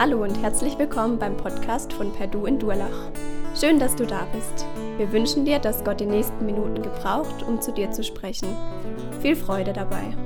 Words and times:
Hallo 0.00 0.22
und 0.22 0.40
herzlich 0.40 0.78
willkommen 0.78 1.18
beim 1.18 1.36
Podcast 1.36 1.92
von 1.92 2.12
Perdu 2.12 2.46
in 2.46 2.56
Durlach. 2.56 3.10
Schön, 3.56 3.80
dass 3.80 3.96
du 3.96 4.06
da 4.06 4.28
bist. 4.32 4.64
Wir 4.96 5.10
wünschen 5.10 5.44
dir, 5.44 5.58
dass 5.58 5.82
Gott 5.82 5.98
die 5.98 6.06
nächsten 6.06 6.46
Minuten 6.46 6.84
gebraucht, 6.84 7.42
um 7.42 7.60
zu 7.60 7.72
dir 7.72 7.90
zu 7.90 8.04
sprechen. 8.04 8.46
Viel 9.20 9.34
Freude 9.34 9.72
dabei. 9.72 10.16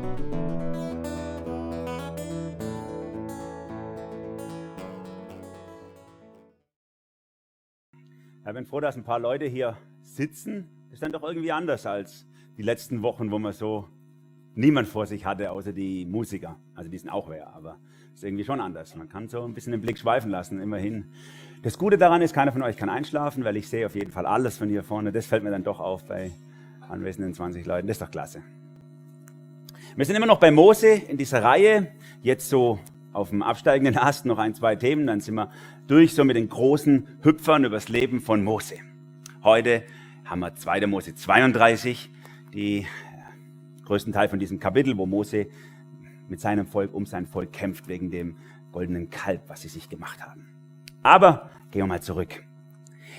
Ich 8.47 8.53
bin 8.53 8.67
froh, 8.67 8.81
dass 8.81 8.97
ein 8.97 9.05
paar 9.05 9.21
Leute 9.21 9.47
hier 9.47 9.79
sitzen. 10.03 10.69
Ist 10.91 11.03
dann 11.03 11.13
doch 11.13 11.23
irgendwie 11.23 11.53
anders 11.53 11.87
als 11.87 12.27
die 12.59 12.63
letzten 12.63 13.01
Wochen, 13.01 13.31
wo 13.31 13.39
man 13.39 13.55
so 13.55 13.89
niemand 14.55 14.89
vor 14.89 15.07
sich 15.07 15.25
hatte, 15.25 15.51
außer 15.51 15.73
die 15.73 16.05
Musiker. 16.05 16.57
Also 16.75 16.91
die 16.91 16.99
sind 16.99 17.11
auch 17.11 17.29
wer, 17.29 17.55
aber 17.55 17.79
ist 18.15 18.25
irgendwie 18.25 18.45
schon 18.45 18.61
anders. 18.61 18.95
Man 18.95 19.09
kann 19.09 19.29
so 19.29 19.43
ein 19.43 19.55
bisschen 19.55 19.73
den 19.73 19.81
Blick 19.81 19.99
schweifen 19.99 20.31
lassen, 20.31 20.61
immerhin. 20.61 21.07
Das 21.63 21.79
Gute 21.79 21.97
daran 21.97 22.23
ist, 22.23 22.35
keiner 22.35 22.53
von 22.53 22.63
euch 22.63 22.77
kann 22.77 22.91
einschlafen, 22.91 23.45
weil 23.45 23.57
ich 23.57 23.69
sehe 23.69 23.87
auf 23.87 23.95
jeden 23.95 24.11
Fall 24.11 24.27
alles 24.27 24.59
von 24.59 24.69
hier 24.69 24.83
vorne. 24.83 25.13
Das 25.13 25.27
fällt 25.27 25.43
mir 25.43 25.51
dann 25.51 25.65
doch 25.65 25.81
auf 25.81 26.05
bei 26.05 26.33
anwesenden 26.89 27.35
20 27.35 27.65
Leuten. 27.65 27.87
Das 27.87 27.97
ist 27.97 28.03
doch 28.03 28.11
klasse. 28.11 28.43
Wir 29.97 30.05
sind 30.05 30.17
immer 30.17 30.27
noch 30.27 30.41
bei 30.41 30.51
Mose 30.51 30.89
in 30.89 31.17
dieser 31.17 31.43
Reihe. 31.43 31.89
Jetzt 32.23 32.49
so 32.49 32.79
auf 33.13 33.31
dem 33.31 33.43
absteigenden 33.43 33.97
Ast 33.99 34.27
noch 34.27 34.39
ein, 34.39 34.55
zwei 34.55 34.77
Themen. 34.77 35.07
Dann 35.07 35.21
sind 35.21 35.35
wir 35.35 35.51
durch 35.87 36.15
so 36.15 36.25
mit 36.25 36.37
den 36.37 36.49
großen 36.49 37.07
Hüpfern 37.23 37.65
übers 37.65 37.89
Leben 37.89 38.21
von 38.21 38.43
Mose. 38.43 38.77
Heute 39.43 39.85
haben 40.25 40.41
wir 40.41 40.55
2. 40.55 40.87
Mose 40.87 41.15
32, 41.15 42.11
die 42.55 42.87
größten 43.93 44.15
Teil 44.15 44.31
von 44.31 44.39
diesem 44.39 44.59
Kapitel, 44.59 44.97
wo 44.97 45.05
Mose 45.05 45.49
mit 46.27 46.41
seinem 46.41 46.67
Volk 46.67 46.95
um 46.95 47.05
sein 47.05 47.27
Volk 47.27 47.53
kämpft 47.53 47.89
wegen 47.89 48.11
dem 48.11 48.39
goldenen 48.73 49.11
Kalb, 49.11 49.43
was 49.49 49.61
sie 49.61 49.69
sich 49.69 49.91
gemacht 49.91 50.19
haben. 50.27 50.49
Aber 51.03 51.51
gehen 51.71 51.83
wir 51.83 51.87
mal 51.89 52.01
zurück. 52.01 52.43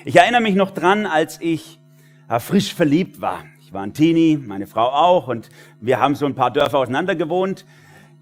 Ich 0.03 0.15
erinnere 0.15 0.41
mich 0.41 0.55
noch 0.55 0.71
dran, 0.71 1.05
als 1.05 1.39
ich 1.41 1.79
äh, 2.27 2.39
frisch 2.39 2.73
verliebt 2.73 3.21
war. 3.21 3.43
Ich 3.61 3.71
war 3.71 3.83
ein 3.83 3.93
Teenie, 3.93 4.35
meine 4.35 4.65
Frau 4.65 4.89
auch, 4.89 5.27
und 5.27 5.49
wir 5.79 5.99
haben 5.99 6.15
so 6.15 6.25
ein 6.25 6.33
paar 6.33 6.49
Dörfer 6.49 6.79
auseinander 6.79 7.15
gewohnt. 7.15 7.67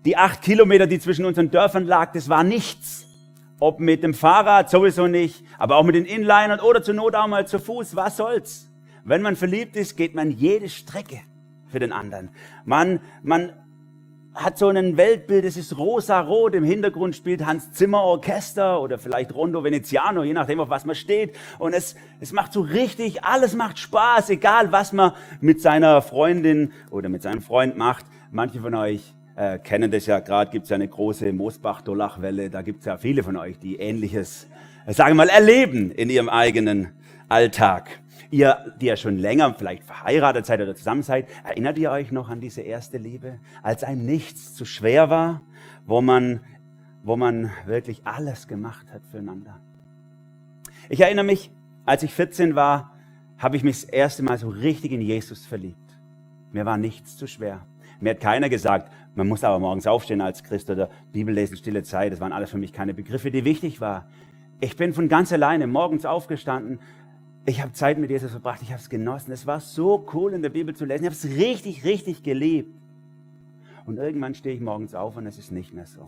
Die 0.03 0.17
acht 0.17 0.41
Kilometer, 0.41 0.87
die 0.87 0.99
zwischen 0.99 1.23
unseren 1.23 1.51
Dörfern 1.51 1.85
lag, 1.85 2.11
das 2.11 2.27
war 2.27 2.43
nichts. 2.43 3.07
Ob 3.61 3.79
mit 3.79 4.03
dem 4.03 4.13
Fahrrad, 4.13 4.69
sowieso 4.69 5.07
nicht, 5.07 5.45
aber 5.57 5.77
auch 5.77 5.85
mit 5.85 5.95
den 5.95 6.03
Inlinern 6.03 6.59
oder 6.59 6.83
zur 6.83 6.95
Not 6.95 7.15
auch 7.15 7.27
mal 7.27 7.47
zu 7.47 7.59
Fuß, 7.59 7.95
was 7.95 8.17
soll's? 8.17 8.69
Wenn 9.05 9.21
man 9.21 9.37
verliebt 9.37 9.77
ist, 9.77 9.95
geht 9.95 10.15
man 10.15 10.31
jede 10.31 10.67
Strecke 10.67 11.21
für 11.71 11.79
den 11.79 11.91
anderen. 11.91 12.29
Man, 12.65 12.99
man 13.23 13.53
hat 14.33 14.57
so 14.57 14.69
ein 14.69 14.95
Weltbild, 14.95 15.43
es 15.43 15.57
ist 15.57 15.77
rosa-rot, 15.77 16.55
im 16.55 16.63
Hintergrund 16.63 17.15
spielt 17.15 17.45
Hans 17.45 17.73
Zimmer 17.73 18.01
Orchester 18.01 18.81
oder 18.81 18.97
vielleicht 18.97 19.35
Rondo 19.35 19.63
Veneziano, 19.63 20.23
je 20.23 20.33
nachdem, 20.33 20.59
auf 20.61 20.69
was 20.69 20.85
man 20.85 20.95
steht. 20.95 21.35
Und 21.59 21.73
es, 21.73 21.95
es 22.19 22.31
macht 22.31 22.53
so 22.53 22.61
richtig, 22.61 23.23
alles 23.23 23.55
macht 23.55 23.77
Spaß, 23.77 24.29
egal 24.29 24.71
was 24.71 24.93
man 24.93 25.13
mit 25.41 25.61
seiner 25.61 26.01
Freundin 26.01 26.71
oder 26.91 27.09
mit 27.09 27.21
seinem 27.21 27.41
Freund 27.41 27.77
macht. 27.77 28.05
Manche 28.31 28.61
von 28.61 28.73
euch 28.73 29.13
äh, 29.35 29.59
kennen 29.59 29.91
das 29.91 30.05
ja, 30.05 30.19
gerade 30.19 30.49
gibt 30.51 30.63
es 30.63 30.69
ja 30.69 30.75
eine 30.75 30.87
große 30.87 31.31
Moosbach-Dolachwelle, 31.33 32.49
da 32.49 32.61
gibt 32.61 32.79
es 32.79 32.85
ja 32.85 32.97
viele 32.97 33.23
von 33.23 33.35
euch, 33.35 33.59
die 33.59 33.77
Ähnliches, 33.77 34.47
äh, 34.85 34.93
sagen 34.93 35.11
wir 35.11 35.25
mal, 35.25 35.29
erleben 35.29 35.91
in 35.91 36.09
ihrem 36.09 36.29
eigenen 36.29 36.93
Alltag. 37.27 38.00
Ihr, 38.31 38.73
die 38.79 38.85
ja 38.85 38.95
schon 38.95 39.17
länger 39.17 39.53
vielleicht 39.53 39.83
verheiratet 39.83 40.45
seid 40.45 40.61
oder 40.61 40.73
zusammen 40.73 41.03
seid, 41.03 41.27
erinnert 41.43 41.77
ihr 41.77 41.91
euch 41.91 42.11
noch 42.13 42.29
an 42.29 42.39
diese 42.39 42.61
erste 42.61 42.97
Liebe, 42.97 43.39
als 43.61 43.83
einem 43.83 44.05
nichts 44.05 44.55
zu 44.55 44.63
schwer 44.63 45.09
war, 45.09 45.41
wo 45.85 46.01
man, 46.01 46.39
wo 47.03 47.17
man 47.17 47.51
wirklich 47.65 48.01
alles 48.05 48.47
gemacht 48.47 48.87
hat 48.93 49.01
füreinander? 49.11 49.59
Ich 50.87 51.01
erinnere 51.01 51.25
mich, 51.25 51.51
als 51.85 52.03
ich 52.03 52.13
14 52.13 52.55
war, 52.55 52.91
habe 53.37 53.57
ich 53.57 53.63
mich 53.63 53.81
das 53.81 53.89
erste 53.89 54.23
Mal 54.23 54.37
so 54.37 54.47
richtig 54.47 54.93
in 54.93 55.01
Jesus 55.01 55.45
verliebt. 55.45 55.77
Mir 56.53 56.65
war 56.65 56.77
nichts 56.77 57.17
zu 57.17 57.27
schwer. 57.27 57.65
Mir 57.99 58.11
hat 58.11 58.19
keiner 58.21 58.49
gesagt, 58.49 58.91
man 59.13 59.27
muss 59.27 59.43
aber 59.43 59.59
morgens 59.59 59.87
aufstehen 59.87 60.21
als 60.21 60.43
Christ 60.43 60.69
oder 60.69 60.89
Bibel 61.11 61.33
lesen, 61.33 61.57
stille 61.57 61.83
Zeit. 61.83 62.13
Das 62.13 62.21
waren 62.21 62.31
alles 62.31 62.49
für 62.49 62.57
mich 62.57 62.71
keine 62.71 62.93
Begriffe, 62.93 63.29
die 63.29 63.43
wichtig 63.43 63.81
waren. 63.81 64.05
Ich 64.59 64.77
bin 64.77 64.93
von 64.93 65.09
ganz 65.09 65.33
alleine 65.33 65.67
morgens 65.67 66.05
aufgestanden, 66.05 66.79
ich 67.45 67.61
habe 67.61 67.73
Zeit 67.73 67.97
mit 67.97 68.09
Jesus 68.09 68.31
verbracht, 68.31 68.61
ich 68.61 68.69
habe 68.69 68.79
es 68.79 68.89
genossen. 68.89 69.31
Es 69.31 69.47
war 69.47 69.59
so 69.59 70.05
cool 70.13 70.33
in 70.33 70.41
der 70.41 70.49
Bibel 70.49 70.75
zu 70.75 70.85
lesen. 70.85 71.03
Ich 71.03 71.07
habe 71.07 71.15
es 71.15 71.25
richtig, 71.25 71.83
richtig 71.83 72.23
geliebt. 72.23 72.73
Und 73.85 73.97
irgendwann 73.97 74.35
stehe 74.35 74.55
ich 74.55 74.61
morgens 74.61 74.93
auf 74.93 75.17
und 75.17 75.25
es 75.25 75.37
ist 75.39 75.51
nicht 75.51 75.73
mehr 75.73 75.87
so. 75.87 76.07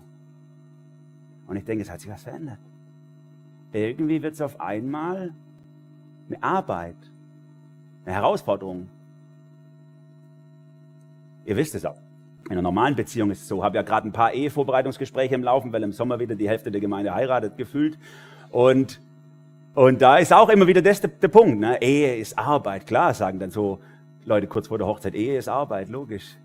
Und 1.48 1.56
ich 1.56 1.66
denke, 1.66 1.84
es 1.84 1.90
hat 1.90 2.02
sich 2.02 2.10
was 2.10 2.24
verändert. 2.24 2.60
Irgendwie 3.72 4.22
wird 4.22 4.36
es 4.36 4.42
auf 4.42 4.62
einmal 4.62 5.34
eine 6.28 6.44
Arbeit, 6.44 6.96
eine 8.06 8.16
Herausforderung. 8.16 8.90
Ihr 11.46 11.58
wisst 11.58 11.74
es 11.74 11.84
auch. 11.84 11.98
In 12.46 12.52
einer 12.52 12.62
normalen 12.62 12.96
Beziehung 12.96 13.32
ist 13.32 13.42
es 13.42 13.48
so. 13.48 13.58
Ich 13.58 13.64
habe 13.64 13.78
ja 13.78 13.82
gerade 13.82 14.08
ein 14.08 14.12
paar 14.12 14.34
Ehevorbereitungsgespräche 14.34 15.34
im 15.34 15.44
Laufen, 15.44 15.74
weil 15.74 15.82
im 15.82 15.94
Sommer 15.94 16.20
wieder 16.20 16.36
die 16.36 16.48
Hälfte 16.48 16.70
der 16.72 16.82
Gemeinde 16.82 17.14
heiratet 17.14 17.58
gefühlt. 17.58 17.98
Und 18.52 19.02
und 19.76 20.02
da 20.02 20.18
ist 20.18 20.32
auch 20.32 20.50
immer 20.50 20.68
wieder 20.68 20.82
das 20.82 21.02
der, 21.02 21.10
der 21.10 21.28
Punkt. 21.30 21.60
Ne? 21.60 21.82
Ehe 21.82 22.16
ist 22.18 22.38
Arbeit, 22.38 22.86
klar, 22.86 23.14
sagen 23.14 23.40
dann 23.40 23.50
so 23.50 23.80
Leute 24.26 24.48
kurz 24.48 24.68
vor 24.68 24.78
der 24.78 24.88
Hochzeit, 24.88 25.16
Ehe 25.16 25.38
ist 25.38 25.48
Arbeit, 25.48 25.90
logisch. 25.90 26.38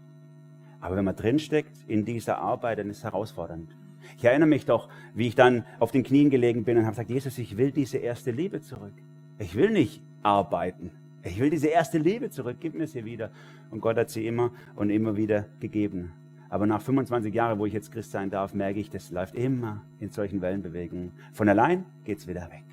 Aber 0.80 0.96
wenn 0.96 1.04
man 1.04 1.16
drinsteckt 1.16 1.76
in 1.88 2.04
dieser 2.04 2.38
Arbeit, 2.38 2.78
dann 2.78 2.88
ist 2.88 2.98
es 2.98 3.04
herausfordernd. 3.04 3.68
Ich 4.16 4.24
erinnere 4.24 4.48
mich 4.48 4.64
doch, 4.64 4.88
wie 5.14 5.28
ich 5.28 5.34
dann 5.34 5.64
auf 5.78 5.90
den 5.90 6.04
Knien 6.04 6.30
gelegen 6.30 6.64
bin 6.64 6.78
und 6.78 6.84
habe 6.84 6.92
gesagt, 6.92 7.10
Jesus, 7.10 7.36
ich 7.38 7.56
will 7.56 7.70
diese 7.70 7.98
erste 7.98 8.30
Liebe 8.30 8.62
zurück. 8.62 8.94
Ich 9.38 9.54
will 9.54 9.70
nicht 9.70 10.00
arbeiten. 10.22 10.90
Ich 11.22 11.38
will 11.38 11.50
diese 11.50 11.68
erste 11.68 11.98
Liebe 11.98 12.30
zurück. 12.30 12.56
Gib 12.60 12.74
mir 12.74 12.86
sie 12.86 13.04
wieder. 13.04 13.30
Und 13.70 13.80
Gott 13.80 13.96
hat 13.96 14.08
sie 14.08 14.26
immer 14.26 14.52
und 14.76 14.88
immer 14.90 15.16
wieder 15.16 15.44
gegeben. 15.60 16.12
Aber 16.48 16.66
nach 16.66 16.80
25 16.80 17.34
Jahren, 17.34 17.58
wo 17.58 17.66
ich 17.66 17.74
jetzt 17.74 17.92
Christ 17.92 18.12
sein 18.12 18.30
darf, 18.30 18.54
merke 18.54 18.80
ich, 18.80 18.88
das 18.88 19.10
läuft 19.10 19.34
immer 19.34 19.82
in 20.00 20.10
solchen 20.10 20.40
Wellenbewegungen. 20.40 21.12
Von 21.32 21.48
allein 21.48 21.84
geht 22.04 22.18
es 22.18 22.26
wieder 22.26 22.50
weg 22.50 22.64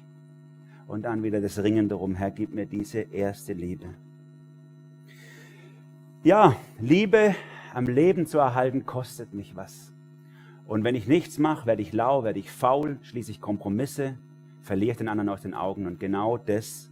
und 0.88 1.04
dann 1.04 1.24
wieder 1.24 1.42
das 1.42 1.62
Ringen 1.62 1.90
darum, 1.90 2.16
Herr, 2.16 2.32
gib 2.32 2.54
mir 2.54 2.66
diese 2.66 3.00
erste 3.00 3.54
Liebe. 3.54 3.88
Ja, 6.24 6.56
Liebe 6.80 7.36
am 7.74 7.86
Leben 7.86 8.26
zu 8.26 8.40
erhalten, 8.40 8.86
kostet 8.86 9.34
mich 9.34 9.56
was. 9.56 9.94
Und 10.68 10.84
wenn 10.84 10.96
ich 10.96 11.08
nichts 11.08 11.38
mache, 11.38 11.68
werde 11.68 11.82
ich 11.82 11.94
lau, 11.94 12.24
werde 12.24 12.40
ich 12.40 12.50
faul, 12.50 12.98
schließe 13.04 13.32
ich 13.32 13.42
Kompromisse, 13.42 14.18
verliere 14.62 14.92
ich 14.92 14.98
den 14.98 15.08
anderen 15.08 15.30
aus 15.30 15.42
den 15.42 15.54
Augen. 15.54 15.86
Und 15.86 16.00
genau 16.00 16.38
das 16.38 16.90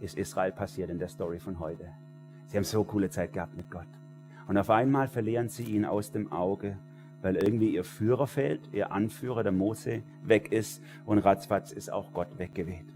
ist 0.00 0.18
Israel 0.18 0.52
passiert 0.52 0.90
in 0.90 0.98
der 0.98 1.08
Story 1.08 1.38
von 1.38 1.58
heute. 1.58 1.88
Sie 2.46 2.56
haben 2.56 2.64
so 2.64 2.84
coole 2.84 3.08
Zeit 3.08 3.32
gehabt 3.32 3.56
mit 3.56 3.70
Gott. 3.70 3.86
Und 4.46 4.58
auf 4.58 4.70
einmal 4.70 5.08
verlieren 5.08 5.48
sie 5.48 5.64
ihn 5.64 5.84
aus 5.84 6.12
dem 6.12 6.30
Auge, 6.30 6.76
weil 7.22 7.36
irgendwie 7.36 7.74
ihr 7.74 7.84
Führer 7.84 8.26
fehlt, 8.26 8.68
ihr 8.72 8.92
Anführer, 8.92 9.42
der 9.42 9.52
Mose, 9.52 10.02
weg 10.22 10.52
ist 10.52 10.82
und 11.06 11.18
ratzfatz 11.18 11.72
ist 11.72 11.90
auch 11.90 12.12
Gott 12.12 12.28
weggeweht. 12.38 12.95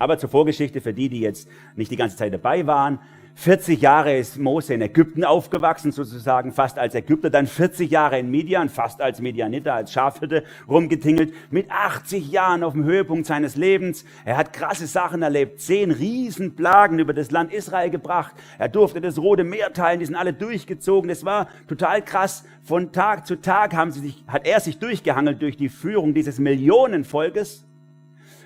Aber 0.00 0.18
zur 0.18 0.30
Vorgeschichte 0.30 0.80
für 0.80 0.94
die, 0.94 1.08
die 1.08 1.20
jetzt 1.20 1.48
nicht 1.76 1.90
die 1.90 1.96
ganze 1.96 2.16
Zeit 2.16 2.32
dabei 2.32 2.66
waren. 2.66 2.98
40 3.34 3.80
Jahre 3.80 4.16
ist 4.16 4.38
Mose 4.38 4.74
in 4.74 4.82
Ägypten 4.82 5.24
aufgewachsen, 5.24 5.92
sozusagen 5.92 6.52
fast 6.52 6.78
als 6.78 6.94
Ägypter, 6.94 7.30
dann 7.30 7.46
40 7.46 7.90
Jahre 7.90 8.18
in 8.18 8.30
Midian, 8.30 8.68
fast 8.68 9.00
als 9.00 9.20
Midianiter, 9.20 9.74
als 9.74 9.92
Schafhirte 9.92 10.42
rumgetingelt, 10.68 11.32
mit 11.50 11.70
80 11.70 12.30
Jahren 12.30 12.62
auf 12.62 12.72
dem 12.72 12.84
Höhepunkt 12.84 13.26
seines 13.26 13.56
Lebens. 13.56 14.04
Er 14.24 14.36
hat 14.36 14.52
krasse 14.52 14.86
Sachen 14.86 15.22
erlebt, 15.22 15.60
zehn 15.60 15.90
Riesenplagen 15.90 16.98
über 16.98 17.14
das 17.14 17.30
Land 17.30 17.52
Israel 17.52 17.90
gebracht. 17.90 18.34
Er 18.58 18.68
durfte 18.68 19.00
das 19.00 19.18
Rote 19.18 19.44
Meer 19.44 19.72
teilen, 19.72 20.00
die 20.00 20.06
sind 20.06 20.16
alle 20.16 20.32
durchgezogen. 20.32 21.08
Das 21.08 21.24
war 21.24 21.48
total 21.68 22.02
krass. 22.02 22.44
Von 22.62 22.92
Tag 22.92 23.26
zu 23.26 23.40
Tag 23.40 23.74
haben 23.74 23.90
sie 23.90 24.00
sich, 24.00 24.24
hat 24.26 24.46
er 24.46 24.60
sich 24.60 24.78
durchgehangelt 24.78 25.40
durch 25.40 25.56
die 25.56 25.68
Führung 25.68 26.14
dieses 26.14 26.38
Millionenvolkes 26.38 27.64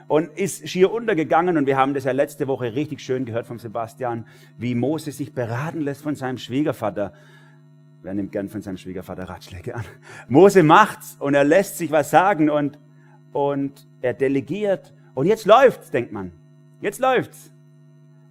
und 0.08 0.30
ist 0.36 0.68
schier 0.68 0.92
untergegangen. 0.92 1.56
Und 1.56 1.66
wir 1.66 1.76
haben 1.76 1.94
das 1.94 2.04
ja 2.04 2.12
letzte 2.12 2.46
Woche 2.46 2.74
richtig 2.74 3.00
schön 3.00 3.24
gehört 3.24 3.46
vom 3.46 3.58
Sebastian, 3.58 4.26
wie 4.58 4.74
Mose 4.74 5.12
sich 5.12 5.32
beraten 5.32 5.80
lässt 5.80 6.02
von 6.02 6.14
seinem 6.14 6.38
Schwiegervater. 6.38 7.12
Wer 8.02 8.14
nimmt 8.14 8.32
gern 8.32 8.48
von 8.48 8.60
seinem 8.60 8.76
Schwiegervater 8.76 9.24
Ratschläge 9.24 9.74
an? 9.74 9.84
Mose 10.28 10.62
macht's 10.62 11.16
und 11.18 11.34
er 11.34 11.44
lässt 11.44 11.78
sich 11.78 11.90
was 11.90 12.10
sagen 12.10 12.50
und, 12.50 12.78
und 13.32 13.86
er 14.02 14.12
delegiert. 14.12 14.92
Und 15.14 15.26
jetzt 15.26 15.46
läuft's, 15.46 15.90
denkt 15.90 16.12
man. 16.12 16.32
Jetzt 16.80 17.00
läuft's. 17.00 17.50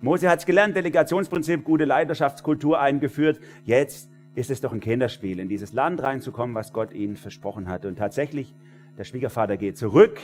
Mose 0.02 0.30
hat's 0.30 0.46
gelernt, 0.46 0.76
Delegationsprinzip, 0.76 1.64
gute 1.64 1.86
Leidenschaftkultur 1.86 2.80
eingeführt. 2.80 3.40
Jetzt 3.64 4.12
ist 4.36 4.52
es 4.52 4.62
doch 4.62 4.74
ein 4.74 4.80
Kinderspiel, 4.80 5.40
in 5.40 5.48
dieses 5.48 5.74
Land 5.74 6.04
reinzukommen, 6.04 6.56
was 6.56 6.74
Gott 6.74 6.94
ihnen 6.94 7.16
versprochen 7.16 7.70
hat. 7.70 7.86
Und 7.86 7.98
tatsächlich, 7.98 8.54
der 8.98 9.06
Schwiegervater 9.06 9.58
geht 9.58 9.78
zurück 9.78 10.20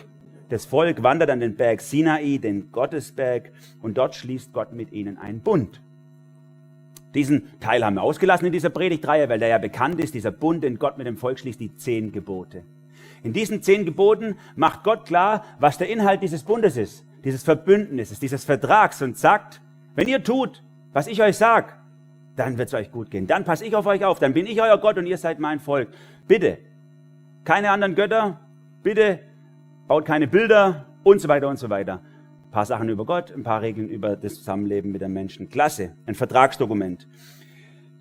das 0.50 0.66
Volk 0.66 1.04
wandert 1.04 1.30
an 1.30 1.40
den 1.40 1.56
Berg 1.56 1.82
Sinai, 1.82 2.38
den 2.38 2.72
Gottesberg, 2.72 3.52
und 3.82 3.98
dort 3.98 4.16
schließt 4.16 4.52
Gott 4.52 4.74
mit 4.74 4.92
ihnen 4.92 5.18
einen 5.18 5.42
Bund. 5.42 5.82
Diesen 7.14 7.60
Teil 7.60 7.84
haben 7.84 7.96
wir 7.96 8.04
ausgelassen 8.04 8.46
in 8.46 8.54
dieser 8.54 8.70
Predigtreihe, 8.70 9.30
weil 9.30 9.40
der 9.40 9.48
ja 9.48 9.58
bekannt 9.58 10.00
ist, 10.00 10.14
dieser 10.14 10.32
Bund, 10.32 10.64
den 10.64 10.78
Gott 10.78 10.98
mit 10.98 11.08
dem 11.08 11.18
Volk 11.18 11.40
schließt, 11.40 11.60
die 11.60 11.76
zehn 11.76 12.12
Gebote. 12.12 12.64
In 13.24 13.34
diesen 13.34 13.62
zehn 13.62 13.86
Geboten 13.86 14.36
macht 14.56 14.84
Gott 14.84 15.06
klar, 15.06 15.44
was 15.60 15.78
der 15.78 15.90
Inhalt 15.90 16.22
dieses 16.22 16.44
Bundes 16.44 16.78
ist, 16.78 17.06
dieses 17.24 17.44
Verbündnisses, 17.44 18.20
dieses 18.20 18.46
Vertrags 18.46 19.02
und 19.02 19.18
sagt, 19.18 19.62
wenn 19.96 20.08
ihr 20.08 20.24
tut, 20.24 20.64
was 20.94 21.08
ich 21.08 21.22
euch 21.22 21.38
sag, 21.38 21.80
dann 22.36 22.58
wird 22.58 22.70
es 22.70 22.74
euch 22.74 22.92
gut 22.92 23.12
gehen. 23.12 23.28
Dann 23.28 23.44
passe 23.44 23.66
ich 23.66 23.76
auf 23.76 23.86
euch 23.86 24.06
auf, 24.06 24.20
dann 24.20 24.34
bin 24.34 24.46
ich 24.46 24.62
euer 24.62 24.78
Gott 24.78 24.98
und 24.98 25.06
ihr 25.06 25.18
seid 25.18 25.40
mein 25.40 25.60
Volk. 25.60 25.90
Bitte, 26.28 26.60
keine 27.44 27.72
anderen 27.72 27.96
Götter, 27.96 28.40
bitte 28.82 29.20
baut 29.90 30.06
keine 30.06 30.28
Bilder 30.28 30.86
und 31.04 31.20
so 31.20 31.28
weiter 31.28 31.50
und 31.50 31.58
so 31.58 31.72
weiter. 31.72 32.04
Ein 32.46 32.52
paar 32.52 32.66
Sachen 32.68 32.90
über 32.90 33.06
Gott, 33.06 33.32
ein 33.32 33.42
paar 33.42 33.64
Regeln 33.64 33.90
über 33.90 34.16
das 34.16 34.36
Zusammenleben 34.36 34.92
mit 34.92 35.02
den 35.02 35.12
Menschen. 35.12 35.50
Klasse, 35.50 35.96
ein 36.06 36.14
Vertragsdokument. 36.14 37.08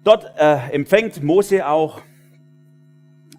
Dort 0.05 0.31
äh, 0.37 0.71
empfängt 0.71 1.23
Mose 1.23 1.67
auch 1.67 2.03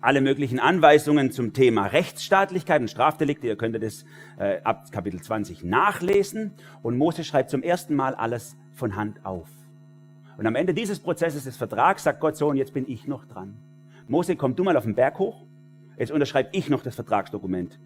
alle 0.02 0.22
möglichen 0.22 0.60
Anweisungen 0.60 1.32
zum 1.32 1.54
Thema 1.54 1.86
Rechtsstaatlichkeit 1.86 2.82
und 2.82 2.90
Strafdelikte. 2.90 3.46
Ihr 3.46 3.56
könnt 3.56 3.82
das 3.84 4.04
äh, 4.40 4.62
ab 4.64 4.92
Kapitel 4.92 5.22
20 5.22 5.64
nachlesen. 5.64 6.54
Und 6.82 6.98
Mose 6.98 7.24
schreibt 7.24 7.52
zum 7.52 7.62
ersten 7.62 7.96
Mal 7.96 8.16
alles 8.16 8.58
von 8.74 8.96
Hand 8.96 9.28
auf. 9.28 9.48
Und 10.40 10.48
am 10.48 10.56
Ende 10.56 10.74
dieses 10.74 11.00
Prozesses 11.00 11.44
des 11.44 11.56
Vertrags 11.56 12.04
sagt 12.04 12.20
Gott 12.20 12.36
so, 12.36 12.48
und 12.48 12.58
jetzt 12.58 12.74
bin 12.74 12.90
ich 12.90 13.06
noch 13.06 13.26
dran. 13.26 13.58
Mose, 14.08 14.36
komm 14.36 14.56
du 14.56 14.64
mal 14.64 14.76
auf 14.76 14.86
den 14.86 14.96
Berg 14.96 15.20
hoch. 15.20 15.46
Jetzt 16.00 16.12
unterschreibe 16.12 16.50
ich 16.54 16.70
noch 16.70 16.82
das 16.82 16.96
Vertragsdokument. 16.96 17.78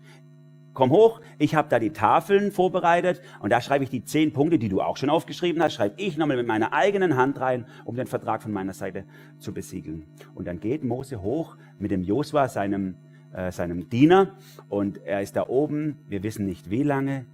Komm 0.73 0.89
hoch, 0.89 1.21
ich 1.37 1.53
habe 1.53 1.69
da 1.69 1.77
die 1.77 1.91
Tafeln 1.91 2.51
vorbereitet 2.51 3.21
und 3.41 3.51
da 3.51 3.61
schreibe 3.61 3.83
ich 3.83 3.91
die 3.91 4.03
zehn 4.03 4.33
Punkte, 4.33 4.57
die 4.57 4.69
du 4.69 4.81
auch 4.81 4.97
schon 4.97 5.11
aufgeschrieben 5.11 5.61
hast, 5.61 5.73
schreibe 5.73 6.01
ich 6.01 6.17
nochmal 6.17 6.37
mit 6.37 6.47
meiner 6.47 6.73
eigenen 6.73 7.15
Hand 7.15 7.39
rein, 7.39 7.67
um 7.85 7.95
den 7.95 8.07
Vertrag 8.07 8.41
von 8.41 8.51
meiner 8.51 8.73
Seite 8.73 9.03
zu 9.37 9.53
besiegeln. 9.53 10.05
Und 10.33 10.47
dann 10.47 10.59
geht 10.59 10.83
Mose 10.83 11.21
hoch 11.21 11.57
mit 11.77 11.91
dem 11.91 12.03
Josua, 12.03 12.47
seinem, 12.47 12.95
äh, 13.33 13.51
seinem 13.51 13.87
Diener, 13.89 14.31
und 14.67 14.97
er 15.05 15.21
ist 15.21 15.35
da 15.35 15.47
oben, 15.47 15.99
wir 16.07 16.23
wissen 16.23 16.45
nicht 16.45 16.71
wie 16.71 16.83
lange, 16.83 17.25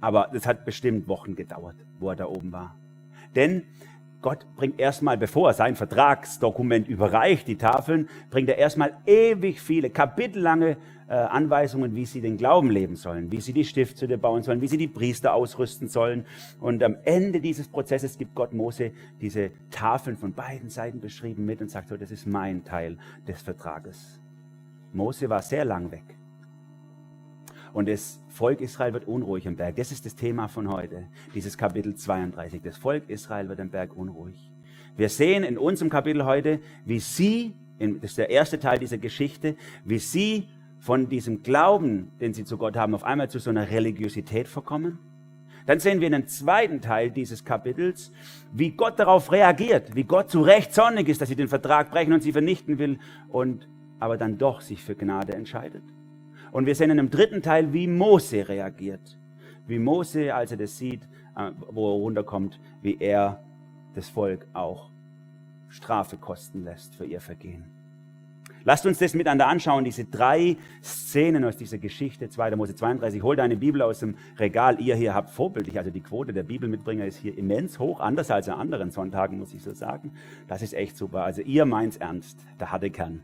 aber 0.00 0.30
es 0.32 0.46
hat 0.46 0.64
bestimmt 0.64 1.08
Wochen 1.08 1.36
gedauert, 1.36 1.76
wo 2.00 2.08
er 2.08 2.16
da 2.16 2.24
oben 2.24 2.52
war. 2.52 2.74
Denn 3.34 3.64
Gott 4.22 4.46
bringt 4.56 4.80
erstmal, 4.80 5.18
bevor 5.18 5.50
er 5.50 5.54
sein 5.54 5.74
Vertragsdokument 5.74 6.88
überreicht, 6.88 7.48
die 7.48 7.56
Tafeln, 7.56 8.08
bringt 8.30 8.48
er 8.48 8.56
erstmal 8.56 8.92
ewig 9.04 9.60
viele, 9.60 9.90
kapitellange 9.90 10.76
Anweisungen, 11.16 11.94
wie 11.94 12.06
sie 12.06 12.20
den 12.20 12.38
Glauben 12.38 12.70
leben 12.70 12.96
sollen, 12.96 13.30
wie 13.30 13.40
sie 13.40 13.52
die 13.52 13.64
Stiftshütte 13.64 14.16
bauen 14.16 14.42
sollen, 14.42 14.62
wie 14.62 14.68
sie 14.68 14.78
die 14.78 14.88
Priester 14.88 15.34
ausrüsten 15.34 15.88
sollen. 15.88 16.24
Und 16.58 16.82
am 16.82 16.96
Ende 17.04 17.40
dieses 17.40 17.68
Prozesses 17.68 18.16
gibt 18.16 18.34
Gott 18.34 18.52
Mose 18.54 18.92
diese 19.20 19.50
Tafeln 19.70 20.16
von 20.16 20.32
beiden 20.32 20.70
Seiten 20.70 21.00
beschrieben 21.00 21.44
mit 21.44 21.60
und 21.60 21.70
sagt 21.70 21.88
so, 21.88 21.96
das 21.96 22.10
ist 22.10 22.26
mein 22.26 22.64
Teil 22.64 22.96
des 23.28 23.42
Vertrages. 23.42 24.20
Mose 24.94 25.28
war 25.28 25.42
sehr 25.42 25.64
lang 25.64 25.90
weg. 25.90 26.04
Und 27.74 27.88
das 27.88 28.20
Volk 28.28 28.60
Israel 28.60 28.92
wird 28.92 29.06
unruhig 29.06 29.46
im 29.46 29.56
Berg. 29.56 29.76
Das 29.76 29.92
ist 29.92 30.06
das 30.06 30.14
Thema 30.14 30.48
von 30.48 30.70
heute, 30.70 31.04
dieses 31.34 31.56
Kapitel 31.56 31.94
32. 31.94 32.62
Das 32.62 32.76
Volk 32.76 33.08
Israel 33.08 33.48
wird 33.48 33.60
im 33.60 33.70
Berg 33.70 33.96
unruhig. 33.96 34.50
Wir 34.96 35.08
sehen 35.08 35.44
in 35.44 35.56
unserem 35.56 35.90
Kapitel 35.90 36.24
heute, 36.24 36.60
wie 36.84 37.00
sie, 37.00 37.54
das 37.78 38.12
ist 38.12 38.18
der 38.18 38.30
erste 38.30 38.58
Teil 38.58 38.78
dieser 38.78 38.98
Geschichte, 38.98 39.56
wie 39.84 39.98
sie 39.98 40.48
von 40.82 41.08
diesem 41.08 41.44
Glauben, 41.44 42.10
den 42.20 42.34
sie 42.34 42.44
zu 42.44 42.58
Gott 42.58 42.76
haben, 42.76 42.92
auf 42.96 43.04
einmal 43.04 43.30
zu 43.30 43.38
so 43.38 43.50
einer 43.50 43.70
Religiosität 43.70 44.48
verkommen. 44.48 44.98
Dann 45.64 45.78
sehen 45.78 46.00
wir 46.00 46.08
in 46.08 46.12
dem 46.12 46.26
zweiten 46.26 46.80
Teil 46.80 47.12
dieses 47.12 47.44
Kapitels, 47.44 48.10
wie 48.52 48.70
Gott 48.70 48.98
darauf 48.98 49.30
reagiert, 49.30 49.94
wie 49.94 50.02
Gott 50.02 50.28
zu 50.28 50.40
Recht 50.40 50.74
zornig 50.74 51.08
ist, 51.08 51.20
dass 51.20 51.28
sie 51.28 51.36
den 51.36 51.46
Vertrag 51.46 51.92
brechen 51.92 52.12
und 52.12 52.24
sie 52.24 52.32
vernichten 52.32 52.80
will 52.80 52.98
und 53.28 53.68
aber 54.00 54.16
dann 54.16 54.38
doch 54.38 54.60
sich 54.60 54.82
für 54.82 54.96
Gnade 54.96 55.34
entscheidet. 55.34 55.84
Und 56.50 56.66
wir 56.66 56.74
sehen 56.74 56.90
in 56.90 56.96
dem 56.96 57.10
dritten 57.10 57.42
Teil, 57.42 57.72
wie 57.72 57.86
Mose 57.86 58.48
reagiert. 58.48 59.16
Wie 59.68 59.78
Mose, 59.78 60.34
als 60.34 60.50
er 60.50 60.56
das 60.56 60.76
sieht, 60.76 61.02
äh, 61.36 61.52
wo 61.70 61.94
er 61.94 62.00
runterkommt, 62.00 62.58
wie 62.82 62.96
er 62.98 63.40
das 63.94 64.08
Volk 64.08 64.48
auch 64.52 64.90
Strafe 65.68 66.16
kosten 66.16 66.64
lässt 66.64 66.96
für 66.96 67.04
ihr 67.04 67.20
Vergehen. 67.20 67.71
Lasst 68.64 68.86
uns 68.86 68.98
das 68.98 69.14
miteinander 69.14 69.48
anschauen, 69.48 69.84
diese 69.84 70.04
drei 70.04 70.56
Szenen 70.82 71.44
aus 71.44 71.56
dieser 71.56 71.78
Geschichte, 71.78 72.28
2. 72.28 72.56
Mose 72.56 72.74
32. 72.74 73.22
Hol 73.22 73.36
deine 73.36 73.56
Bibel 73.56 73.82
aus 73.82 74.00
dem 74.00 74.16
Regal. 74.38 74.80
Ihr 74.80 74.96
hier 74.96 75.14
habt 75.14 75.30
vorbildlich, 75.30 75.78
also 75.78 75.90
die 75.90 76.00
Quote 76.00 76.32
der 76.32 76.42
Bibelmitbringer 76.42 77.04
ist 77.04 77.18
hier 77.18 77.36
immens 77.36 77.78
hoch, 77.78 78.00
anders 78.00 78.30
als 78.30 78.48
an 78.48 78.58
anderen 78.58 78.90
Sonntagen, 78.90 79.38
muss 79.38 79.54
ich 79.54 79.62
so 79.62 79.72
sagen. 79.72 80.12
Das 80.48 80.62
ist 80.62 80.74
echt 80.74 80.96
super. 80.96 81.24
Also 81.24 81.42
ihr 81.42 81.64
meint's 81.64 81.96
ernst, 81.96 82.38
der 82.60 82.72
harte 82.72 82.90
Kern. 82.90 83.20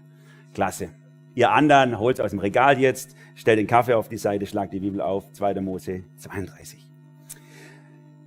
Klasse. 0.55 0.89
Ihr 1.35 1.53
anderen 1.53 1.99
holt 2.01 2.21
aus 2.21 2.31
dem 2.31 2.41
Regal 2.41 2.81
jetzt, 2.81 3.15
stellt 3.37 3.61
den 3.61 3.69
Kaffee 3.69 3.95
auf 3.95 4.09
die 4.09 4.17
Seite, 4.17 4.47
schlagt 4.47 4.73
die 4.73 4.81
Bibel 4.81 5.01
auf, 5.01 5.33
2. 5.33 5.61
Mose 5.61 6.03
32. 6.17 6.85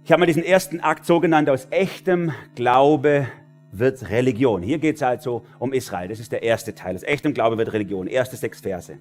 Ich 0.04 0.12
habe 0.12 0.22
mal 0.22 0.26
diesen 0.26 0.44
ersten 0.44 0.80
Akt 0.80 1.06
so 1.06 1.20
genannt, 1.20 1.50
aus 1.50 1.68
echtem 1.72 2.32
Glaube 2.56 3.28
wird 3.72 4.10
Religion. 4.10 4.62
Hier 4.62 4.80
geht 4.80 4.98
es 4.98 5.04
also 5.04 5.44
um 5.60 5.74
Israel. 5.74 6.10
Das 6.10 6.20
ist 6.20 6.32
der 6.32 6.44
erste 6.44 6.76
Teil. 6.76 6.96
Aus 6.96 7.04
echtem 7.04 7.34
Glaube 7.34 7.58
wird 7.58 7.74
Religion. 7.74 8.08
Erste 8.08 8.36
sechs 8.36 8.62
Verse. 8.62 8.98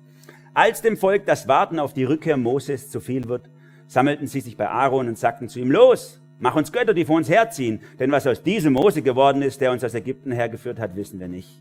Als 0.54 0.82
dem 0.82 0.96
Volk 0.96 1.26
das 1.26 1.48
Warten 1.48 1.78
auf 1.78 1.94
die 1.94 2.04
Rückkehr 2.04 2.36
Moses 2.36 2.90
zu 2.90 3.00
viel 3.00 3.28
wird, 3.28 3.48
sammelten 3.86 4.26
sie 4.26 4.40
sich 4.40 4.56
bei 4.56 4.68
Aaron 4.68 5.08
und 5.08 5.18
sagten 5.18 5.48
zu 5.48 5.60
ihm, 5.60 5.70
los, 5.70 6.20
mach 6.38 6.56
uns 6.56 6.72
Götter, 6.72 6.94
die 6.94 7.04
vor 7.04 7.16
uns 7.16 7.28
herziehen. 7.28 7.80
Denn 7.98 8.10
was 8.10 8.26
aus 8.26 8.42
diesem 8.42 8.72
Mose 8.72 9.02
geworden 9.02 9.42
ist, 9.42 9.60
der 9.60 9.72
uns 9.72 9.84
aus 9.84 9.94
Ägypten 9.94 10.32
hergeführt 10.32 10.78
hat, 10.78 10.96
wissen 10.96 11.20
wir 11.20 11.28
nicht. 11.28 11.60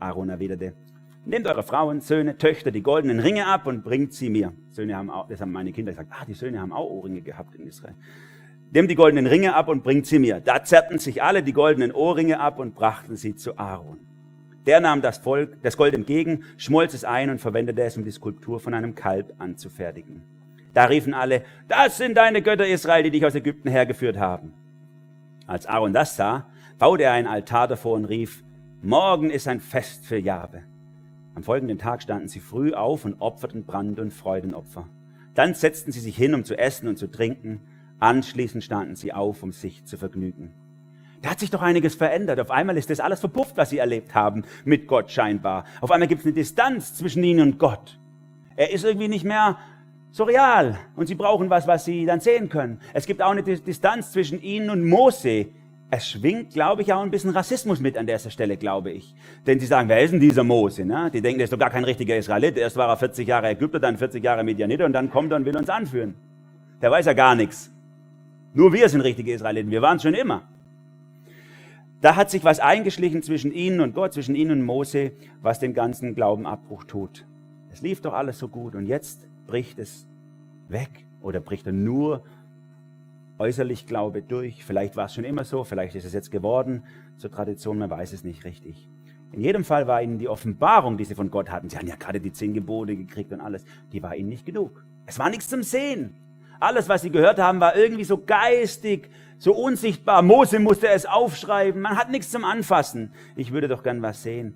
Aaron 0.00 0.28
erwiderte, 0.28 0.74
Nehmt 1.26 1.46
eure 1.46 1.62
Frauen, 1.62 2.02
Söhne, 2.02 2.36
Töchter 2.36 2.70
die 2.70 2.82
goldenen 2.82 3.18
Ringe 3.18 3.46
ab 3.46 3.66
und 3.66 3.82
bringt 3.82 4.12
sie 4.12 4.28
mir. 4.28 4.52
Söhne 4.72 4.94
haben 4.94 5.08
auch, 5.08 5.26
das 5.26 5.40
haben 5.40 5.52
meine 5.52 5.72
Kinder 5.72 5.92
gesagt, 5.92 6.10
ah, 6.12 6.24
die 6.26 6.34
Söhne 6.34 6.60
haben 6.60 6.72
auch 6.72 6.90
Ohrringe 6.90 7.22
gehabt 7.22 7.54
in 7.54 7.66
Israel. 7.66 7.94
Nehmt 8.74 8.90
die 8.90 8.96
goldenen 8.96 9.28
Ringe 9.28 9.54
ab 9.54 9.68
und 9.68 9.84
bringt 9.84 10.04
sie 10.04 10.18
mir. 10.18 10.40
Da 10.40 10.64
zerrten 10.64 10.98
sich 10.98 11.22
alle 11.22 11.44
die 11.44 11.52
goldenen 11.52 11.92
Ohrringe 11.92 12.40
ab 12.40 12.58
und 12.58 12.74
brachten 12.74 13.14
sie 13.16 13.36
zu 13.36 13.56
Aaron. 13.56 14.00
Der 14.66 14.80
nahm 14.80 15.00
das, 15.00 15.18
Volk, 15.18 15.62
das 15.62 15.76
Gold 15.76 15.94
entgegen, 15.94 16.42
schmolz 16.56 16.92
es 16.92 17.04
ein 17.04 17.30
und 17.30 17.40
verwendete 17.40 17.82
es, 17.82 17.96
um 17.96 18.04
die 18.04 18.10
Skulptur 18.10 18.58
von 18.58 18.74
einem 18.74 18.96
Kalb 18.96 19.32
anzufertigen. 19.38 20.22
Da 20.72 20.86
riefen 20.86 21.14
alle, 21.14 21.44
das 21.68 21.98
sind 21.98 22.16
deine 22.16 22.42
Götter 22.42 22.66
Israel, 22.66 23.04
die 23.04 23.12
dich 23.12 23.24
aus 23.24 23.36
Ägypten 23.36 23.68
hergeführt 23.68 24.18
haben. 24.18 24.52
Als 25.46 25.66
Aaron 25.66 25.92
das 25.92 26.16
sah, 26.16 26.46
baute 26.76 27.04
er 27.04 27.12
einen 27.12 27.28
Altar 27.28 27.68
davor 27.68 27.94
und 27.94 28.06
rief, 28.06 28.42
morgen 28.82 29.30
ist 29.30 29.46
ein 29.46 29.60
Fest 29.60 30.04
für 30.04 30.18
Jahwe. 30.18 30.64
Am 31.36 31.44
folgenden 31.44 31.78
Tag 31.78 32.02
standen 32.02 32.26
sie 32.26 32.40
früh 32.40 32.72
auf 32.72 33.04
und 33.04 33.20
opferten 33.20 33.64
Brand- 33.64 34.00
und 34.00 34.12
Freudenopfer. 34.12 34.88
Dann 35.34 35.54
setzten 35.54 35.92
sie 35.92 36.00
sich 36.00 36.16
hin, 36.16 36.34
um 36.34 36.44
zu 36.44 36.58
essen 36.58 36.88
und 36.88 36.96
zu 36.96 37.08
trinken. 37.08 37.60
Anschließend 38.00 38.64
standen 38.64 38.96
sie 38.96 39.12
auf, 39.12 39.42
um 39.42 39.52
sich 39.52 39.84
zu 39.84 39.96
vergnügen. 39.96 40.52
Da 41.22 41.30
hat 41.30 41.40
sich 41.40 41.50
doch 41.50 41.62
einiges 41.62 41.94
verändert. 41.94 42.38
Auf 42.38 42.50
einmal 42.50 42.76
ist 42.76 42.90
das 42.90 43.00
alles 43.00 43.20
verpufft, 43.20 43.56
was 43.56 43.70
sie 43.70 43.78
erlebt 43.78 44.14
haben 44.14 44.44
mit 44.64 44.86
Gott 44.86 45.10
scheinbar. 45.10 45.64
Auf 45.80 45.90
einmal 45.90 46.06
gibt 46.06 46.20
es 46.20 46.26
eine 46.26 46.34
Distanz 46.34 46.94
zwischen 46.94 47.24
ihnen 47.24 47.40
und 47.40 47.58
Gott. 47.58 47.98
Er 48.56 48.72
ist 48.72 48.84
irgendwie 48.84 49.08
nicht 49.08 49.24
mehr 49.24 49.56
so 50.10 50.24
real 50.24 50.78
und 50.96 51.06
sie 51.06 51.14
brauchen 51.14 51.50
was, 51.50 51.66
was 51.66 51.84
sie 51.84 52.04
dann 52.04 52.20
sehen 52.20 52.48
können. 52.48 52.78
Es 52.92 53.06
gibt 53.06 53.22
auch 53.22 53.30
eine 53.30 53.42
Distanz 53.42 54.12
zwischen 54.12 54.40
ihnen 54.42 54.70
und 54.70 54.84
Mose, 54.86 55.46
es 55.90 56.08
schwingt, 56.08 56.52
glaube 56.52 56.82
ich, 56.82 56.92
auch 56.92 57.02
ein 57.02 57.10
bisschen 57.10 57.30
Rassismus 57.30 57.80
mit 57.80 57.96
an 57.96 58.06
dieser 58.06 58.30
Stelle, 58.30 58.56
glaube 58.56 58.90
ich. 58.90 59.14
Denn 59.46 59.60
sie 59.60 59.66
sagen, 59.66 59.88
wer 59.88 60.02
ist 60.02 60.12
denn 60.12 60.20
dieser 60.20 60.44
Mose? 60.44 60.84
Ne? 60.84 61.10
Die 61.12 61.20
denken, 61.20 61.38
der 61.38 61.44
ist 61.44 61.52
doch 61.52 61.58
gar 61.58 61.70
kein 61.70 61.84
richtiger 61.84 62.16
Israelit. 62.16 62.56
Erst 62.56 62.76
war 62.76 62.88
er 62.88 62.96
40 62.96 63.26
Jahre 63.26 63.48
Ägypter, 63.48 63.80
dann 63.80 63.96
40 63.96 64.22
Jahre 64.22 64.44
Medianiter 64.44 64.84
und 64.84 64.92
dann 64.92 65.10
kommt 65.10 65.32
er 65.32 65.36
und 65.36 65.44
will 65.44 65.56
uns 65.56 65.68
anführen. 65.68 66.14
Der 66.82 66.90
weiß 66.90 67.06
ja 67.06 67.12
gar 67.12 67.34
nichts. 67.34 67.73
Nur 68.54 68.72
wir 68.72 68.88
sind 68.88 69.00
richtige 69.00 69.32
Israeliten. 69.32 69.72
Wir 69.72 69.82
waren 69.82 69.98
schon 69.98 70.14
immer. 70.14 70.42
Da 72.00 72.14
hat 72.14 72.30
sich 72.30 72.44
was 72.44 72.60
eingeschlichen 72.60 73.22
zwischen 73.22 73.52
ihnen 73.52 73.80
und 73.80 73.94
Gott, 73.94 74.14
zwischen 74.14 74.36
ihnen 74.36 74.60
und 74.60 74.62
Mose, 74.62 75.12
was 75.42 75.58
den 75.58 75.74
ganzen 75.74 76.14
Glaubenabbruch 76.14 76.84
tut. 76.84 77.26
Es 77.70 77.82
lief 77.82 78.00
doch 78.00 78.12
alles 78.12 78.38
so 78.38 78.48
gut 78.48 78.76
und 78.76 78.86
jetzt 78.86 79.26
bricht 79.46 79.78
es 79.80 80.06
weg 80.68 80.90
oder 81.20 81.40
bricht 81.40 81.66
er 81.66 81.72
nur 81.72 82.22
äußerlich 83.38 83.86
Glaube 83.86 84.22
durch. 84.22 84.64
Vielleicht 84.64 84.94
war 84.94 85.06
es 85.06 85.14
schon 85.14 85.24
immer 85.24 85.44
so, 85.44 85.64
vielleicht 85.64 85.96
ist 85.96 86.04
es 86.04 86.12
jetzt 86.12 86.30
geworden 86.30 86.84
zur 87.16 87.32
Tradition, 87.32 87.78
man 87.78 87.90
weiß 87.90 88.12
es 88.12 88.22
nicht 88.22 88.44
richtig. 88.44 88.88
In 89.32 89.40
jedem 89.40 89.64
Fall 89.64 89.88
war 89.88 90.00
ihnen 90.00 90.18
die 90.18 90.28
Offenbarung, 90.28 90.96
die 90.96 91.04
sie 91.04 91.16
von 91.16 91.30
Gott 91.30 91.50
hatten, 91.50 91.68
sie 91.68 91.76
haben 91.76 91.88
ja 91.88 91.96
gerade 91.96 92.20
die 92.20 92.32
zehn 92.32 92.54
Gebote 92.54 92.94
gekriegt 92.94 93.32
und 93.32 93.40
alles, 93.40 93.64
die 93.92 94.00
war 94.00 94.14
ihnen 94.14 94.28
nicht 94.28 94.46
genug. 94.46 94.84
Es 95.06 95.18
war 95.18 95.28
nichts 95.28 95.48
zum 95.48 95.64
Sehen. 95.64 96.14
Alles, 96.60 96.88
was 96.88 97.02
sie 97.02 97.10
gehört 97.10 97.38
haben, 97.38 97.60
war 97.60 97.76
irgendwie 97.76 98.04
so 98.04 98.18
geistig, 98.18 99.10
so 99.38 99.52
unsichtbar. 99.54 100.22
Mose 100.22 100.58
musste 100.58 100.88
es 100.88 101.06
aufschreiben, 101.06 101.82
man 101.82 101.96
hat 101.96 102.10
nichts 102.10 102.30
zum 102.30 102.44
Anfassen. 102.44 103.12
Ich 103.36 103.52
würde 103.52 103.68
doch 103.68 103.82
gern 103.82 104.02
was 104.02 104.22
sehen. 104.22 104.54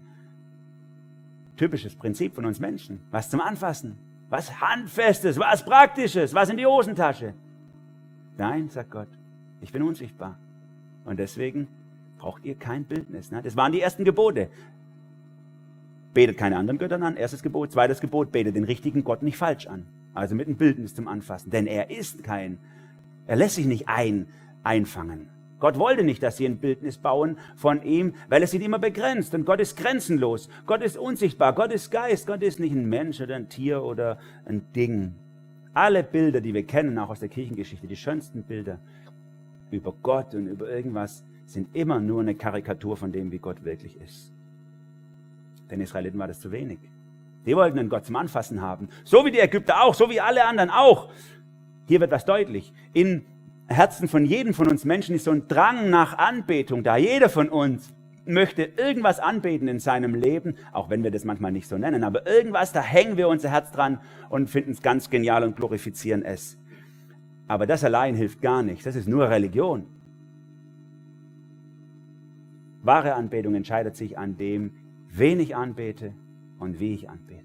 Typisches 1.57 1.97
Prinzip 1.97 2.35
von 2.35 2.45
uns 2.45 2.61
Menschen. 2.61 3.01
Was 3.11 3.31
zum 3.31 3.41
Anfassen. 3.41 3.99
Was 4.31 4.61
Handfestes, 4.61 5.39
was 5.39 5.65
Praktisches, 5.65 6.35
was 6.35 6.51
in 6.51 6.57
die 6.57 6.67
Hosentasche. 6.67 7.35
Nein, 8.37 8.71
sagt 8.71 8.91
Gott, 8.91 9.09
ich 9.61 9.73
bin 9.73 9.83
unsichtbar. 9.83 10.37
Und 11.05 11.19
deswegen 11.19 11.67
braucht 12.19 12.45
ihr 12.45 12.55
kein 12.55 12.85
Bildnis. 12.85 13.31
Ne? 13.31 13.43
Das 13.43 13.57
waren 13.57 13.73
die 13.73 13.81
ersten 13.81 14.05
Gebote. 14.05 14.49
betet 16.15 16.37
keine 16.37 16.57
anderen 16.57 16.79
Göttern 16.79 17.03
an, 17.03 17.17
erstes 17.17 17.43
Gebot. 17.43 17.73
Zweites 17.73 18.01
Gebot, 18.01 18.33
betet 18.33 18.57
den 18.57 18.65
richtigen 18.65 19.05
Gott 19.05 19.23
nicht 19.23 19.37
falsch 19.37 19.67
an. 19.67 19.87
Also 20.19 20.35
mit 20.35 20.49
einem 20.49 20.57
Bildnis 20.57 20.95
zum 20.95 21.07
Anfassen. 21.07 21.51
Denn 21.51 21.67
er 21.67 21.91
ist 21.91 22.25
kein, 22.25 22.59
er 23.27 23.37
lässt 23.37 23.55
sich 23.55 23.67
nicht 23.67 23.89
ein, 23.89 24.27
einfangen. 24.65 25.29
Gott 25.61 25.79
wollte 25.79 26.03
nicht, 26.03 26.23
dass 26.23 26.37
sie 26.37 26.47
ein 26.47 26.59
Bildnis 26.59 26.99
bauen 26.99 27.37
von 27.57 27.83
ihm, 27.83 28.15
weil 28.29 28.43
es 28.43 28.51
sie 28.51 28.59
immer 28.59 28.79
begrenzt. 28.79 29.35
Und 29.35 29.45
Gott 29.45 29.61
ist 29.61 29.77
grenzenlos. 29.77 30.49
Gott 30.67 30.83
ist 30.83 30.97
unsichtbar. 30.97 31.53
Gott 31.55 31.73
ist 31.73 31.91
Geist. 31.91 32.27
Gott 32.27 32.43
ist 32.43 32.59
nicht 32.59 32.73
ein 32.73 32.89
Mensch 32.89 33.21
oder 33.21 33.37
ein 33.37 33.49
Tier 33.49 33.83
oder 33.83 34.19
ein 34.45 34.63
Ding. 34.75 35.15
Alle 35.73 36.03
Bilder, 36.03 36.41
die 36.41 36.55
wir 36.55 36.65
kennen, 36.65 36.99
auch 36.99 37.11
aus 37.11 37.21
der 37.21 37.29
Kirchengeschichte, 37.29 37.87
die 37.87 37.97
schönsten 37.97 38.43
Bilder 38.43 38.79
über 39.71 39.95
Gott 40.03 40.35
und 40.35 40.49
über 40.49 40.69
irgendwas, 40.69 41.23
sind 41.47 41.75
immer 41.75 42.01
nur 42.01 42.21
eine 42.21 42.35
Karikatur 42.35 42.97
von 42.97 43.13
dem, 43.13 43.31
wie 43.31 43.39
Gott 43.39 43.65
wirklich 43.65 43.97
ist. 44.01 44.33
Den 45.71 45.81
Israeliten 45.81 46.19
war 46.19 46.27
das 46.27 46.41
zu 46.41 46.51
wenig. 46.51 46.79
Die 47.49 47.57
wollten 47.57 47.79
einen 47.79 47.89
Gott 47.89 48.05
zum 48.05 48.17
Anfassen 48.17 48.61
haben. 48.61 48.91
So 49.05 49.25
wie 49.25 49.31
die 49.31 49.39
Ägypter 49.39 49.83
auch, 49.83 49.95
so 49.95 50.11
wie 50.11 50.21
alle 50.21 50.45
anderen 50.45 50.69
auch. 50.69 51.09
Hier 51.87 51.99
wird 51.99 52.11
was 52.11 52.27
deutlich. 52.27 52.75
In 52.93 53.25
Herzen 53.69 54.07
von 54.07 54.27
jedem 54.27 54.53
von 54.53 54.69
uns 54.69 54.85
Menschen 54.85 55.15
ist 55.15 55.25
so 55.25 55.31
ein 55.31 55.49
Drang 55.49 55.89
nach 55.89 56.19
Anbetung 56.19 56.85
da. 56.85 56.99
Jeder 56.99 57.31
von 57.31 57.49
uns 57.49 57.95
möchte 58.27 58.65
irgendwas 58.65 59.19
anbeten 59.19 59.67
in 59.67 59.81
seinem 59.81 60.15
Leben, 60.15 60.57
auch 60.73 60.91
wenn 60.91 61.03
wir 61.03 61.11
das 61.11 61.25
manchmal 61.25 61.51
nicht 61.51 61.69
so 61.69 61.79
nennen, 61.79 62.05
aber 62.05 62.27
irgendwas, 62.27 62.73
da 62.73 62.83
hängen 62.83 63.17
wir 63.17 63.29
unser 63.29 63.49
Herz 63.49 63.73
dran 63.73 63.99
und 64.29 64.51
finden 64.51 64.73
es 64.73 64.83
ganz 64.83 65.09
genial 65.09 65.43
und 65.43 65.57
glorifizieren 65.57 66.23
es. 66.23 66.59
Aber 67.47 67.67
das 67.67 67.83
allein 67.83 68.15
hilft 68.15 68.43
gar 68.43 68.63
nicht. 68.63 68.85
Das 68.85 68.95
ist 68.95 69.09
nur 69.09 69.31
Religion. 69.31 69.87
Wahre 72.83 73.15
Anbetung 73.15 73.55
entscheidet 73.55 73.97
sich 73.97 74.19
an 74.19 74.37
dem, 74.37 74.73
wen 75.09 75.41
ich 75.41 75.57
anbete 75.57 76.13
und 76.59 76.81
wie 76.81 76.95
ich 76.95 77.09
anbete. 77.09 77.45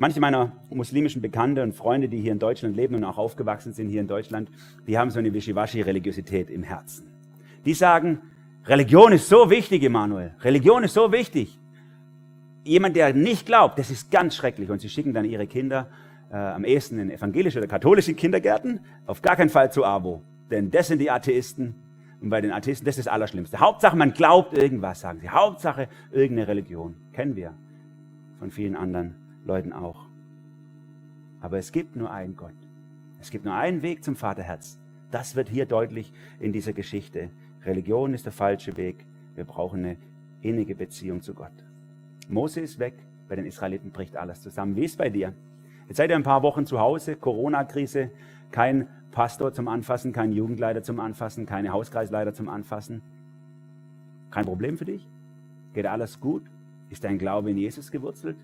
Manche 0.00 0.20
meiner 0.20 0.52
muslimischen 0.70 1.20
Bekannte 1.20 1.62
und 1.62 1.74
Freunde, 1.74 2.08
die 2.08 2.20
hier 2.20 2.30
in 2.30 2.38
Deutschland 2.38 2.76
leben 2.76 2.94
und 2.94 3.02
auch 3.02 3.18
aufgewachsen 3.18 3.72
sind 3.72 3.88
hier 3.88 4.00
in 4.00 4.06
Deutschland, 4.06 4.48
die 4.86 4.96
haben 4.96 5.10
so 5.10 5.18
eine 5.18 5.34
Wischiwaschi-Religiosität 5.34 6.50
im 6.50 6.62
Herzen. 6.62 7.08
Die 7.64 7.74
sagen, 7.74 8.20
Religion 8.66 9.12
ist 9.12 9.28
so 9.28 9.50
wichtig, 9.50 9.82
Emanuel. 9.82 10.34
Religion 10.42 10.84
ist 10.84 10.94
so 10.94 11.10
wichtig. 11.10 11.58
Jemand, 12.62 12.94
der 12.94 13.12
nicht 13.12 13.44
glaubt, 13.46 13.78
das 13.78 13.90
ist 13.90 14.10
ganz 14.10 14.36
schrecklich. 14.36 14.70
Und 14.70 14.80
sie 14.80 14.88
schicken 14.88 15.14
dann 15.14 15.24
ihre 15.24 15.48
Kinder 15.48 15.88
äh, 16.30 16.36
am 16.36 16.64
ehesten 16.64 17.00
in 17.00 17.10
evangelische 17.10 17.58
oder 17.58 17.66
katholische 17.66 18.14
Kindergärten, 18.14 18.80
auf 19.06 19.20
gar 19.20 19.34
keinen 19.34 19.50
Fall 19.50 19.72
zu 19.72 19.84
AWO. 19.84 20.22
Denn 20.50 20.70
das 20.70 20.88
sind 20.88 21.00
die 21.00 21.10
Atheisten. 21.10 21.74
Und 22.20 22.30
bei 22.30 22.40
den 22.40 22.50
Atheisten, 22.50 22.84
das 22.84 22.98
ist 22.98 23.06
das 23.06 23.12
Allerschlimmste. 23.12 23.60
Hauptsache, 23.60 23.96
man 23.96 24.12
glaubt 24.12 24.52
irgendwas, 24.52 25.00
sagen 25.00 25.20
sie. 25.20 25.28
Hauptsache, 25.28 25.88
irgendeine 26.10 26.48
Religion. 26.48 26.96
Kennen 27.12 27.36
wir 27.36 27.54
von 28.38 28.50
vielen 28.50 28.76
anderen 28.76 29.14
Leuten 29.44 29.72
auch. 29.72 30.06
Aber 31.40 31.58
es 31.58 31.70
gibt 31.70 31.96
nur 31.96 32.10
einen 32.10 32.36
Gott. 32.36 32.54
Es 33.20 33.30
gibt 33.30 33.44
nur 33.44 33.54
einen 33.54 33.82
Weg 33.82 34.02
zum 34.02 34.16
Vaterherz. 34.16 34.78
Das 35.10 35.36
wird 35.36 35.48
hier 35.48 35.66
deutlich 35.66 36.12
in 36.40 36.52
dieser 36.52 36.72
Geschichte. 36.72 37.30
Religion 37.64 38.14
ist 38.14 38.26
der 38.26 38.32
falsche 38.32 38.76
Weg. 38.76 39.04
Wir 39.34 39.44
brauchen 39.44 39.84
eine 39.84 39.96
innige 40.42 40.74
Beziehung 40.74 41.22
zu 41.22 41.34
Gott. 41.34 41.52
Mose 42.28 42.60
ist 42.60 42.78
weg, 42.78 42.94
bei 43.28 43.36
den 43.36 43.46
Israeliten 43.46 43.90
bricht 43.90 44.16
alles 44.16 44.42
zusammen. 44.42 44.76
Wie 44.76 44.84
ist 44.84 44.98
bei 44.98 45.08
dir? 45.08 45.32
Jetzt 45.86 45.96
seid 45.96 46.10
ihr 46.10 46.16
ein 46.16 46.22
paar 46.22 46.42
Wochen 46.42 46.66
zu 46.66 46.78
Hause, 46.78 47.16
Corona-Krise, 47.16 48.10
kein 48.50 48.88
Pastor 49.10 49.52
zum 49.52 49.68
Anfassen, 49.68 50.12
kein 50.12 50.32
Jugendleiter 50.32 50.82
zum 50.82 51.00
Anfassen, 51.00 51.46
keine 51.46 51.72
Hauskreisleiter 51.72 52.34
zum 52.34 52.48
Anfassen. 52.48 53.02
Kein 54.30 54.44
Problem 54.44 54.76
für 54.76 54.84
dich? 54.84 55.08
Geht 55.74 55.86
alles 55.86 56.20
gut? 56.20 56.42
Ist 56.90 57.04
dein 57.04 57.18
Glaube 57.18 57.50
in 57.50 57.58
Jesus 57.58 57.90
gewurzelt? 57.90 58.36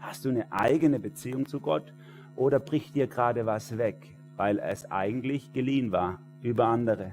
Hast 0.00 0.24
du 0.24 0.30
eine 0.30 0.50
eigene 0.50 0.98
Beziehung 0.98 1.46
zu 1.46 1.60
Gott? 1.60 1.92
Oder 2.36 2.58
bricht 2.58 2.94
dir 2.94 3.06
gerade 3.06 3.46
was 3.46 3.76
weg, 3.76 3.96
weil 4.36 4.58
es 4.58 4.90
eigentlich 4.90 5.52
geliehen 5.52 5.92
war 5.92 6.18
über 6.42 6.66
andere, 6.66 7.12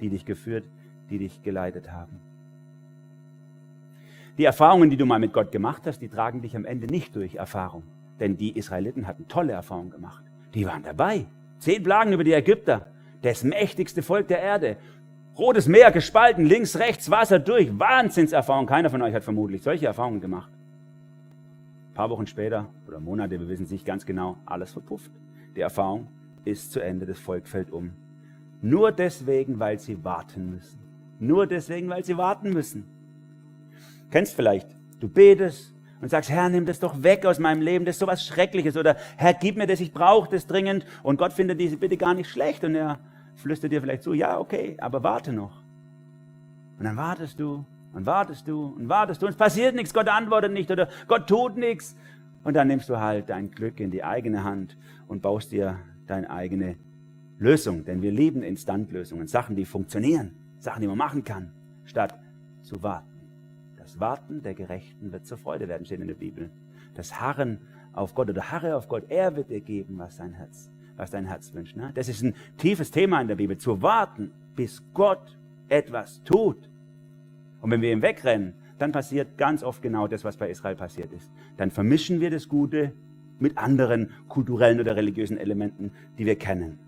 die 0.00 0.10
dich 0.10 0.24
geführt, 0.24 0.68
die 1.10 1.18
dich 1.18 1.42
geleitet 1.42 1.92
haben? 1.92 2.20
Die 4.38 4.44
Erfahrungen, 4.44 4.90
die 4.90 4.98
du 4.98 5.06
mal 5.06 5.18
mit 5.18 5.32
Gott 5.32 5.50
gemacht 5.50 5.86
hast, 5.86 6.00
die 6.00 6.08
tragen 6.08 6.42
dich 6.42 6.54
am 6.56 6.66
Ende 6.66 6.86
nicht 6.86 7.16
durch 7.16 7.36
Erfahrung. 7.36 7.84
Denn 8.20 8.36
die 8.36 8.56
Israeliten 8.56 9.06
hatten 9.06 9.28
tolle 9.28 9.52
Erfahrungen 9.52 9.90
gemacht. 9.90 10.24
Die 10.52 10.66
waren 10.66 10.82
dabei. 10.82 11.26
Zehn 11.58 11.82
Plagen 11.82 12.12
über 12.12 12.24
die 12.24 12.32
Ägypter. 12.32 12.86
Das 13.22 13.44
mächtigste 13.44 14.02
Volk 14.02 14.28
der 14.28 14.40
Erde. 14.40 14.76
Rotes 15.38 15.68
Meer 15.68 15.90
gespalten, 15.90 16.46
links, 16.46 16.78
rechts, 16.78 17.10
Wasser 17.10 17.38
durch. 17.38 17.78
Wahnsinnserfahrung. 17.78 18.66
Keiner 18.66 18.90
von 18.90 19.02
euch 19.02 19.14
hat 19.14 19.24
vermutlich 19.24 19.62
solche 19.62 19.86
Erfahrungen 19.86 20.20
gemacht. 20.20 20.50
Ein 21.90 21.94
paar 21.94 22.10
Wochen 22.10 22.26
später 22.26 22.66
oder 22.86 23.00
Monate, 23.00 23.38
wir 23.38 23.48
wissen 23.48 23.64
es 23.64 23.70
nicht 23.70 23.84
ganz 23.86 24.06
genau, 24.06 24.36
alles 24.46 24.72
verpufft. 24.72 25.10
Die 25.56 25.60
Erfahrung 25.60 26.08
ist 26.44 26.72
zu 26.72 26.80
Ende, 26.80 27.06
das 27.06 27.18
Volk 27.18 27.48
fällt 27.48 27.70
um. 27.70 27.92
Nur 28.62 28.92
deswegen, 28.92 29.58
weil 29.58 29.78
sie 29.78 30.04
warten 30.04 30.50
müssen. 30.50 30.78
Nur 31.18 31.46
deswegen, 31.46 31.88
weil 31.88 32.04
sie 32.04 32.16
warten 32.16 32.52
müssen. 32.52 32.84
Kennst 34.10 34.34
vielleicht, 34.34 34.68
du 35.00 35.08
betest, 35.08 35.74
und 36.00 36.10
sagst, 36.10 36.30
Herr, 36.30 36.48
nimm 36.48 36.66
das 36.66 36.80
doch 36.80 37.02
weg 37.02 37.24
aus 37.24 37.38
meinem 37.38 37.62
Leben, 37.62 37.84
das 37.84 37.96
ist 37.96 38.00
so 38.00 38.06
was 38.06 38.24
Schreckliches. 38.24 38.76
Oder 38.76 38.96
Herr, 39.16 39.34
gib 39.34 39.56
mir 39.56 39.66
das, 39.66 39.80
ich 39.80 39.92
brauche 39.92 40.30
das 40.30 40.46
dringend. 40.46 40.84
Und 41.02 41.18
Gott 41.18 41.32
findet 41.32 41.60
diese 41.60 41.76
Bitte 41.76 41.96
gar 41.96 42.14
nicht 42.14 42.28
schlecht. 42.28 42.64
Und 42.64 42.74
er 42.74 42.98
flüstert 43.36 43.72
dir 43.72 43.80
vielleicht 43.80 44.02
so, 44.02 44.12
ja, 44.12 44.38
okay, 44.38 44.76
aber 44.80 45.02
warte 45.02 45.32
noch. 45.32 45.62
Und 46.78 46.84
dann 46.84 46.96
wartest 46.96 47.40
du 47.40 47.64
und 47.92 48.04
wartest 48.04 48.46
du 48.46 48.74
und 48.76 48.88
wartest 48.88 49.22
du 49.22 49.26
und 49.26 49.32
es 49.32 49.38
passiert 49.38 49.74
nichts, 49.74 49.94
Gott 49.94 50.08
antwortet 50.08 50.52
nicht 50.52 50.70
oder 50.70 50.88
Gott 51.08 51.26
tut 51.26 51.56
nichts. 51.56 51.96
Und 52.44 52.54
dann 52.54 52.68
nimmst 52.68 52.88
du 52.88 53.00
halt 53.00 53.30
dein 53.30 53.50
Glück 53.50 53.80
in 53.80 53.90
die 53.90 54.04
eigene 54.04 54.44
Hand 54.44 54.76
und 55.08 55.22
baust 55.22 55.50
dir 55.50 55.78
deine 56.06 56.30
eigene 56.30 56.76
Lösung. 57.38 57.84
Denn 57.84 58.02
wir 58.02 58.12
lieben 58.12 58.42
Instantlösungen, 58.42 59.26
Sachen, 59.26 59.56
die 59.56 59.64
funktionieren, 59.64 60.36
Sachen, 60.58 60.82
die 60.82 60.86
man 60.86 60.98
machen 60.98 61.24
kann, 61.24 61.52
statt 61.84 62.14
zu 62.62 62.82
warten. 62.82 63.15
Warten 64.00 64.42
der 64.42 64.54
Gerechten 64.54 65.12
wird 65.12 65.26
zur 65.26 65.38
Freude 65.38 65.68
werden, 65.68 65.84
steht 65.86 66.00
in 66.00 66.08
der 66.08 66.14
Bibel. 66.14 66.50
Das 66.94 67.20
Harren 67.20 67.60
auf 67.92 68.14
Gott 68.14 68.30
oder 68.30 68.50
Harre 68.50 68.76
auf 68.76 68.88
Gott, 68.88 69.04
er 69.08 69.36
wird 69.36 69.50
dir 69.50 69.60
geben, 69.60 69.98
was 69.98 70.16
dein 70.16 70.32
Herz, 70.34 70.70
was 70.96 71.10
dein 71.10 71.26
Herz 71.26 71.54
wünscht. 71.54 71.76
Ne? 71.76 71.90
Das 71.94 72.08
ist 72.08 72.22
ein 72.22 72.34
tiefes 72.58 72.90
Thema 72.90 73.20
in 73.20 73.28
der 73.28 73.36
Bibel, 73.36 73.56
zu 73.56 73.82
warten, 73.82 74.32
bis 74.54 74.82
Gott 74.94 75.36
etwas 75.68 76.22
tut. 76.24 76.68
Und 77.60 77.70
wenn 77.70 77.80
wir 77.80 77.92
ihm 77.92 78.02
wegrennen, 78.02 78.54
dann 78.78 78.92
passiert 78.92 79.38
ganz 79.38 79.62
oft 79.62 79.82
genau 79.82 80.06
das, 80.06 80.24
was 80.24 80.36
bei 80.36 80.50
Israel 80.50 80.76
passiert 80.76 81.12
ist. 81.12 81.30
Dann 81.56 81.70
vermischen 81.70 82.20
wir 82.20 82.30
das 82.30 82.48
Gute 82.48 82.92
mit 83.38 83.58
anderen 83.58 84.10
kulturellen 84.28 84.80
oder 84.80 84.96
religiösen 84.96 85.38
Elementen, 85.38 85.90
die 86.18 86.26
wir 86.26 86.36
kennen. 86.36 86.78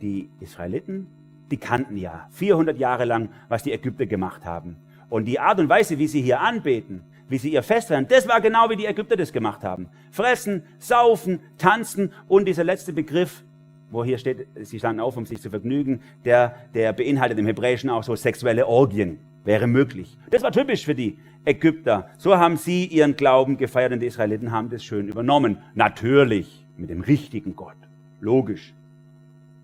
Die 0.00 0.30
Israeliten, 0.40 1.06
die 1.50 1.56
kannten 1.56 1.96
ja 1.96 2.28
400 2.30 2.78
Jahre 2.78 3.04
lang, 3.04 3.30
was 3.48 3.62
die 3.62 3.72
Ägypter 3.72 4.06
gemacht 4.06 4.44
haben. 4.44 4.76
Und 5.10 5.26
die 5.26 5.38
Art 5.38 5.58
und 5.58 5.68
Weise, 5.68 5.98
wie 5.98 6.06
sie 6.06 6.22
hier 6.22 6.40
anbeten, 6.40 7.02
wie 7.28 7.36
sie 7.36 7.52
ihr 7.52 7.62
Fest 7.62 7.88
feiern, 7.88 8.06
das 8.08 8.26
war 8.26 8.40
genau 8.40 8.70
wie 8.70 8.76
die 8.76 8.86
Ägypter 8.86 9.16
das 9.16 9.32
gemacht 9.32 9.62
haben. 9.62 9.88
Fressen, 10.10 10.62
saufen, 10.78 11.40
tanzen 11.58 12.12
und 12.28 12.46
dieser 12.46 12.64
letzte 12.64 12.92
Begriff, 12.92 13.42
wo 13.90 14.04
hier 14.04 14.18
steht, 14.18 14.46
sie 14.62 14.78
standen 14.78 15.00
auf, 15.00 15.16
um 15.16 15.26
sich 15.26 15.40
zu 15.42 15.50
vergnügen, 15.50 16.00
der, 16.24 16.54
der 16.74 16.92
beinhaltet 16.92 17.38
im 17.38 17.46
Hebräischen 17.46 17.90
auch 17.90 18.04
so 18.04 18.14
sexuelle 18.14 18.66
Orgien, 18.66 19.18
wäre 19.44 19.66
möglich. 19.66 20.16
Das 20.30 20.42
war 20.42 20.52
typisch 20.52 20.84
für 20.84 20.94
die 20.94 21.18
Ägypter. 21.44 22.08
So 22.18 22.36
haben 22.36 22.56
sie 22.56 22.86
ihren 22.86 23.16
Glauben 23.16 23.56
gefeiert 23.56 23.92
und 23.92 24.00
die 24.00 24.06
Israeliten 24.06 24.52
haben 24.52 24.70
das 24.70 24.84
schön 24.84 25.08
übernommen. 25.08 25.58
Natürlich 25.74 26.64
mit 26.76 26.90
dem 26.90 27.00
richtigen 27.00 27.56
Gott. 27.56 27.76
Logisch. 28.20 28.74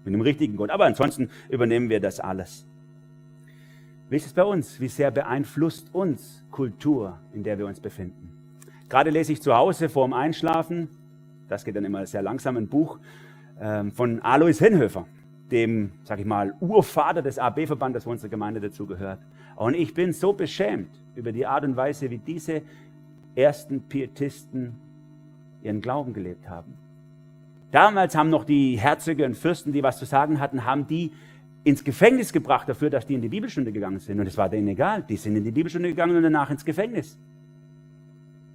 Mit 0.04 0.14
dem 0.14 0.20
richtigen 0.20 0.56
Gott. 0.56 0.70
Aber 0.70 0.86
ansonsten 0.86 1.30
übernehmen 1.48 1.88
wir 1.88 2.00
das 2.00 2.20
alles. 2.20 2.64
Wie 4.08 4.16
ist 4.16 4.26
es 4.26 4.32
bei 4.32 4.44
uns? 4.44 4.78
Wie 4.78 4.86
sehr 4.86 5.10
beeinflusst 5.10 5.92
uns 5.92 6.44
Kultur, 6.52 7.18
in 7.32 7.42
der 7.42 7.58
wir 7.58 7.66
uns 7.66 7.80
befinden? 7.80 8.30
Gerade 8.88 9.10
lese 9.10 9.32
ich 9.32 9.42
zu 9.42 9.56
Hause 9.56 9.88
vorm 9.88 10.12
Einschlafen, 10.12 10.88
das 11.48 11.64
geht 11.64 11.75
dann 11.75 11.84
immer 11.84 12.06
sehr 12.06 12.22
langsam, 12.22 12.56
ein 12.56 12.68
Buch 12.68 13.00
ähm, 13.60 13.90
von 13.90 14.20
Alois 14.22 14.58
Hinhöfer, 14.58 15.06
dem, 15.50 15.90
sag 16.04 16.20
ich 16.20 16.25
mal, 16.25 16.54
Urvater 16.60 17.20
des 17.20 17.40
AB-Verbandes, 17.40 18.06
wo 18.06 18.10
unsere 18.10 18.28
Gemeinde 18.28 18.60
dazugehört. 18.60 19.18
Und 19.56 19.75
ich 19.75 19.92
bin 19.92 20.12
so 20.12 20.32
beschämt 20.32 20.90
über 21.16 21.32
die 21.32 21.44
Art 21.44 21.64
und 21.64 21.75
Weise, 21.75 22.08
wie 22.08 22.18
diese 22.18 22.62
ersten 23.34 23.88
Pietisten 23.88 24.76
ihren 25.62 25.80
Glauben 25.80 26.14
gelebt 26.14 26.48
haben. 26.48 26.75
Damals 27.72 28.14
haben 28.14 28.30
noch 28.30 28.44
die 28.44 28.78
Herzöge 28.78 29.25
und 29.25 29.36
Fürsten, 29.36 29.72
die 29.72 29.82
was 29.82 29.98
zu 29.98 30.04
sagen 30.04 30.38
hatten, 30.38 30.64
haben 30.64 30.86
die 30.86 31.10
ins 31.66 31.82
Gefängnis 31.82 32.32
gebracht 32.32 32.68
dafür, 32.68 32.90
dass 32.90 33.08
die 33.08 33.14
in 33.14 33.20
die 33.20 33.28
Bibelstunde 33.28 33.73
gegangen 33.73 33.99
sind. 33.99 34.20
Und 34.20 34.26
es 34.28 34.37
war 34.37 34.49
denen 34.49 34.68
egal. 34.68 35.02
Die 35.02 35.16
sind 35.16 35.35
in 35.35 35.42
die 35.42 35.50
Bibelstunde 35.50 35.88
gegangen 35.88 36.16
und 36.16 36.23
danach 36.23 36.49
ins 36.49 36.64
Gefängnis. 36.64 37.18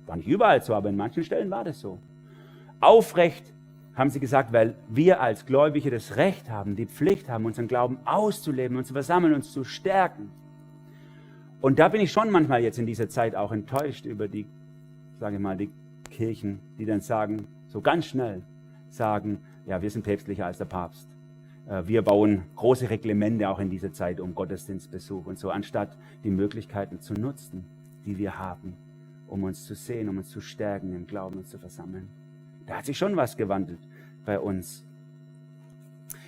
War 0.06 0.16
nicht 0.16 0.30
überall 0.30 0.62
so, 0.62 0.74
aber 0.74 0.88
in 0.88 0.96
manchen 0.96 1.22
Stellen 1.26 1.52
war 1.52 1.66
das 1.66 1.82
so. 1.82 2.00
Aufrecht 2.80 3.52
haben 3.96 4.10
sie 4.10 4.22
gesagt, 4.22 4.54
weil 4.54 4.76
wir 4.88 5.20
als 5.20 5.46
Gläubige 5.46 5.92
das 5.92 6.16
Recht 6.16 6.50
haben, 6.50 6.78
die 6.78 6.86
Pflicht 6.86 7.28
haben, 7.28 7.44
unseren 7.44 7.68
Glauben 7.68 7.98
auszuleben, 8.06 8.78
uns 8.78 8.88
zu 8.88 8.94
versammeln, 8.94 9.34
uns 9.34 9.52
zu 9.52 9.66
stärken. 9.66 10.32
Und 11.60 11.80
da 11.80 11.90
bin 11.90 12.00
ich 12.00 12.14
schon 12.14 12.32
manchmal 12.32 12.64
jetzt 12.64 12.80
in 12.80 12.86
dieser 12.86 13.10
Zeit 13.10 13.36
auch 13.36 13.52
enttäuscht 13.52 14.06
über 14.06 14.30
die, 14.30 14.46
sage 15.20 15.36
ich 15.36 15.42
mal, 15.42 15.58
die 15.58 15.70
Kirchen, 16.10 16.62
die 16.80 16.86
dann 16.86 17.02
sagen, 17.02 17.46
so 17.68 17.82
ganz 17.82 18.06
schnell 18.06 18.42
sagen, 18.88 19.40
ja, 19.66 19.82
wir 19.82 19.90
sind 19.90 20.04
päpstlicher 20.04 20.46
als 20.46 20.60
der 20.60 20.66
Papst. 20.66 21.11
Äh, 21.68 21.84
wir 21.88 22.02
bauen 22.02 22.44
große 22.56 22.90
Reglemente 22.90 23.50
auch 23.50 23.60
in 23.60 23.70
dieser 23.70 23.94
Zeit 23.94 24.20
um 24.20 24.36
Gottesdienstbesuch 24.36 25.26
und 25.26 25.40
so, 25.40 25.50
anstatt 25.50 25.98
die 26.24 26.30
Möglichkeiten 26.30 27.00
zu 27.00 27.14
nutzen, 27.14 27.66
die 28.06 28.18
wir 28.18 28.38
haben, 28.38 28.76
um 29.28 29.44
uns 29.44 29.66
zu 29.66 29.76
sehen, 29.76 30.10
um 30.10 30.18
uns 30.18 30.30
zu 30.30 30.42
stärken 30.42 30.94
im 30.94 31.08
Glauben 31.08 31.38
und 31.38 31.48
zu 31.48 31.58
versammeln. 31.58 32.10
Da 32.68 32.78
hat 32.78 32.86
sich 32.86 32.98
schon 32.98 33.16
was 33.16 33.38
gewandelt 33.38 33.80
bei 34.26 34.40
uns. 34.40 34.86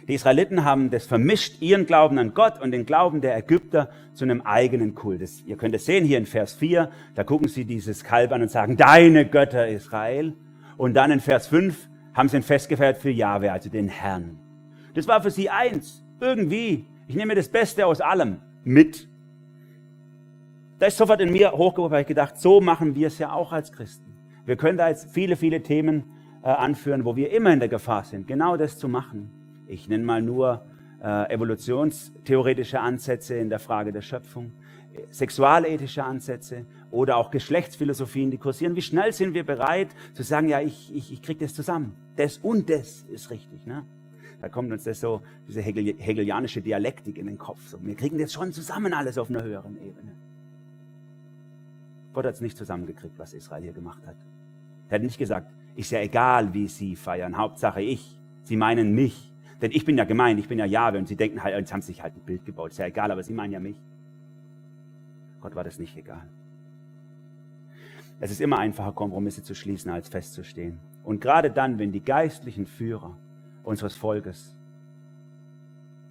Die 0.08 0.16
Israeliten 0.16 0.66
haben 0.66 0.90
das 0.90 1.06
vermischt, 1.06 1.62
ihren 1.62 1.86
Glauben 1.86 2.18
an 2.20 2.34
Gott 2.34 2.62
und 2.62 2.72
den 2.72 2.86
Glauben 2.86 3.22
der 3.22 3.38
Ägypter 3.38 3.90
zu 4.14 4.26
einem 4.26 4.42
eigenen 4.42 4.96
Kult. 4.96 5.22
Das, 5.22 5.44
ihr 5.46 5.56
könnt 5.56 5.74
es 5.76 5.86
sehen 5.86 6.04
hier 6.04 6.18
in 6.18 6.26
Vers 6.26 6.54
4, 6.56 6.92
da 7.16 7.24
gucken 7.24 7.48
sie 7.48 7.64
dieses 7.64 8.04
Kalb 8.04 8.34
an 8.34 8.42
und 8.42 8.52
sagen, 8.52 8.76
deine 8.76 9.26
Götter 9.26 9.68
Israel. 9.68 10.34
Und 10.76 10.96
dann 10.96 11.12
in 11.12 11.22
Vers 11.22 11.48
5 11.48 11.88
haben 12.14 12.28
sie 12.28 12.38
ihn 12.38 12.44
festgefeiert 12.44 12.98
für 12.98 13.12
Jahwe, 13.12 13.54
also 13.54 13.70
den 13.70 13.88
Herrn. 13.88 14.43
Das 14.94 15.08
war 15.08 15.22
für 15.22 15.32
sie 15.32 15.50
eins, 15.50 16.04
irgendwie. 16.20 16.86
Ich 17.08 17.16
nehme 17.16 17.36
das 17.36 17.50
Beste 17.50 17.86
aus 17.86 18.02
allem 18.02 18.38
mit. 18.64 19.08
Da 20.80 20.88
ist 20.88 20.98
sofort 20.98 21.22
in 21.22 21.32
mir 21.32 21.52
hochgehoben, 21.52 21.92
weil 21.92 22.02
ich 22.02 22.08
gedacht, 22.08 22.40
so 22.40 22.62
machen 22.62 22.96
wir 22.96 23.08
es 23.08 23.18
ja 23.20 23.32
auch 23.32 23.52
als 23.52 23.72
Christen. 23.72 24.14
Wir 24.46 24.56
können 24.56 24.78
da 24.78 24.90
jetzt 24.90 25.12
viele, 25.12 25.36
viele 25.36 25.64
Themen 25.64 26.04
äh, 26.44 26.48
anführen, 26.48 27.06
wo 27.06 27.16
wir 27.16 27.32
immer 27.32 27.54
in 27.54 27.60
der 27.60 27.70
Gefahr 27.70 28.04
sind, 28.04 28.28
genau 28.28 28.58
das 28.58 28.78
zu 28.78 28.90
machen. 28.90 29.32
Ich 29.68 29.88
nenne 29.88 30.04
mal 30.04 30.22
nur 30.22 30.66
äh, 31.02 31.34
evolutionstheoretische 31.34 32.80
Ansätze 32.80 33.36
in 33.36 33.50
der 33.50 33.60
Frage 33.60 33.92
der 33.92 34.02
Schöpfung, 34.02 34.52
sexualethische 35.10 36.04
Ansätze 36.04 36.66
oder 36.92 37.18
auch 37.18 37.32
Geschlechtsphilosophien, 37.32 38.32
die 38.32 38.38
kursieren. 38.38 38.76
Wie 38.76 38.82
schnell 38.82 39.14
sind 39.14 39.34
wir 39.34 39.46
bereit 39.46 39.90
zu 40.14 40.24
sagen, 40.24 40.50
ja, 40.50 40.62
ich, 40.62 40.94
ich, 40.94 41.12
ich 41.14 41.22
kriege 41.22 41.40
das 41.40 41.54
zusammen. 41.54 41.96
Das 42.16 42.38
und 42.38 42.70
das 42.70 43.04
ist 43.04 43.32
richtig. 43.32 43.66
Ne? 43.66 43.84
Da 44.44 44.50
kommt 44.50 44.74
uns 44.74 44.84
das 44.84 45.00
so, 45.00 45.22
diese 45.48 45.62
Hegel, 45.62 45.96
hegelianische 45.98 46.62
Dialektik 46.62 47.18
in 47.18 47.28
den 47.28 47.38
Kopf. 47.38 47.66
So, 47.66 47.78
wir 47.82 47.96
kriegen 47.96 48.18
das 48.18 48.34
schon 48.34 48.52
zusammen 48.52 48.94
alles 48.94 49.18
auf 49.18 49.30
einer 49.30 49.42
höheren 49.42 49.78
Ebene. 49.78 50.12
Gott 52.12 52.26
hat 52.26 52.34
es 52.34 52.42
nicht 52.42 52.58
zusammengekriegt, 52.58 53.18
was 53.18 53.34
Israel 53.34 53.64
hier 53.64 53.72
gemacht 53.72 54.06
hat. 54.06 54.18
Er 54.90 54.96
hat 54.96 55.02
nicht 55.02 55.18
gesagt, 55.18 55.50
ist 55.78 55.92
ja 55.92 56.02
egal, 56.02 56.54
wie 56.54 56.68
sie 56.68 56.98
feiern, 56.98 57.38
Hauptsache 57.38 57.82
ich. 57.82 58.20
Sie 58.44 58.58
meinen 58.58 58.94
mich. 58.94 59.32
Denn 59.62 59.72
ich 59.72 59.86
bin 59.86 59.98
ja 59.98 60.04
gemein, 60.04 60.38
ich 60.38 60.50
bin 60.50 60.60
ja 60.60 60.66
Jahwe 60.66 60.98
und 60.98 61.08
sie 61.08 61.16
denken 61.16 61.42
halt, 61.42 61.56
jetzt 61.56 61.72
haben 61.72 61.80
sie 61.80 61.94
sich 61.94 62.04
halt 62.04 62.14
ein 62.18 62.26
Bild 62.26 62.44
gebaut. 62.44 62.72
Ist 62.72 62.80
ja 62.80 62.88
egal, 62.88 63.12
aber 63.12 63.24
sie 63.24 63.32
meinen 63.32 63.54
ja 63.54 63.62
mich. 63.62 63.82
Gott 65.40 65.56
war 65.56 65.64
das 65.64 65.80
nicht 65.80 65.96
egal. 65.96 66.28
Es 68.20 68.30
ist 68.30 68.42
immer 68.42 68.60
einfacher, 68.60 68.92
Kompromisse 68.92 69.42
zu 69.42 69.56
schließen, 69.56 69.90
als 69.90 70.10
festzustehen. 70.10 70.80
Und 71.06 71.22
gerade 71.22 71.50
dann, 71.50 71.80
wenn 71.80 71.94
die 71.94 72.04
geistlichen 72.04 72.66
Führer 72.66 73.16
unseres 73.64 73.96
Volkes 73.96 74.56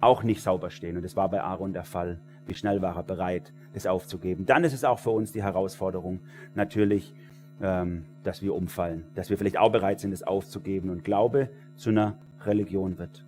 auch 0.01 0.23
nicht 0.23 0.41
sauber 0.41 0.69
stehen, 0.69 0.97
und 0.97 1.03
das 1.03 1.15
war 1.15 1.29
bei 1.29 1.41
Aaron 1.41 1.73
der 1.73 1.85
Fall, 1.85 2.19
wie 2.45 2.55
schnell 2.55 2.81
war 2.81 2.97
er 2.97 3.03
bereit, 3.03 3.53
das 3.73 3.87
aufzugeben, 3.87 4.45
dann 4.45 4.63
ist 4.63 4.73
es 4.73 4.83
auch 4.83 4.99
für 4.99 5.11
uns 5.11 5.31
die 5.31 5.43
Herausforderung, 5.43 6.19
natürlich, 6.55 7.13
ähm, 7.61 8.05
dass 8.23 8.41
wir 8.41 8.53
umfallen, 8.53 9.05
dass 9.15 9.29
wir 9.29 9.37
vielleicht 9.37 9.57
auch 9.57 9.71
bereit 9.71 9.99
sind, 9.99 10.11
es 10.11 10.23
aufzugeben 10.23 10.89
und 10.89 11.03
Glaube 11.03 11.49
zu 11.77 11.89
einer 11.89 12.15
Religion 12.45 12.97
wird. 12.97 13.23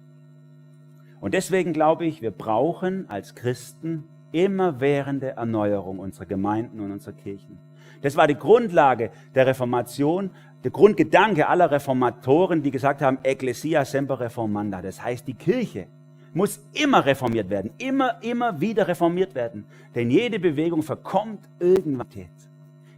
Und 1.22 1.34
deswegen 1.34 1.74
glaube 1.74 2.06
ich, 2.06 2.22
wir 2.22 2.32
brauchen 2.32 3.10
als 3.10 3.36
Christen 3.36 4.04
immerwährende 4.32 5.32
Erneuerung 5.32 6.00
unserer 6.00 6.26
Gemeinden 6.26 6.82
und 6.82 6.92
unserer 6.92 7.14
Kirchen. 7.14 7.58
Das 8.02 8.18
war 8.18 8.28
die 8.28 8.36
Grundlage 8.36 9.12
der 9.34 9.48
Reformation, 9.48 10.30
der 10.66 10.72
Grundgedanke 10.72 11.48
aller 11.48 11.70
Reformatoren, 11.70 12.64
die 12.64 12.72
gesagt 12.72 13.04
haben, 13.04 13.20
Ecclesia 13.22 13.86
semper 13.86 14.20
reformanda. 14.20 14.82
Das 14.82 15.00
heißt, 15.00 15.28
die 15.28 15.36
Kirche 15.36 15.86
muss 16.34 16.60
immer 16.74 17.06
reformiert 17.06 17.52
werden, 17.52 17.70
immer, 17.78 18.22
immer 18.24 18.60
wieder 18.60 18.88
reformiert 18.88 19.36
werden. 19.36 19.66
Denn 19.94 20.10
jede 20.10 20.40
Bewegung 20.40 20.82
verkommt 20.82 21.48
irgendwann. 21.60 22.08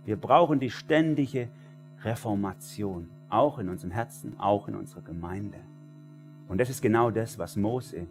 Wir 0.05 0.15
brauchen 0.15 0.61
die 0.61 0.69
ständige 0.69 1.49
Reformation, 2.05 3.09
auch 3.27 3.59
in 3.59 3.67
unserem 3.67 3.91
Herzen, 3.91 4.39
auch 4.39 4.69
in 4.69 4.75
unserer 4.75 5.01
Gemeinde. 5.01 5.57
Und 6.47 6.61
das 6.61 6.69
ist 6.69 6.81
genau 6.81 7.11
das, 7.11 7.37
was 7.37 7.57
Mose 7.57 8.07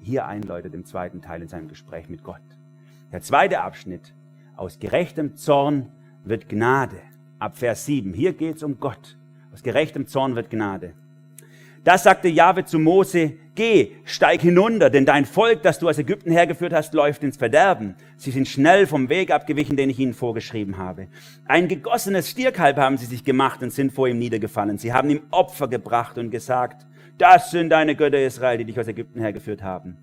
hier 0.00 0.26
einläutet 0.26 0.74
im 0.74 0.84
zweiten 0.84 1.20
Teil 1.20 1.42
in 1.42 1.48
seinem 1.48 1.66
Gespräch 1.66 2.08
mit 2.08 2.22
Gott. 2.22 2.40
Der 3.10 3.20
zweite 3.20 3.62
Abschnitt, 3.62 4.14
aus 4.56 4.78
gerechtem 4.78 5.34
Zorn 5.34 5.90
wird 6.22 6.48
Gnade. 6.48 7.00
Ab 7.42 7.58
Vers 7.58 7.86
7. 7.86 8.14
Hier 8.14 8.34
geht 8.34 8.58
es 8.58 8.62
um 8.62 8.78
Gott. 8.78 9.16
Aus 9.52 9.64
gerechtem 9.64 10.06
Zorn 10.06 10.36
wird 10.36 10.48
Gnade. 10.48 10.92
Da 11.82 11.98
sagte 11.98 12.28
Jahwe 12.28 12.64
zu 12.64 12.78
Mose, 12.78 13.32
geh, 13.56 13.96
steig 14.04 14.42
hinunter, 14.42 14.90
denn 14.90 15.06
dein 15.06 15.24
Volk, 15.24 15.60
das 15.64 15.80
du 15.80 15.88
aus 15.88 15.98
Ägypten 15.98 16.30
hergeführt 16.30 16.72
hast, 16.72 16.94
läuft 16.94 17.24
ins 17.24 17.36
Verderben. 17.36 17.96
Sie 18.16 18.30
sind 18.30 18.46
schnell 18.46 18.86
vom 18.86 19.08
Weg 19.08 19.32
abgewichen, 19.32 19.76
den 19.76 19.90
ich 19.90 19.98
ihnen 19.98 20.14
vorgeschrieben 20.14 20.78
habe. 20.78 21.08
Ein 21.46 21.66
gegossenes 21.66 22.30
Stierkalb 22.30 22.76
haben 22.76 22.96
sie 22.96 23.06
sich 23.06 23.24
gemacht 23.24 23.60
und 23.60 23.72
sind 23.72 23.92
vor 23.92 24.06
ihm 24.06 24.20
niedergefallen. 24.20 24.78
Sie 24.78 24.92
haben 24.92 25.10
ihm 25.10 25.22
Opfer 25.32 25.66
gebracht 25.66 26.18
und 26.18 26.30
gesagt, 26.30 26.86
das 27.18 27.50
sind 27.50 27.70
deine 27.70 27.96
Götter 27.96 28.24
Israel, 28.24 28.58
die 28.58 28.66
dich 28.66 28.78
aus 28.78 28.86
Ägypten 28.86 29.20
hergeführt 29.20 29.64
haben. 29.64 29.96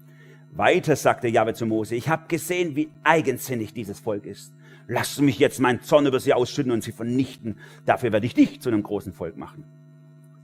Weiter 0.51 0.97
sagte 0.97 1.29
Jahwe 1.29 1.53
zu 1.53 1.65
Mose, 1.65 1.95
ich 1.95 2.09
habe 2.09 2.23
gesehen, 2.27 2.75
wie 2.75 2.89
eigensinnig 3.05 3.73
dieses 3.73 4.01
Volk 4.01 4.25
ist. 4.25 4.51
Lass 4.91 5.21
mich 5.21 5.37
jetzt 5.37 5.59
meinen 5.59 5.83
Zorn 5.83 6.07
über 6.07 6.19
sie 6.19 6.33
ausschütten 6.33 6.71
und 6.71 6.83
sie 6.83 6.91
vernichten. 6.91 7.57
Dafür 7.85 8.11
werde 8.11 8.25
ich 8.25 8.33
dich 8.33 8.59
zu 8.59 8.69
einem 8.69 8.81
großen 8.81 9.13
Volk 9.13 9.37
machen. 9.37 9.63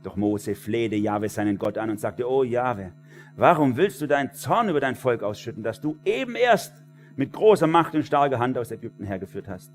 Doch 0.04 0.18
Mose 0.18 0.54
flehte 0.54 0.96
Jahwe 0.96 1.30
seinen 1.30 1.58
Gott 1.58 1.80
an 1.80 1.90
und 1.90 2.00
sagte, 2.00 2.30
oh 2.30 2.44
Jahwe, 2.44 2.92
warum 3.36 3.76
willst 3.76 4.02
du 4.02 4.08
deinen 4.08 4.34
Zorn 4.34 4.70
über 4.70 4.80
dein 4.80 4.94
Volk 4.94 5.24
ausschütten, 5.24 5.64
das 5.64 5.82
du 5.82 5.98
eben 6.06 6.36
erst 6.36 6.76
mit 7.16 7.34
großer 7.34 7.66
Macht 7.66 7.96
und 7.96 8.06
starker 8.06 8.38
Hand 8.38 8.56
aus 8.60 8.70
Ägypten 8.70 9.04
hergeführt 9.04 9.48
hast? 9.48 9.72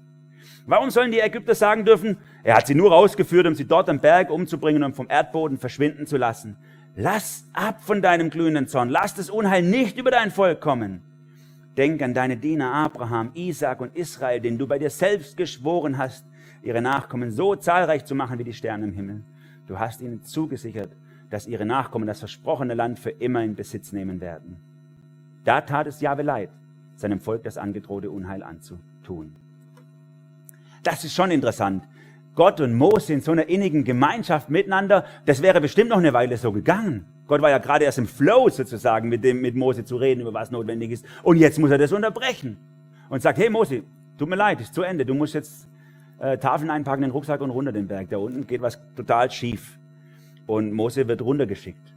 Warum 0.66 0.90
sollen 0.90 1.11
die 1.11 1.18
Ägypter 1.18 1.56
sagen 1.56 1.85
dürfen, 1.85 2.18
er 2.44 2.54
hat 2.54 2.68
sie 2.68 2.76
nur 2.76 2.92
rausgeführt, 2.92 3.48
um 3.48 3.56
sie 3.56 3.66
dort 3.66 3.88
am 3.88 3.98
Berg 3.98 4.30
umzubringen 4.30 4.85
und 4.85 4.94
vom 4.94 5.09
Erdboden 5.11 5.59
verschwinden 5.59 6.06
zu 6.06 6.16
lassen? 6.16 6.56
Lass 6.94 7.44
ab 7.54 7.83
von 7.83 8.02
deinem 8.02 8.30
glühenden 8.30 8.68
Zorn. 8.68 8.88
Lass 8.88 9.16
das 9.16 9.30
Unheil 9.30 9.64
nicht 9.64 9.98
über 9.98 10.12
dein 10.12 10.30
Volk 10.30 10.61
kommen. 10.61 11.02
Denk 11.76 12.02
an 12.02 12.14
deine 12.14 12.37
Diener 12.37 12.72
Abraham, 12.72 13.30
Isaac 13.35 13.80
und 13.80 13.96
Israel, 13.96 14.40
denen 14.40 14.59
du 14.59 14.66
bei 14.66 14.78
dir 14.78 14.90
selbst 14.90 15.37
geschworen 15.37 15.98
hast, 15.98 16.24
ihre 16.62 16.83
Nachkommen 16.83 17.30
so 17.30 17.56
zahlreich 17.56 18.04
zu 18.04 18.14
machen 18.14 18.38
wie 18.38 18.44
die 18.44 18.52
Sterne 18.52 18.87
im 18.87 18.92
Himmel. 18.92 19.22
Du 19.66 19.78
hast 19.78 20.00
ihnen 20.00 20.22
zugesichert, 20.24 20.90
dass 21.30 21.46
ihre 21.46 21.64
Nachkommen 21.64 22.06
das 22.06 22.18
versprochene 22.18 22.74
Land 22.74 22.98
für 22.98 23.11
immer 23.11 23.42
in 23.42 23.54
Besitz 23.54 23.92
nehmen 23.92 24.20
werden. 24.20 24.56
Da 25.44 25.61
tat 25.61 25.87
es 25.87 26.00
Jahwe 26.00 26.22
leid, 26.22 26.50
seinem 26.96 27.20
Volk 27.20 27.44
das 27.44 27.56
angedrohte 27.56 28.11
Unheil 28.11 28.42
anzutun. 28.42 29.35
Das 30.83 31.04
ist 31.04 31.14
schon 31.14 31.30
interessant. 31.30 31.85
Gott 32.40 32.59
und 32.62 32.72
Mose 32.72 33.12
in 33.12 33.20
so 33.20 33.33
einer 33.33 33.50
innigen 33.50 33.85
Gemeinschaft 33.85 34.48
miteinander, 34.48 35.05
das 35.26 35.42
wäre 35.42 35.61
bestimmt 35.61 35.90
noch 35.90 35.98
eine 35.98 36.14
Weile 36.14 36.38
so 36.38 36.53
gegangen. 36.53 37.05
Gott 37.26 37.42
war 37.42 37.50
ja 37.50 37.59
gerade 37.59 37.85
erst 37.85 37.98
im 37.98 38.07
Flow 38.07 38.48
sozusagen, 38.48 39.11
mit, 39.11 39.22
dem, 39.22 39.42
mit 39.42 39.57
Mose 39.57 39.85
zu 39.85 39.98
reden, 39.98 40.22
über 40.22 40.33
was 40.33 40.50
notwendig 40.50 40.90
ist. 40.90 41.05
Und 41.22 41.37
jetzt 41.37 41.59
muss 41.59 41.70
er 41.70 41.76
das 41.76 41.92
unterbrechen 41.92 42.57
und 43.11 43.20
sagt, 43.20 43.37
hey 43.37 43.50
Mose, 43.50 43.83
tut 44.16 44.26
mir 44.26 44.37
leid, 44.37 44.59
ist 44.62 44.72
zu 44.72 44.81
Ende. 44.81 45.05
Du 45.05 45.12
musst 45.12 45.35
jetzt 45.35 45.68
äh, 46.18 46.38
Tafeln 46.38 46.70
einpacken, 46.70 47.03
den 47.03 47.11
Rucksack 47.11 47.42
und 47.42 47.50
runter 47.50 47.72
den 47.72 47.87
Berg. 47.87 48.09
Da 48.09 48.16
unten 48.16 48.46
geht 48.46 48.62
was 48.62 48.81
total 48.96 49.31
schief. 49.31 49.79
Und 50.46 50.72
Mose 50.72 51.07
wird 51.09 51.20
runtergeschickt. 51.20 51.94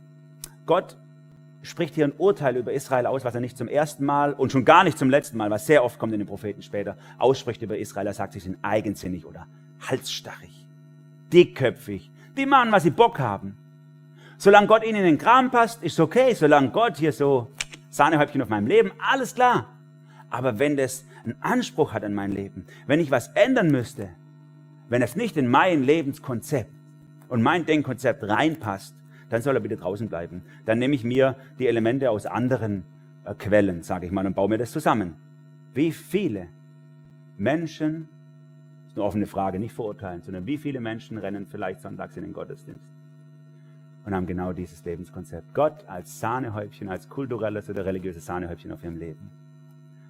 Gott 0.65 0.97
spricht 1.61 1.95
hier 1.95 2.03
ein 2.03 2.13
Urteil 2.17 2.57
über 2.57 2.73
Israel 2.73 3.05
aus, 3.05 3.23
was 3.23 3.33
er 3.33 3.39
nicht 3.39 3.57
zum 3.57 3.69
ersten 3.69 4.03
Mal 4.03 4.33
und 4.33 4.51
schon 4.51 4.65
gar 4.65 4.83
nicht 4.83 4.97
zum 4.97 5.09
letzten 5.09 5.37
Mal, 5.37 5.49
was 5.49 5.67
sehr 5.67 5.85
oft 5.85 5.97
kommt 5.99 6.11
in 6.11 6.19
den 6.19 6.27
Propheten 6.27 6.61
später, 6.61 6.97
ausspricht 7.17 7.61
über 7.61 7.77
Israel. 7.77 8.07
Er 8.07 8.13
sagt, 8.13 8.33
sie 8.33 8.39
sind 8.39 8.57
eigensinnig 8.61 9.25
oder 9.25 9.47
halsstarrig, 9.89 10.65
dickköpfig. 11.31 12.11
Die 12.37 12.45
machen, 12.45 12.71
was 12.71 12.83
sie 12.83 12.91
Bock 12.91 13.19
haben. 13.19 13.57
Solange 14.37 14.67
Gott 14.67 14.83
ihnen 14.83 14.97
in 14.97 15.05
den 15.05 15.17
Kram 15.17 15.51
passt, 15.51 15.83
ist 15.83 15.99
okay. 15.99 16.33
Solange 16.33 16.69
Gott 16.71 16.97
hier 16.97 17.13
so 17.13 17.49
Sahnehäubchen 17.89 18.41
auf 18.41 18.49
meinem 18.49 18.67
Leben, 18.67 18.91
alles 18.99 19.35
klar. 19.35 19.69
Aber 20.29 20.57
wenn 20.59 20.75
das 20.75 21.05
einen 21.23 21.35
Anspruch 21.41 21.93
hat 21.93 22.03
an 22.03 22.13
mein 22.13 22.31
Leben, 22.31 22.65
wenn 22.87 22.99
ich 22.99 23.11
was 23.11 23.29
ändern 23.29 23.67
müsste, 23.67 24.09
wenn 24.89 25.01
es 25.01 25.15
nicht 25.15 25.37
in 25.37 25.47
mein 25.47 25.83
Lebenskonzept 25.83 26.71
und 27.29 27.41
mein 27.41 27.65
Denkkonzept 27.65 28.23
reinpasst, 28.23 28.95
dann 29.29 29.41
soll 29.41 29.55
er 29.55 29.61
bitte 29.61 29.77
draußen 29.77 30.09
bleiben. 30.09 30.43
Dann 30.65 30.79
nehme 30.79 30.95
ich 30.95 31.03
mir 31.03 31.35
die 31.57 31.67
Elemente 31.67 32.11
aus 32.11 32.25
anderen 32.25 32.83
äh, 33.25 33.33
Quellen, 33.33 33.83
sage 33.83 34.05
ich 34.05 34.11
mal, 34.11 34.25
und 34.25 34.35
baue 34.35 34.49
mir 34.49 34.57
das 34.57 34.71
zusammen. 34.71 35.15
Wie 35.73 35.91
viele 35.91 36.47
Menschen 37.37 38.09
ist 38.93 38.97
eine 38.99 39.05
offene 39.05 39.25
Frage, 39.25 39.57
nicht 39.57 39.73
verurteilen, 39.73 40.21
sondern 40.21 40.45
wie 40.45 40.57
viele 40.57 40.79
Menschen 40.79 41.17
rennen 41.17 41.47
vielleicht 41.47 41.81
sonntags 41.81 42.15
in 42.15 42.21
den 42.21 42.31
Gottesdienst 42.31 42.85
und 44.05 44.13
haben 44.13 44.27
genau 44.27 44.53
dieses 44.53 44.85
Lebenskonzept. 44.85 45.51
Gott 45.55 45.83
als 45.87 46.19
Sahnehäubchen, 46.19 46.89
als 46.89 47.09
kulturelles 47.09 47.69
oder 47.71 47.85
religiöses 47.85 48.23
Sahnehäubchen 48.27 48.71
auf 48.71 48.83
ihrem 48.83 48.97
Leben. 48.97 49.31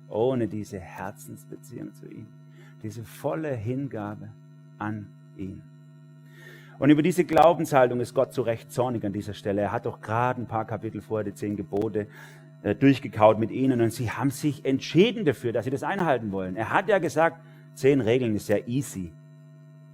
ohne 0.09 0.47
diese 0.47 0.79
Herzensbeziehung 0.79 1.93
zu 1.93 2.07
ihm. 2.07 2.27
Diese 2.83 3.03
volle 3.03 3.55
Hingabe 3.55 4.29
an 4.77 5.07
ihn. 5.37 5.63
Und 6.77 6.89
über 6.89 7.01
diese 7.01 7.23
Glaubenshaltung 7.23 7.99
ist 8.01 8.13
Gott 8.13 8.33
zu 8.33 8.41
Recht 8.41 8.71
zornig 8.71 9.03
an 9.05 9.13
dieser 9.13 9.33
Stelle. 9.33 9.61
Er 9.61 9.71
hat 9.71 9.85
doch 9.85 10.01
gerade 10.01 10.41
ein 10.41 10.47
paar 10.47 10.65
Kapitel 10.65 11.01
vorher 11.01 11.23
die 11.23 11.33
zehn 11.33 11.55
Gebote 11.55 12.07
äh, 12.61 12.75
durchgekaut 12.75 13.39
mit 13.39 13.49
ihnen 13.49 13.81
und 13.81 13.91
sie 13.91 14.11
haben 14.11 14.29
sich 14.29 14.65
entschieden 14.65 15.25
dafür, 15.25 15.53
dass 15.53 15.65
sie 15.65 15.71
das 15.71 15.83
einhalten 15.83 16.31
wollen. 16.31 16.55
Er 16.57 16.71
hat 16.71 16.89
ja 16.89 16.99
gesagt, 16.99 17.37
zehn 17.73 18.01
Regeln 18.01 18.35
ist 18.35 18.49
ja 18.49 18.57
easy. 18.65 19.11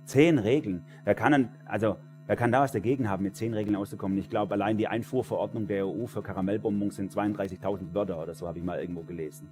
Zehn 0.05 0.39
Regeln. 0.39 0.83
Wer 1.03 1.15
kann, 1.15 1.49
also, 1.65 1.97
wer 2.27 2.35
kann 2.35 2.51
da 2.51 2.61
was 2.61 2.71
dagegen 2.71 3.09
haben, 3.09 3.23
mit 3.23 3.35
zehn 3.35 3.53
Regeln 3.53 3.75
auszukommen? 3.75 4.17
Ich 4.17 4.29
glaube, 4.29 4.53
allein 4.53 4.77
die 4.77 4.87
Einfuhrverordnung 4.87 5.67
der 5.67 5.85
EU 5.87 6.05
für 6.07 6.21
Karamellbonbons 6.21 6.95
sind 6.95 7.11
32.000 7.11 7.93
Wörter 7.93 8.21
oder 8.21 8.33
so, 8.33 8.47
habe 8.47 8.57
ich 8.57 8.63
mal 8.63 8.79
irgendwo 8.79 9.01
gelesen. 9.01 9.49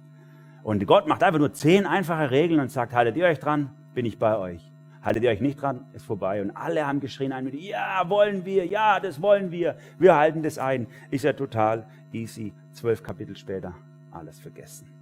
Und 0.62 0.86
Gott 0.86 1.06
macht 1.06 1.22
einfach 1.22 1.38
nur 1.38 1.52
zehn 1.52 1.86
einfache 1.86 2.30
Regeln 2.30 2.60
und 2.60 2.70
sagt, 2.70 2.92
haltet 2.92 3.16
ihr 3.16 3.26
euch 3.26 3.38
dran, 3.38 3.70
bin 3.94 4.04
ich 4.04 4.18
bei 4.18 4.36
euch. 4.36 4.70
Haltet 5.02 5.22
ihr 5.22 5.30
euch 5.30 5.40
nicht 5.40 5.62
dran, 5.62 5.86
ist 5.94 6.04
vorbei. 6.04 6.42
Und 6.42 6.50
alle 6.50 6.86
haben 6.86 7.00
geschrien 7.00 7.32
ein 7.32 7.44
mit, 7.44 7.54
ja, 7.54 8.04
wollen 8.08 8.44
wir, 8.44 8.66
ja, 8.66 8.98
das 9.00 9.22
wollen 9.22 9.50
wir, 9.50 9.76
wir 9.98 10.16
halten 10.16 10.42
das 10.42 10.58
ein. 10.58 10.86
Ist 11.10 11.24
ja 11.24 11.32
total 11.32 11.86
easy. 12.12 12.52
Zwölf 12.72 13.02
Kapitel 13.02 13.36
später, 13.36 13.74
alles 14.10 14.40
vergessen. 14.40 14.97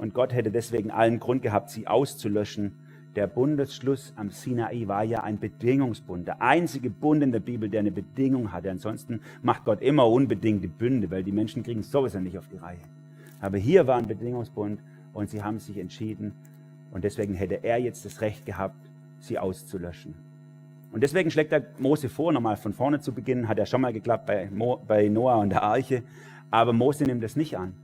Und 0.00 0.14
Gott 0.14 0.32
hätte 0.32 0.50
deswegen 0.50 0.90
allen 0.90 1.20
Grund 1.20 1.42
gehabt, 1.42 1.68
sie 1.68 1.86
auszulöschen. 1.86 2.72
Der 3.16 3.26
Bundesschluss 3.26 4.14
am 4.16 4.30
Sinai 4.30 4.88
war 4.88 5.04
ja 5.04 5.22
ein 5.22 5.38
Bedingungsbund. 5.38 6.26
Der 6.26 6.40
einzige 6.40 6.88
Bund 6.88 7.22
in 7.22 7.32
der 7.32 7.40
Bibel, 7.40 7.68
der 7.68 7.80
eine 7.80 7.90
Bedingung 7.90 8.50
hatte. 8.50 8.70
Ansonsten 8.70 9.20
macht 9.42 9.66
Gott 9.66 9.82
immer 9.82 10.08
unbedingte 10.08 10.68
Bünde, 10.68 11.10
weil 11.10 11.22
die 11.22 11.32
Menschen 11.32 11.62
kriegen 11.62 11.82
sowieso 11.82 12.18
nicht 12.18 12.38
auf 12.38 12.48
die 12.48 12.56
Reihe. 12.56 12.78
Aber 13.42 13.58
hier 13.58 13.86
war 13.86 13.98
ein 13.98 14.06
Bedingungsbund 14.06 14.80
und 15.12 15.28
sie 15.28 15.42
haben 15.42 15.58
sich 15.58 15.76
entschieden, 15.76 16.32
und 16.92 17.04
deswegen 17.04 17.34
hätte 17.34 17.62
er 17.62 17.78
jetzt 17.78 18.04
das 18.06 18.22
Recht 18.22 18.46
gehabt, 18.46 18.88
sie 19.18 19.38
auszulöschen. 19.38 20.14
Und 20.92 21.02
deswegen 21.02 21.30
schlägt 21.30 21.52
er 21.52 21.66
Mose 21.78 22.08
vor, 22.08 22.32
nochmal 22.32 22.56
von 22.56 22.72
vorne 22.72 23.00
zu 23.00 23.12
beginnen. 23.12 23.48
Hat 23.48 23.58
ja 23.58 23.66
schon 23.66 23.82
mal 23.82 23.92
geklappt 23.92 24.26
bei, 24.26 24.48
Mo, 24.50 24.80
bei 24.88 25.08
Noah 25.08 25.36
und 25.36 25.50
der 25.50 25.62
Arche. 25.62 26.02
Aber 26.50 26.72
Mose 26.72 27.04
nimmt 27.04 27.22
das 27.22 27.36
nicht 27.36 27.58
an, 27.58 27.74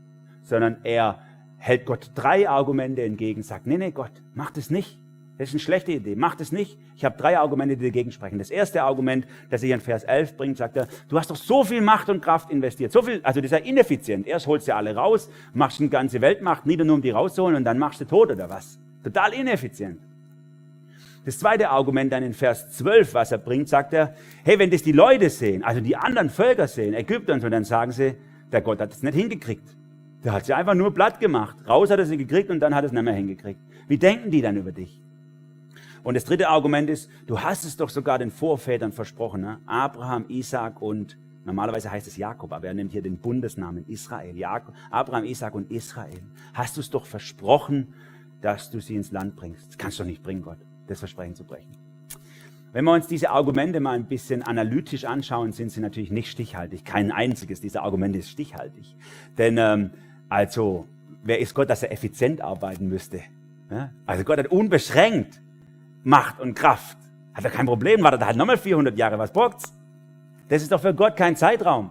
sondern 0.43 0.79
er 0.83 1.21
hält 1.67 1.85
Gott 1.85 2.11
drei 2.15 2.49
Argumente 2.49 3.03
entgegen, 3.03 3.43
sagt, 3.43 3.67
nee, 3.67 3.77
nee, 3.77 3.91
Gott, 3.91 4.13
mach 4.35 4.51
das 4.51 4.71
nicht. 4.71 4.99
Das 5.39 5.49
ist 5.49 5.55
eine 5.55 5.61
schlechte 5.61 5.93
Idee. 5.93 6.15
Mach 6.17 6.35
das 6.35 6.51
nicht. 6.51 6.79
Ich 6.97 7.05
habe 7.05 7.19
drei 7.19 7.39
Argumente, 7.39 7.77
die 7.77 7.85
dagegen 7.85 8.11
sprechen. 8.11 8.39
Das 8.39 8.49
erste 8.49 8.83
Argument, 8.83 9.27
das 9.51 9.61
sich 9.61 9.71
in 9.71 9.81
Vers 9.81 10.05
11 10.05 10.37
bringt, 10.37 10.57
sagt 10.57 10.77
er, 10.79 10.89
du 11.09 11.19
hast 11.19 11.31
doch 11.31 11.37
so 11.37 11.63
viel 11.63 11.83
Macht 11.83 12.09
und 12.09 12.23
Kraft 12.23 12.51
investiert. 12.51 12.91
So 12.91 13.03
viel, 13.03 13.21
also 13.23 13.41
das 13.41 13.53
ist 13.53 13.59
ja 13.59 13.65
ineffizient. 13.65 14.27
Erst 14.27 14.47
holst 14.47 14.67
du 14.67 14.75
alle 14.75 14.95
raus, 14.95 15.29
machst 15.53 15.81
eine 15.81 15.91
ganze 15.91 16.23
Weltmacht 16.23 16.65
nieder, 16.65 16.85
nur 16.85 16.95
um 16.95 17.03
die 17.03 17.11
rauszuholen 17.11 17.57
und 17.57 17.65
dann 17.65 17.79
machst 17.79 18.01
du 18.01 18.07
tot 18.07 18.31
oder 18.31 18.49
was. 18.49 18.79
Total 19.05 19.35
ineffizient. 19.35 19.99
Das 21.27 21.39
zweite 21.39 21.69
Argument 21.69 22.13
dann 22.13 22.23
in 22.23 22.33
Vers 22.33 22.71
12, 22.71 23.13
was 23.13 23.33
er 23.33 23.39
bringt, 23.39 23.69
sagt 23.69 23.93
er, 23.93 24.15
hey, 24.45 24.59
wenn 24.59 24.71
das 24.71 24.83
die 24.83 24.93
Leute 24.93 25.29
sehen, 25.29 25.65
also 25.65 25.81
die 25.81 25.97
anderen 25.97 26.31
Völker 26.31 26.69
sehen, 26.69 26.95
Ägypter 26.95 27.35
und 27.35 27.41
so, 27.41 27.49
dann 27.51 27.65
sagen 27.65 27.93
sie, 27.93 28.15
der 28.53 28.63
Gott 28.63 28.81
hat 28.81 28.93
es 28.93 29.03
nicht 29.03 29.17
hingekriegt. 29.17 29.76
Der 30.27 30.33
hat 30.33 30.45
sie 30.45 30.55
einfach 30.55 30.75
nur 30.75 30.93
platt 30.93 31.21
gemacht. 31.21 31.57
Raus 31.69 31.89
hat 31.89 32.01
er 32.01 32.05
sie 32.05 32.17
gekriegt 32.17 32.51
und 32.51 32.59
dann 32.59 32.75
hat 32.75 32.83
er 32.83 32.87
es 32.87 32.93
nicht 32.93 33.05
mehr 33.05 33.15
hingekriegt. 33.15 33.61
Wie 33.87 33.97
denken 33.97 34.33
die 34.33 34.43
dann 34.43 34.57
über 34.57 34.73
dich? 34.73 35.01
Und 36.03 36.15
das 36.15 36.25
dritte 36.25 36.49
Argument 36.49 36.91
ist, 36.91 37.09
du 37.29 37.41
hast 37.43 37.65
es 37.65 37.77
doch 37.77 37.89
sogar 37.89 38.19
den 38.19 38.33
Vorvätern 38.33 38.91
versprochen, 38.91 39.43
ne? 39.43 39.61
Abraham, 39.67 40.25
Isaac 40.27 40.83
und 40.83 41.17
normalerweise 41.45 41.93
heißt 41.93 42.09
es 42.09 42.17
Jakob, 42.17 42.53
aber 42.53 42.67
er 42.67 42.75
nimmt 42.75 42.91
hier 42.91 43.03
den 43.03 43.19
Bundesnamen 43.19 43.85
Israel. 43.87 44.37
Jakob, 44.37 44.75
Abraham, 44.91 45.27
Isaac 45.27 45.55
und 45.55 45.71
Israel. 45.71 46.21
Hast 46.55 46.77
du 46.77 46.81
es 46.81 46.91
doch 46.91 47.07
versprochen, 47.07 47.95
dass 48.41 48.73
du 48.73 48.81
sie 48.81 48.97
ins 48.97 49.13
Land 49.13 49.37
bringst. 49.37 49.69
Das 49.69 49.79
kannst 49.79 50.01
du 50.01 50.03
doch 50.03 50.11
nicht 50.11 50.25
bringen, 50.25 50.43
Gott, 50.43 50.59
das 50.89 50.99
Versprechen 50.99 51.37
zu 51.37 51.45
brechen. 51.45 51.71
Wenn 52.73 52.85
wir 52.85 52.93
uns 52.93 53.07
diese 53.07 53.31
Argumente 53.31 53.79
mal 53.79 53.93
ein 53.93 54.07
bisschen 54.07 54.43
analytisch 54.43 55.05
anschauen, 55.05 55.53
sind 55.53 55.71
sie 55.71 55.81
natürlich 55.81 56.11
nicht 56.11 56.33
stichhaltig. 56.33 56.85
Kein 56.85 57.13
einziges 57.13 57.61
dieser 57.61 57.85
Argumente 57.85 58.19
ist 58.19 58.29
stichhaltig. 58.29 58.97
Denn 59.39 59.57
ähm, 59.57 59.93
also, 60.29 60.87
wer 61.23 61.39
ist 61.39 61.55
Gott, 61.55 61.71
dass 61.71 61.83
er 61.83 61.93
effizient 61.93 62.41
arbeiten 62.41 62.89
müsste? 62.89 63.21
Also 64.07 64.25
Gott 64.25 64.39
hat 64.39 64.49
unbeschränkt 64.49 65.41
Macht 66.05 66.41
und 66.41 66.55
Kraft. 66.55 66.99
Hat 67.35 67.45
er 67.45 67.51
kein 67.51 67.67
Problem, 67.67 68.03
wartet 68.03 68.25
halt 68.25 68.37
nochmal 68.37 68.57
400 68.57 68.97
Jahre, 68.97 69.19
was 69.19 69.33
braucht's? 69.33 69.75
Das 70.49 70.63
ist 70.63 70.71
doch 70.71 70.81
für 70.81 70.95
Gott 70.95 71.17
kein 71.17 71.37
Zeitraum. 71.37 71.91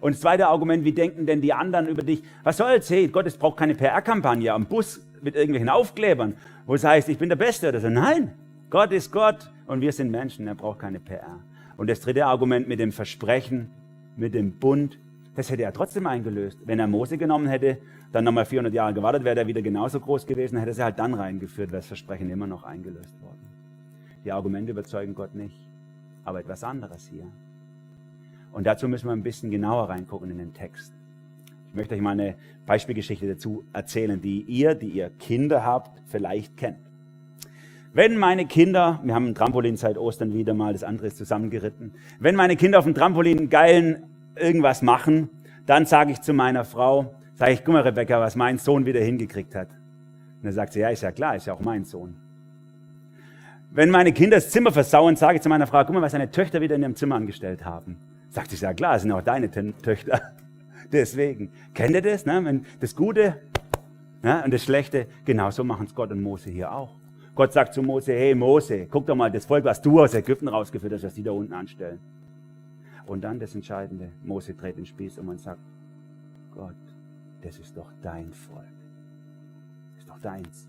Und 0.00 0.14
das 0.14 0.20
zweite 0.20 0.46
Argument, 0.46 0.84
wie 0.84 0.92
denken 0.92 1.26
denn 1.26 1.40
die 1.40 1.52
anderen 1.52 1.88
über 1.88 2.02
dich? 2.02 2.22
Was 2.42 2.58
soll's? 2.58 2.88
Hey, 2.90 3.08
Gott, 3.08 3.26
es 3.26 3.36
braucht 3.36 3.56
keine 3.56 3.74
PR-Kampagne 3.74 4.52
am 4.52 4.66
Bus 4.66 5.00
mit 5.22 5.34
irgendwelchen 5.34 5.68
Aufklebern, 5.68 6.34
wo 6.66 6.74
es 6.74 6.84
heißt, 6.84 7.08
ich 7.08 7.18
bin 7.18 7.30
der 7.30 7.36
Beste 7.36 7.68
oder 7.70 7.80
so. 7.80 7.88
Nein, 7.88 8.32
Gott 8.70 8.92
ist 8.92 9.10
Gott 9.10 9.50
und 9.66 9.80
wir 9.80 9.92
sind 9.92 10.10
Menschen, 10.10 10.46
er 10.46 10.54
braucht 10.54 10.80
keine 10.80 11.00
PR. 11.00 11.40
Und 11.76 11.88
das 11.88 12.00
dritte 12.00 12.26
Argument 12.26 12.68
mit 12.68 12.78
dem 12.78 12.92
Versprechen, 12.92 13.70
mit 14.16 14.34
dem 14.34 14.52
Bund, 14.52 14.98
das 15.36 15.50
hätte 15.50 15.62
er 15.62 15.72
trotzdem 15.72 16.06
eingelöst. 16.06 16.58
Wenn 16.64 16.78
er 16.78 16.86
Mose 16.86 17.18
genommen 17.18 17.48
hätte, 17.48 17.78
dann 18.12 18.24
nochmal 18.24 18.44
400 18.44 18.72
Jahre 18.72 18.94
gewartet, 18.94 19.24
wäre 19.24 19.40
er 19.40 19.46
wieder 19.46 19.62
genauso 19.62 19.98
groß 20.00 20.26
gewesen, 20.26 20.58
hätte 20.58 20.78
er 20.78 20.84
halt 20.84 20.98
dann 20.98 21.14
reingeführt, 21.14 21.70
wäre 21.70 21.80
das 21.80 21.86
Versprechen 21.86 22.30
immer 22.30 22.46
noch 22.46 22.62
eingelöst 22.62 23.20
worden. 23.22 23.40
Die 24.24 24.32
Argumente 24.32 24.72
überzeugen 24.72 25.14
Gott 25.14 25.34
nicht, 25.34 25.58
aber 26.24 26.40
etwas 26.40 26.62
anderes 26.62 27.08
hier. 27.08 27.26
Und 28.52 28.66
dazu 28.66 28.88
müssen 28.88 29.06
wir 29.06 29.12
ein 29.12 29.24
bisschen 29.24 29.50
genauer 29.50 29.88
reingucken 29.88 30.30
in 30.30 30.38
den 30.38 30.54
Text. 30.54 30.94
Ich 31.70 31.74
möchte 31.74 31.96
euch 31.96 32.00
mal 32.00 32.12
eine 32.12 32.36
Beispielgeschichte 32.66 33.26
dazu 33.26 33.64
erzählen, 33.72 34.20
die 34.20 34.42
ihr, 34.42 34.76
die 34.76 34.90
ihr 34.90 35.10
Kinder 35.10 35.64
habt, 35.64 36.00
vielleicht 36.06 36.56
kennt. 36.56 36.78
Wenn 37.92 38.16
meine 38.16 38.46
Kinder, 38.46 39.00
wir 39.02 39.14
haben 39.14 39.26
ein 39.26 39.34
Trampolin 39.34 39.76
seit 39.76 39.98
Ostern 39.98 40.32
wieder 40.32 40.54
mal, 40.54 40.72
das 40.72 40.84
andere 40.84 41.08
ist 41.08 41.16
zusammengeritten, 41.16 41.92
wenn 42.20 42.36
meine 42.36 42.56
Kinder 42.56 42.78
auf 42.78 42.84
dem 42.84 42.94
Trampolin 42.94 43.38
einen 43.38 43.50
geilen 43.50 44.04
irgendwas 44.36 44.82
machen, 44.82 45.30
dann 45.66 45.86
sage 45.86 46.12
ich 46.12 46.20
zu 46.20 46.32
meiner 46.32 46.64
Frau, 46.64 47.14
sage 47.34 47.52
ich, 47.52 47.64
guck 47.64 47.74
mal 47.74 47.82
Rebecca, 47.82 48.20
was 48.20 48.36
mein 48.36 48.58
Sohn 48.58 48.86
wieder 48.86 49.00
hingekriegt 49.00 49.54
hat. 49.54 49.68
Und 49.70 50.44
dann 50.44 50.52
sagt 50.52 50.72
sie, 50.72 50.80
ja, 50.80 50.88
ist 50.88 51.02
ja 51.02 51.12
klar, 51.12 51.36
ist 51.36 51.46
ja 51.46 51.54
auch 51.54 51.60
mein 51.60 51.84
Sohn. 51.84 52.16
Wenn 53.70 53.90
meine 53.90 54.12
Kinder 54.12 54.36
das 54.36 54.50
Zimmer 54.50 54.70
versauen, 54.70 55.16
sage 55.16 55.36
ich 55.36 55.42
zu 55.42 55.48
meiner 55.48 55.66
Frau, 55.66 55.84
guck 55.84 55.94
mal, 55.94 56.02
was 56.02 56.12
seine 56.12 56.30
Töchter 56.30 56.60
wieder 56.60 56.76
in 56.76 56.82
ihrem 56.82 56.94
Zimmer 56.94 57.16
angestellt 57.16 57.64
haben. 57.64 57.96
Sagt 58.30 58.50
sie, 58.50 58.56
ja 58.56 58.72
klar, 58.72 58.98
sind 58.98 59.10
auch 59.12 59.22
deine 59.22 59.50
Töchter. 59.50 60.20
Deswegen. 60.92 61.50
Kennt 61.72 61.94
ihr 61.94 62.02
das? 62.02 62.24
Ne? 62.24 62.40
Wenn 62.44 62.66
das 62.80 62.94
Gute 62.94 63.40
ja, 64.24 64.42
und 64.42 64.54
das 64.54 64.64
Schlechte, 64.64 65.06
genauso 65.26 65.64
machen 65.64 65.84
es 65.86 65.94
Gott 65.94 66.10
und 66.10 66.22
Mose 66.22 66.50
hier 66.50 66.72
auch. 66.72 66.96
Gott 67.34 67.52
sagt 67.52 67.74
zu 67.74 67.82
Mose, 67.82 68.14
hey 68.14 68.34
Mose, 68.34 68.86
guck 68.90 69.06
doch 69.06 69.14
mal 69.14 69.30
das 69.30 69.44
Volk, 69.44 69.64
was 69.64 69.82
du 69.82 70.00
aus 70.00 70.14
Ägypten 70.14 70.48
rausgeführt 70.48 70.94
hast, 70.94 71.02
was 71.02 71.14
die 71.14 71.22
da 71.22 71.32
unten 71.32 71.52
anstellen. 71.52 71.98
Und 73.06 73.22
dann 73.22 73.38
das 73.38 73.54
Entscheidende, 73.54 74.12
Mose 74.22 74.54
dreht 74.54 74.76
den 74.76 74.86
Spieß 74.86 75.18
um 75.18 75.28
und 75.28 75.40
sagt, 75.40 75.60
Gott, 76.54 76.74
das 77.42 77.58
ist 77.58 77.76
doch 77.76 77.92
dein 78.02 78.32
Volk. 78.32 78.64
Das 79.92 80.00
ist 80.00 80.08
doch 80.08 80.18
deins. 80.20 80.68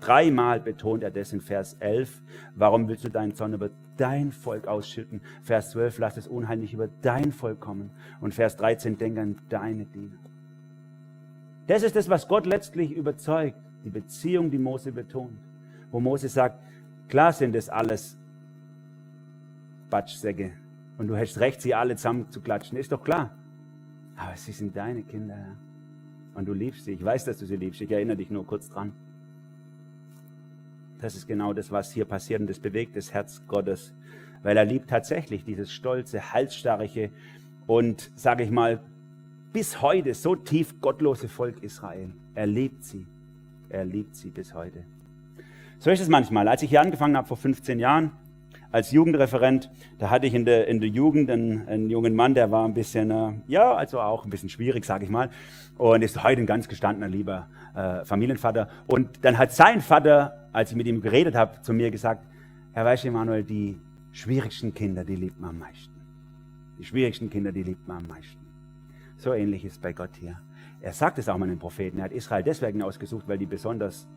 Dreimal 0.00 0.60
betont 0.60 1.02
er 1.02 1.10
das 1.10 1.32
in 1.32 1.40
Vers 1.40 1.76
11. 1.80 2.22
Warum 2.54 2.88
willst 2.88 3.04
du 3.04 3.08
deinen 3.08 3.34
Zorn 3.34 3.54
über 3.54 3.70
dein 3.96 4.32
Volk 4.32 4.66
ausschütten? 4.66 5.20
Vers 5.42 5.70
12, 5.70 5.98
lass 5.98 6.16
es 6.16 6.26
unheimlich 6.28 6.74
über 6.74 6.88
dein 7.02 7.32
Volk 7.32 7.60
kommen. 7.60 7.90
Und 8.20 8.34
Vers 8.34 8.56
13, 8.56 8.98
denk 8.98 9.18
an 9.18 9.36
deine 9.48 9.84
Diener. 9.86 10.18
Das 11.66 11.82
ist 11.82 11.96
das, 11.96 12.08
was 12.08 12.28
Gott 12.28 12.46
letztlich 12.46 12.92
überzeugt. 12.92 13.58
Die 13.84 13.90
Beziehung, 13.90 14.50
die 14.50 14.58
Mose 14.58 14.92
betont. 14.92 15.38
Wo 15.90 16.00
Mose 16.00 16.28
sagt, 16.28 16.58
klar 17.08 17.32
sind 17.32 17.54
das 17.54 17.68
alles 17.68 18.18
Batschsäcke. 19.90 20.52
Und 20.98 21.08
du 21.08 21.16
hättest 21.16 21.40
recht, 21.40 21.60
sie 21.60 21.74
alle 21.74 21.96
zusammen 21.96 22.30
zu 22.30 22.40
klatschen. 22.40 22.78
Ist 22.78 22.92
doch 22.92 23.02
klar. 23.02 23.34
Aber 24.16 24.36
sie 24.36 24.52
sind 24.52 24.76
deine 24.76 25.02
Kinder, 25.02 25.34
Herr. 25.34 25.56
Und 26.34 26.46
du 26.46 26.52
liebst 26.52 26.84
sie. 26.84 26.92
Ich 26.92 27.04
weiß, 27.04 27.24
dass 27.24 27.38
du 27.38 27.46
sie 27.46 27.56
liebst. 27.56 27.80
Ich 27.80 27.90
erinnere 27.90 28.16
dich 28.16 28.30
nur 28.30 28.46
kurz 28.46 28.68
dran. 28.68 28.92
Das 31.00 31.14
ist 31.14 31.26
genau 31.26 31.52
das, 31.52 31.70
was 31.70 31.92
hier 31.92 32.04
passiert 32.04 32.40
und 32.40 32.48
das 32.48 32.58
bewegt 32.58 32.96
das 32.96 33.12
Herz 33.12 33.42
Gottes, 33.46 33.92
weil 34.42 34.56
er 34.56 34.64
liebt 34.64 34.88
tatsächlich 34.88 35.44
dieses 35.44 35.70
stolze, 35.70 36.32
halsstarrige 36.32 37.10
und, 37.66 38.10
sage 38.14 38.44
ich 38.44 38.50
mal, 38.50 38.80
bis 39.52 39.82
heute 39.82 40.14
so 40.14 40.34
tief 40.34 40.80
gottlose 40.80 41.28
Volk 41.28 41.62
Israel. 41.62 42.10
Er 42.34 42.46
liebt 42.46 42.84
sie. 42.84 43.06
Er 43.68 43.84
liebt 43.84 44.16
sie 44.16 44.30
bis 44.30 44.54
heute. 44.54 44.84
So 45.78 45.90
ist 45.90 46.00
es 46.00 46.08
manchmal. 46.08 46.48
Als 46.48 46.62
ich 46.62 46.70
hier 46.70 46.80
angefangen 46.80 47.16
habe 47.16 47.28
vor 47.28 47.36
15 47.36 47.78
Jahren, 47.78 48.12
als 48.74 48.90
Jugendreferent, 48.90 49.70
da 50.00 50.10
hatte 50.10 50.26
ich 50.26 50.34
in 50.34 50.44
der, 50.44 50.66
in 50.66 50.80
der 50.80 50.88
Jugend 50.88 51.30
einen, 51.30 51.68
einen 51.68 51.90
jungen 51.90 52.12
Mann, 52.12 52.34
der 52.34 52.50
war 52.50 52.66
ein 52.66 52.74
bisschen, 52.74 53.08
äh, 53.12 53.34
ja, 53.46 53.72
also 53.72 54.00
auch 54.00 54.24
ein 54.24 54.30
bisschen 54.30 54.48
schwierig, 54.48 54.84
sage 54.84 55.04
ich 55.04 55.10
mal, 55.10 55.30
und 55.78 56.02
ist 56.02 56.24
heute 56.24 56.40
ein 56.40 56.46
ganz 56.46 56.66
gestandener, 56.66 57.06
lieber 57.06 57.46
äh, 57.76 58.04
Familienvater. 58.04 58.68
Und 58.88 59.24
dann 59.24 59.38
hat 59.38 59.52
sein 59.52 59.80
Vater, 59.80 60.48
als 60.52 60.72
ich 60.72 60.76
mit 60.76 60.88
ihm 60.88 61.00
geredet 61.00 61.36
habe, 61.36 61.62
zu 61.62 61.72
mir 61.72 61.92
gesagt, 61.92 62.26
Herr 62.72 62.84
Weiche 62.84 63.06
Emanuel, 63.06 63.44
die 63.44 63.78
schwierigsten 64.10 64.74
Kinder, 64.74 65.04
die 65.04 65.14
liebt 65.14 65.38
man 65.38 65.50
am 65.50 65.58
meisten. 65.60 65.94
Die 66.80 66.84
schwierigsten 66.84 67.30
Kinder, 67.30 67.52
die 67.52 67.62
liebt 67.62 67.86
man 67.86 67.98
am 67.98 68.08
meisten. 68.08 68.44
So 69.18 69.34
ähnlich 69.34 69.64
ist 69.64 69.80
bei 69.80 69.92
Gott 69.92 70.16
hier. 70.18 70.40
Er 70.80 70.92
sagt 70.92 71.18
es 71.18 71.28
auch 71.28 71.38
mal 71.38 71.48
den 71.48 71.60
Propheten. 71.60 71.98
Er 71.98 72.06
hat 72.06 72.12
Israel 72.12 72.42
deswegen 72.42 72.82
ausgesucht, 72.82 73.28
weil 73.28 73.38
die 73.38 73.46
besonders 73.46 74.08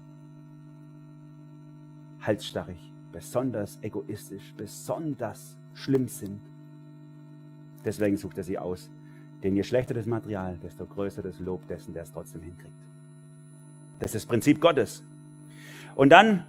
halsstarrig, 2.22 2.92
besonders 3.18 3.80
egoistisch, 3.82 4.54
besonders 4.56 5.58
schlimm 5.74 6.08
sind. 6.08 6.40
Deswegen 7.84 8.16
sucht 8.16 8.38
er 8.38 8.44
sie 8.44 8.60
aus. 8.60 8.92
Denn 9.42 9.56
je 9.56 9.64
schlechter 9.64 9.96
das 9.96 10.06
Material, 10.06 10.56
desto 10.62 10.86
größer 10.86 11.24
das 11.24 11.40
Lob 11.40 11.68
dessen, 11.68 11.96
der 11.96 12.04
es 12.04 12.12
trotzdem 12.12 12.44
hinkriegt. 12.44 12.78
Das 13.98 14.14
ist 14.14 14.16
das 14.16 14.26
Prinzip 14.28 14.62
Gottes. 14.62 15.04
Und 15.96 16.10
dann 16.12 16.44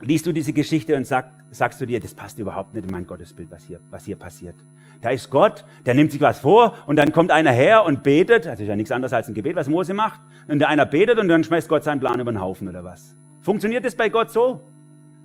liest 0.00 0.26
du 0.26 0.32
diese 0.32 0.52
Geschichte 0.52 0.94
und 0.94 1.08
sag, 1.08 1.32
sagst 1.50 1.80
du 1.80 1.86
dir, 1.86 1.98
das 1.98 2.14
passt 2.14 2.38
überhaupt 2.38 2.72
nicht 2.72 2.84
in 2.84 2.92
mein 2.92 3.06
Gottesbild, 3.08 3.50
was 3.50 3.64
hier, 3.64 3.80
was 3.90 4.04
hier 4.04 4.16
passiert. 4.16 4.54
Da 5.00 5.10
ist 5.10 5.28
Gott, 5.28 5.64
der 5.86 5.94
nimmt 5.94 6.12
sich 6.12 6.20
was 6.20 6.38
vor 6.38 6.76
und 6.86 6.96
dann 6.96 7.10
kommt 7.10 7.32
einer 7.32 7.50
her 7.50 7.84
und 7.84 8.04
betet. 8.04 8.46
Das 8.46 8.60
ist 8.60 8.68
ja 8.68 8.76
nichts 8.76 8.92
anderes 8.92 9.12
als 9.12 9.26
ein 9.26 9.34
Gebet, 9.34 9.56
was 9.56 9.68
Mose 9.68 9.92
macht. 9.92 10.20
Und 10.46 10.60
der 10.60 10.68
einer 10.68 10.86
betet 10.86 11.18
und 11.18 11.26
dann 11.26 11.42
schmeißt 11.42 11.68
Gott 11.68 11.82
seinen 11.82 11.98
Plan 11.98 12.20
über 12.20 12.30
den 12.30 12.40
Haufen 12.40 12.68
oder 12.68 12.84
was. 12.84 13.16
Funktioniert 13.40 13.84
das 13.84 13.96
bei 13.96 14.08
Gott 14.08 14.30
so? 14.30 14.60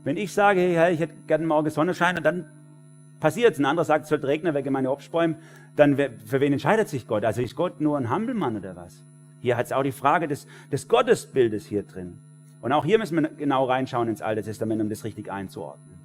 Wenn 0.05 0.17
ich 0.17 0.31
sage, 0.31 0.61
hey, 0.61 0.93
ich 0.93 0.99
hätte 0.99 1.15
gerne 1.27 1.45
morgen 1.45 1.69
Sonnenschein 1.69 2.15
und 2.15 2.23
dann 2.23 2.45
passiert 3.19 3.53
es. 3.53 3.59
Ein 3.59 3.65
anderer 3.65 3.85
sagt, 3.85 4.03
es 4.03 4.09
soll 4.09 4.19
regnen 4.19 4.53
wegen 4.53 4.71
meine 4.71 4.91
Obstbäume. 4.91 5.35
Dann 5.75 5.97
für 5.97 6.39
wen 6.39 6.53
entscheidet 6.53 6.87
sich 6.87 7.07
Gott? 7.07 7.25
Also 7.25 7.41
ist 7.41 7.55
Gott 7.55 7.81
nur 7.81 7.97
ein 7.97 8.09
Hampelmann 8.09 8.55
oder 8.55 8.75
was? 8.75 9.03
Hier 9.41 9.57
hat 9.57 9.65
es 9.65 9.71
auch 9.71 9.83
die 9.83 9.91
Frage 9.91 10.27
des, 10.27 10.47
des 10.71 10.87
Gottesbildes 10.87 11.65
hier 11.65 11.83
drin. 11.83 12.19
Und 12.61 12.71
auch 12.71 12.85
hier 12.85 12.99
müssen 12.99 13.19
wir 13.19 13.29
genau 13.29 13.65
reinschauen 13.65 14.07
ins 14.07 14.21
Alte 14.21 14.43
Testament, 14.43 14.81
um 14.81 14.89
das 14.89 15.03
richtig 15.03 15.31
einzuordnen. 15.31 15.95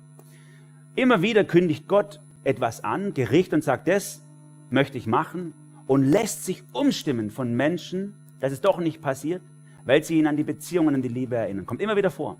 Immer 0.96 1.20
wieder 1.20 1.44
kündigt 1.44 1.86
Gott 1.86 2.20
etwas 2.42 2.82
an, 2.82 3.12
Gericht 3.12 3.52
und 3.52 3.62
sagt, 3.62 3.86
das 3.86 4.22
möchte 4.70 4.96
ich 4.96 5.06
machen 5.06 5.52
und 5.86 6.04
lässt 6.04 6.46
sich 6.46 6.62
umstimmen 6.72 7.30
von 7.30 7.54
Menschen, 7.54 8.14
dass 8.40 8.50
es 8.50 8.62
doch 8.62 8.78
nicht 8.78 9.02
passiert, 9.02 9.42
weil 9.84 10.02
sie 10.02 10.18
ihn 10.18 10.26
an 10.26 10.36
die 10.36 10.44
Beziehungen, 10.44 10.94
an 10.94 11.02
die 11.02 11.08
Liebe 11.08 11.36
erinnern. 11.36 11.66
Kommt 11.66 11.82
immer 11.82 11.96
wieder 11.96 12.10
vor. 12.10 12.38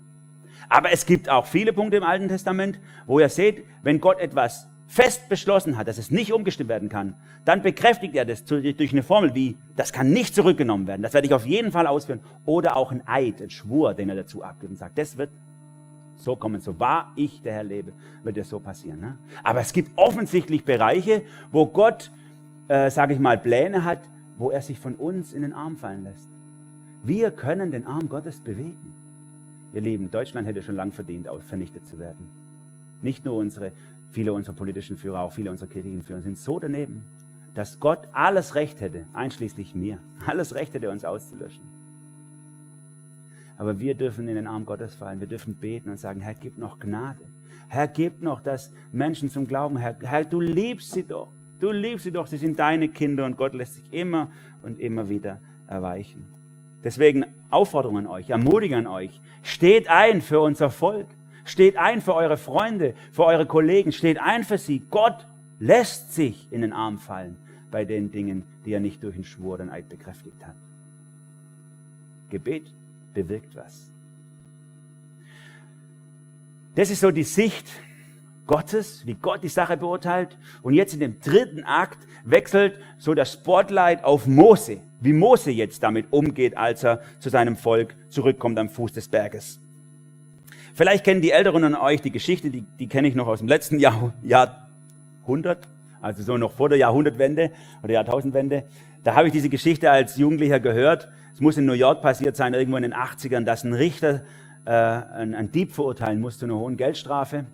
Aber 0.69 0.91
es 0.91 1.05
gibt 1.05 1.29
auch 1.29 1.45
viele 1.45 1.73
Punkte 1.73 1.97
im 1.97 2.03
Alten 2.03 2.27
Testament, 2.27 2.79
wo 3.05 3.19
ihr 3.19 3.29
seht, 3.29 3.65
wenn 3.83 3.99
Gott 3.99 4.19
etwas 4.19 4.67
fest 4.87 5.29
beschlossen 5.29 5.77
hat, 5.77 5.87
dass 5.87 5.97
es 5.97 6.11
nicht 6.11 6.33
umgestimmt 6.33 6.69
werden 6.69 6.89
kann, 6.89 7.15
dann 7.45 7.61
bekräftigt 7.61 8.13
er 8.13 8.25
das 8.25 8.43
durch 8.43 8.91
eine 8.91 9.03
Formel 9.03 9.33
wie, 9.33 9.57
das 9.77 9.93
kann 9.93 10.11
nicht 10.11 10.35
zurückgenommen 10.35 10.85
werden, 10.85 11.01
das 11.01 11.13
werde 11.13 11.27
ich 11.27 11.33
auf 11.33 11.45
jeden 11.45 11.71
Fall 11.71 11.87
ausführen. 11.87 12.19
Oder 12.45 12.75
auch 12.75 12.91
ein 12.91 13.01
Eid, 13.07 13.41
ein 13.41 13.49
Schwur, 13.49 13.93
den 13.93 14.09
er 14.09 14.15
dazu 14.15 14.43
abgibt 14.43 14.69
und 14.69 14.77
sagt, 14.77 14.97
das 14.97 15.17
wird 15.17 15.29
so 16.17 16.35
kommen, 16.35 16.59
so 16.59 16.77
wahr 16.77 17.13
ich 17.15 17.41
der 17.41 17.53
Herr 17.53 17.63
lebe, 17.63 17.93
wird 18.23 18.35
das 18.35 18.49
so 18.49 18.59
passieren. 18.59 18.99
Ne? 18.99 19.17
Aber 19.43 19.61
es 19.61 19.71
gibt 19.71 19.91
offensichtlich 19.97 20.65
Bereiche, 20.65 21.23
wo 21.51 21.65
Gott, 21.65 22.11
äh, 22.67 22.89
sage 22.91 23.13
ich 23.13 23.19
mal, 23.19 23.37
Pläne 23.37 23.85
hat, 23.85 24.01
wo 24.37 24.51
er 24.51 24.61
sich 24.61 24.77
von 24.77 24.95
uns 24.95 25.31
in 25.31 25.41
den 25.41 25.53
Arm 25.53 25.77
fallen 25.77 26.03
lässt. 26.03 26.27
Wir 27.03 27.31
können 27.31 27.71
den 27.71 27.87
Arm 27.87 28.09
Gottes 28.09 28.41
bewegen. 28.41 28.93
Ihr 29.73 29.81
Lieben, 29.81 30.11
Deutschland 30.11 30.47
hätte 30.47 30.61
schon 30.61 30.75
lang 30.75 30.91
verdient, 30.91 31.27
vernichtet 31.47 31.85
zu 31.87 31.97
werden. 31.99 32.29
Nicht 33.01 33.25
nur 33.25 33.35
unsere 33.35 33.71
Viele 34.11 34.33
unserer 34.33 34.55
politischen 34.55 34.97
Führer, 34.97 35.21
auch 35.21 35.31
viele 35.31 35.49
unserer 35.49 35.69
kirchlichen 35.69 36.03
Führer 36.03 36.21
sind 36.21 36.37
so 36.37 36.59
daneben, 36.59 37.05
dass 37.53 37.79
Gott 37.79 38.07
alles 38.11 38.55
Recht 38.55 38.81
hätte, 38.81 39.05
einschließlich 39.13 39.73
mir, 39.73 39.99
alles 40.25 40.53
Recht 40.53 40.73
hätte, 40.73 40.89
uns 40.89 41.05
auszulöschen. 41.05 41.63
Aber 43.57 43.79
wir 43.79 43.95
dürfen 43.95 44.27
in 44.27 44.35
den 44.35 44.47
Arm 44.47 44.65
Gottes 44.65 44.95
fallen. 44.95 45.19
Wir 45.19 45.27
dürfen 45.27 45.55
beten 45.55 45.89
und 45.89 45.99
sagen, 45.99 46.19
Herr, 46.19 46.33
gib 46.33 46.57
noch 46.57 46.79
Gnade. 46.79 47.19
Herr, 47.67 47.87
gib 47.87 48.21
noch 48.21 48.41
das 48.41 48.73
Menschen 48.91 49.29
zum 49.29 49.47
Glauben. 49.47 49.77
Herr, 49.77 49.95
Herr, 50.01 50.25
du 50.25 50.41
liebst 50.41 50.91
sie 50.91 51.03
doch. 51.03 51.27
Du 51.59 51.69
liebst 51.69 52.05
sie 52.05 52.11
doch. 52.11 52.25
Sie 52.25 52.37
sind 52.37 52.57
deine 52.57 52.89
Kinder 52.89 53.23
und 53.23 53.37
Gott 53.37 53.53
lässt 53.53 53.75
sich 53.75 53.93
immer 53.93 54.31
und 54.63 54.79
immer 54.79 55.09
wieder 55.09 55.39
erweichen. 55.67 56.25
Deswegen 56.83 57.23
Aufforderung 57.51 57.97
an 57.99 58.07
euch, 58.07 58.29
Ermutigung 58.29 58.79
an 58.79 58.87
euch. 58.87 59.19
Steht 59.43 59.89
ein 59.89 60.21
für 60.21 60.39
unser 60.39 60.69
Volk. 60.69 61.07
Steht 61.43 61.75
ein 61.77 62.01
für 62.01 62.13
eure 62.13 62.37
Freunde, 62.37 62.93
für 63.11 63.25
eure 63.25 63.45
Kollegen, 63.45 63.91
steht 63.91 64.19
ein 64.19 64.43
für 64.43 64.57
sie. 64.57 64.83
Gott 64.89 65.25
lässt 65.59 66.13
sich 66.13 66.47
in 66.51 66.61
den 66.61 66.73
Arm 66.73 66.99
fallen 66.99 67.35
bei 67.71 67.85
den 67.85 68.11
Dingen, 68.11 68.43
die 68.65 68.73
er 68.73 68.79
nicht 68.79 69.03
durch 69.03 69.15
einen 69.15 69.23
Schwur 69.23 69.55
oder 69.55 69.63
einen 69.63 69.71
Eid 69.71 69.89
bekräftigt 69.89 70.45
hat. 70.45 70.55
Gebet 72.29 72.65
bewirkt 73.13 73.55
was. 73.55 73.89
Das 76.75 76.89
ist 76.89 77.01
so 77.01 77.11
die 77.11 77.23
Sicht 77.23 77.67
Gottes, 78.47 79.05
wie 79.05 79.13
Gott 79.13 79.43
die 79.43 79.49
Sache 79.49 79.77
beurteilt. 79.77 80.37
Und 80.61 80.73
jetzt 80.73 80.93
in 80.93 80.99
dem 80.99 81.19
dritten 81.19 81.63
Akt 81.63 81.99
wechselt 82.25 82.75
so 82.97 83.13
das 83.13 83.33
Spotlight 83.33 84.03
auf 84.03 84.27
Mose, 84.27 84.77
wie 84.99 85.13
Mose 85.13 85.51
jetzt 85.51 85.83
damit 85.83 86.07
umgeht, 86.11 86.57
als 86.57 86.83
er 86.83 87.01
zu 87.19 87.29
seinem 87.29 87.55
Volk 87.55 87.95
zurückkommt 88.09 88.59
am 88.59 88.69
Fuß 88.69 88.93
des 88.93 89.07
Berges. 89.07 89.59
Vielleicht 90.73 91.03
kennen 91.03 91.21
die 91.21 91.31
Älteren 91.31 91.63
an 91.63 91.75
euch 91.75 92.01
die 92.01 92.11
Geschichte, 92.11 92.49
die, 92.49 92.63
die 92.79 92.87
kenne 92.87 93.07
ich 93.07 93.15
noch 93.15 93.27
aus 93.27 93.39
dem 93.39 93.47
letzten 93.47 93.79
Jahr, 93.79 94.13
Jahrhundert, 94.23 95.67
also 96.01 96.23
so 96.23 96.37
noch 96.37 96.53
vor 96.53 96.69
der 96.69 96.77
Jahrhundertwende 96.77 97.51
oder 97.83 97.93
Jahrtausendwende. 97.93 98.63
Da 99.03 99.15
habe 99.15 99.27
ich 99.27 99.33
diese 99.33 99.49
Geschichte 99.49 99.91
als 99.91 100.17
Jugendlicher 100.17 100.59
gehört. 100.59 101.09
Es 101.33 101.41
muss 101.41 101.57
in 101.57 101.65
New 101.65 101.73
York 101.73 102.01
passiert 102.01 102.35
sein, 102.35 102.53
irgendwo 102.53 102.77
in 102.77 102.83
den 102.83 102.93
80ern, 102.93 103.43
dass 103.43 103.63
ein 103.63 103.73
Richter 103.73 104.21
äh, 104.65 104.71
einen, 104.71 105.35
einen 105.35 105.51
Dieb 105.51 105.73
verurteilen 105.73 106.21
musste 106.21 106.41
zu 106.41 106.45
einer 106.45 106.57
hohen 106.57 106.77
Geldstrafe 106.77 107.45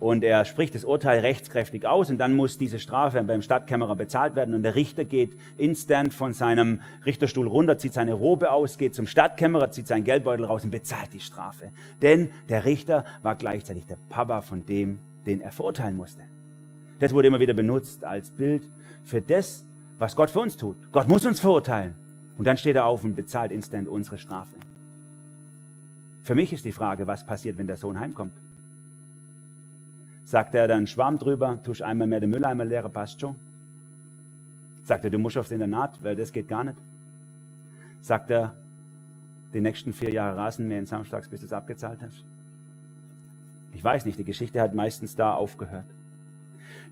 und 0.00 0.24
er 0.24 0.46
spricht 0.46 0.74
das 0.74 0.84
Urteil 0.84 1.20
rechtskräftig 1.20 1.86
aus 1.86 2.10
und 2.10 2.18
dann 2.18 2.34
muss 2.34 2.56
diese 2.56 2.78
Strafe 2.78 3.22
beim 3.22 3.42
Stadtkämmerer 3.42 3.96
bezahlt 3.96 4.34
werden 4.34 4.54
und 4.54 4.62
der 4.62 4.74
Richter 4.74 5.04
geht 5.04 5.36
instant 5.58 6.14
von 6.14 6.32
seinem 6.32 6.80
Richterstuhl 7.04 7.46
runter, 7.46 7.76
zieht 7.76 7.92
seine 7.92 8.14
Robe 8.14 8.50
aus, 8.50 8.78
geht 8.78 8.94
zum 8.94 9.06
Stadtkämmerer, 9.06 9.70
zieht 9.70 9.86
seinen 9.86 10.04
Geldbeutel 10.04 10.46
raus 10.46 10.64
und 10.64 10.70
bezahlt 10.70 11.12
die 11.12 11.20
Strafe. 11.20 11.70
Denn 12.00 12.30
der 12.48 12.64
Richter 12.64 13.04
war 13.22 13.36
gleichzeitig 13.36 13.86
der 13.86 13.98
Papa 14.08 14.40
von 14.40 14.64
dem, 14.64 14.98
den 15.26 15.42
er 15.42 15.52
verurteilen 15.52 15.98
musste. 15.98 16.22
Das 16.98 17.12
wurde 17.12 17.28
immer 17.28 17.40
wieder 17.40 17.54
benutzt 17.54 18.02
als 18.02 18.30
Bild 18.30 18.62
für 19.04 19.20
das, 19.20 19.64
was 19.98 20.16
Gott 20.16 20.30
für 20.30 20.40
uns 20.40 20.56
tut. 20.56 20.76
Gott 20.92 21.08
muss 21.08 21.26
uns 21.26 21.40
verurteilen. 21.40 21.94
Und 22.38 22.46
dann 22.46 22.56
steht 22.56 22.76
er 22.76 22.86
auf 22.86 23.04
und 23.04 23.16
bezahlt 23.16 23.52
instant 23.52 23.86
unsere 23.86 24.16
Strafe. 24.16 24.56
Für 26.22 26.34
mich 26.34 26.54
ist 26.54 26.64
die 26.64 26.72
Frage, 26.72 27.06
was 27.06 27.26
passiert, 27.26 27.58
wenn 27.58 27.66
der 27.66 27.76
Sohn 27.76 28.00
heimkommt? 28.00 28.32
Sagt 30.30 30.54
er 30.54 30.68
dann 30.68 30.86
Schwamm 30.86 31.18
drüber, 31.18 31.58
tusch 31.64 31.82
einmal 31.82 32.06
mehr 32.06 32.20
den 32.20 32.30
Mülleimer 32.30 32.64
leere, 32.64 32.88
passt 32.88 33.20
schon. 33.20 33.34
Sagt 34.84 35.02
er, 35.02 35.10
du 35.10 35.18
musst 35.18 35.36
aufs 35.36 35.50
Internat, 35.50 35.98
weil 36.04 36.14
das 36.14 36.30
geht 36.30 36.46
gar 36.46 36.62
nicht. 36.62 36.76
Sagt 38.00 38.30
er, 38.30 38.54
die 39.52 39.60
nächsten 39.60 39.92
vier 39.92 40.12
Jahre 40.12 40.36
Rasenmähen 40.36 40.86
samstags, 40.86 41.26
bis 41.26 41.40
du 41.40 41.46
es 41.46 41.52
abgezahlt 41.52 41.98
hast. 42.00 42.22
Ich 43.74 43.82
weiß 43.82 44.06
nicht, 44.06 44.20
die 44.20 44.24
Geschichte 44.24 44.60
hat 44.60 44.72
meistens 44.72 45.16
da 45.16 45.34
aufgehört. 45.34 45.86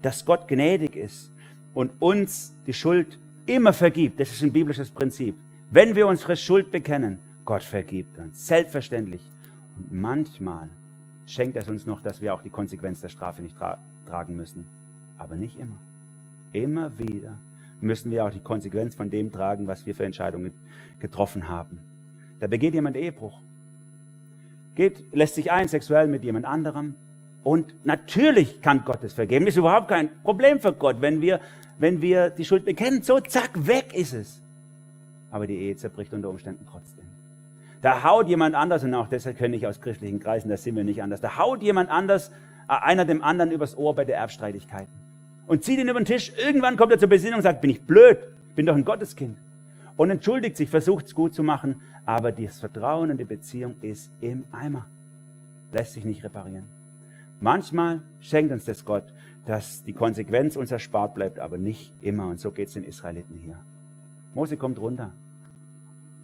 Dass 0.03 0.25
Gott 0.25 0.49
gnädig 0.49 0.97
ist 0.97 1.31
und 1.75 1.93
uns 2.01 2.53
die 2.67 2.75
Schuld 2.75 3.21
immer 3.47 3.73
vergibt, 3.73 4.19
das 4.19 4.33
ist 4.33 4.43
ein 4.43 4.53
biblisches 4.53 4.91
Prinzip. 4.91 5.37
Wenn 5.71 5.95
wir 5.95 6.09
unsere 6.09 6.35
Schuld 6.35 6.73
bekennen, 6.73 7.21
Gott 7.45 7.63
vergibt 7.63 8.19
uns, 8.19 8.49
selbstverständlich. 8.49 9.23
Und 9.77 9.93
manchmal 9.93 10.71
schenkt 11.29 11.57
es 11.57 11.69
uns 11.69 11.87
noch, 11.87 12.01
dass 12.01 12.21
wir 12.21 12.35
auch 12.35 12.43
die 12.43 12.51
Konsequenz 12.51 13.01
der 13.01 13.09
Strafe 13.09 13.43
nicht 13.43 13.57
tra 13.57 13.79
tragen 14.07 14.37
müssen. 14.37 14.67
Aber 15.19 15.37
nicht 15.37 15.59
immer. 15.59 15.77
Immer 16.53 16.99
wieder 16.99 17.39
müssen 17.81 18.11
wir 18.11 18.25
auch 18.25 18.31
die 18.31 18.41
Konsequenz 18.41 18.95
von 18.95 19.11
dem 19.11 19.31
tragen, 19.31 19.67
was 19.67 19.87
wir 19.87 19.95
für 19.95 20.05
Entscheidungen 20.05 20.53
getroffen 20.99 21.49
haben. 21.49 21.79
Da 22.41 22.47
begeht 22.47 22.75
jemand 22.75 22.97
Ehebruch. 22.97 23.39
Geht, 24.75 25.05
lässt 25.13 25.35
sich 25.35 25.51
ein 25.53 25.69
sexuell 25.69 26.07
mit 26.07 26.25
jemand 26.25 26.47
anderem. 26.47 26.95
Und 27.45 27.73
natürlich 27.85 28.61
kann 28.61 28.85
Gott 28.85 29.03
es 29.05 29.13
vergeben. 29.13 29.47
Ist 29.47 29.57
überhaupt 29.57 29.89
kein 29.89 30.11
Problem 30.23 30.61
für 30.61 30.73
Gott, 30.73 31.01
wenn 31.01 31.21
wir, 31.21 31.41
wenn 31.79 32.01
wir 32.01 32.31
die 32.31 32.45
Schuld 32.45 32.65
bekennen. 32.65 33.03
So, 33.03 33.21
zack, 33.21 33.51
weg 33.67 33.95
ist 33.95 34.13
es. 34.13 34.41
Aber 35.31 35.47
die 35.47 35.57
Ehe 35.57 35.77
zerbricht 35.77 36.13
unter 36.13 36.31
Umständen 36.31 36.67
trotzdem. 36.71 36.98
Da 37.83 38.03
haut 38.03 38.29
jemand 38.29 38.55
anders, 38.55 38.83
und 38.83 38.95
auch 38.95 39.09
deshalb 39.09 39.39
kenne 39.39 39.57
ich 39.57 39.67
aus 39.67 39.81
christlichen 39.81 40.19
Kreisen, 40.19 40.49
das 40.49 40.65
sind 40.65 40.75
wir 40.77 40.85
nicht 40.85 41.03
anders, 41.03 41.21
da 41.21 41.37
haut 41.39 41.63
jemand 41.63 41.91
anders, 41.91 42.31
äh, 42.69 42.73
einer 42.73 43.05
dem 43.05 43.23
anderen 43.23 43.53
übers 43.53 43.77
Ohr 43.77 43.95
bei 43.95 44.05
der 44.05 44.17
Erbstreitigkeiten. 44.17 44.93
Und 45.47 45.65
zieht 45.65 45.79
ihn 45.79 45.89
über 45.89 46.01
den 46.01 46.05
Tisch. 46.05 46.33
Irgendwann 46.37 46.77
kommt 46.77 46.93
er 46.93 46.99
zur 46.99 47.09
Besinnung 47.09 47.39
und 47.39 47.43
sagt, 47.43 47.63
bin 47.63 47.71
ich 47.71 47.81
blöd, 47.81 48.19
bin 48.55 48.67
doch 48.67 48.77
ein 48.77 48.85
Gotteskind. 48.85 49.37
Und 49.97 50.11
entschuldigt 50.11 50.57
sich, 50.57 50.69
versucht 50.69 51.07
es 51.07 51.15
gut 51.15 51.35
zu 51.35 51.43
machen, 51.43 51.81
aber 52.05 52.33
das 52.33 52.61
Vertrauen 52.61 53.11
in 53.11 53.17
die 53.17 53.25
Beziehung 53.25 53.75
ist 53.81 54.11
im 54.21 54.45
Eimer. 54.53 54.87
Lässt 55.73 55.95
sich 55.95 56.05
nicht 56.05 56.23
reparieren. 56.23 56.65
Manchmal 57.41 58.03
schenkt 58.21 58.53
uns 58.53 58.65
das 58.65 58.85
Gott, 58.85 59.05
dass 59.47 59.83
die 59.85 59.93
Konsequenz 59.93 60.57
uns 60.57 60.71
erspart 60.71 61.15
bleibt, 61.15 61.39
aber 61.39 61.57
nicht 61.57 61.93
immer. 62.03 62.27
Und 62.29 62.41
so 62.41 62.51
geht 62.51 62.69
es 62.69 62.75
den 62.75 62.85
Israeliten 62.85 63.41
hier. 63.43 63.59
Mose 64.35 64.57
kommt 64.57 64.79
runter. 64.79 65.13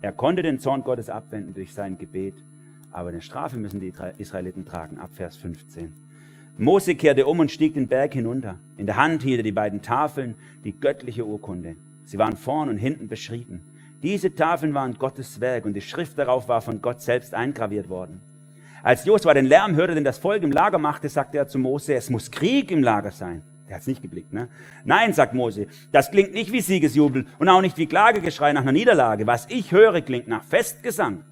Er 0.05 0.13
konnte 0.13 0.43
den 0.43 0.59
Zorn 0.59 0.85
Gottes 0.85 1.09
abwenden 1.09 1.55
durch 1.55 1.73
sein 1.73 1.97
Gebet, 1.97 2.35
aber 2.93 3.09
eine 3.09 3.23
Strafe 3.23 3.57
müssen 3.57 3.81
die 3.81 3.91
Israeliten 4.19 4.67
tragen, 4.67 4.99
ab 4.99 5.09
Vers 5.15 5.35
15. 5.39 5.95
Mose 6.59 6.95
kehrte 6.95 7.25
um 7.25 7.41
und 7.41 7.51
stieg 7.51 7.73
den 7.73 7.89
Berg 7.89 8.13
hinunter. 8.13 8.57
In 8.77 8.85
der 8.85 8.99
Hand 8.99 9.23
hielt 9.23 9.39
er 9.39 9.45
die 9.45 9.51
beiden 9.51 9.81
Tafeln, 9.81 10.35
die 10.63 10.79
göttliche 10.79 11.25
Urkunde. 11.25 11.77
Sie 12.05 12.19
waren 12.19 12.37
vorn 12.37 12.69
und 12.69 12.77
hinten 12.77 13.09
beschrieben. 13.09 13.63
Diese 14.03 14.35
Tafeln 14.35 14.75
waren 14.75 14.93
Gottes 14.99 15.41
Werk 15.41 15.65
und 15.65 15.73
die 15.73 15.81
Schrift 15.81 16.19
darauf 16.19 16.49
war 16.49 16.61
von 16.61 16.83
Gott 16.83 17.01
selbst 17.01 17.33
eingraviert 17.33 17.89
worden. 17.89 18.21
Als 18.83 19.07
Josua 19.07 19.33
den 19.33 19.47
Lärm 19.47 19.75
hörte, 19.75 19.95
den 19.95 20.05
das 20.05 20.19
Volk 20.19 20.43
im 20.43 20.53
Lager 20.53 20.77
machte, 20.77 21.09
sagte 21.09 21.39
er 21.39 21.49
zu 21.49 21.59
Mose, 21.59 21.95
es 21.95 22.11
muss 22.11 22.31
Krieg 22.31 22.71
im 22.71 22.83
Lager 22.83 23.11
sein. 23.11 23.41
Der 23.69 23.77
hat's 23.77 23.87
nicht 23.87 24.03
geblickt, 24.03 24.33
ne? 24.33 24.49
Nein, 24.85 25.15
sagt 25.15 25.33
Mose, 25.33 25.67
das 25.91 26.11
klingt 26.11 26.35
nicht 26.35 26.53
wie 26.53 26.61
Siegesjubel 26.61 27.27
und 27.39 27.49
auch 27.49 27.63
nicht 27.63 27.79
wie 27.79 27.87
Klagegeschrei 27.87 28.53
nach 28.53 28.63
einer 28.63 28.73
Niederlage. 28.73 29.27
Was 29.27 29.47
ich 29.49 29.73
höre, 29.73 30.03
klingt 30.03 30.29
nach 30.29 30.45
Festgesang. 30.45 31.25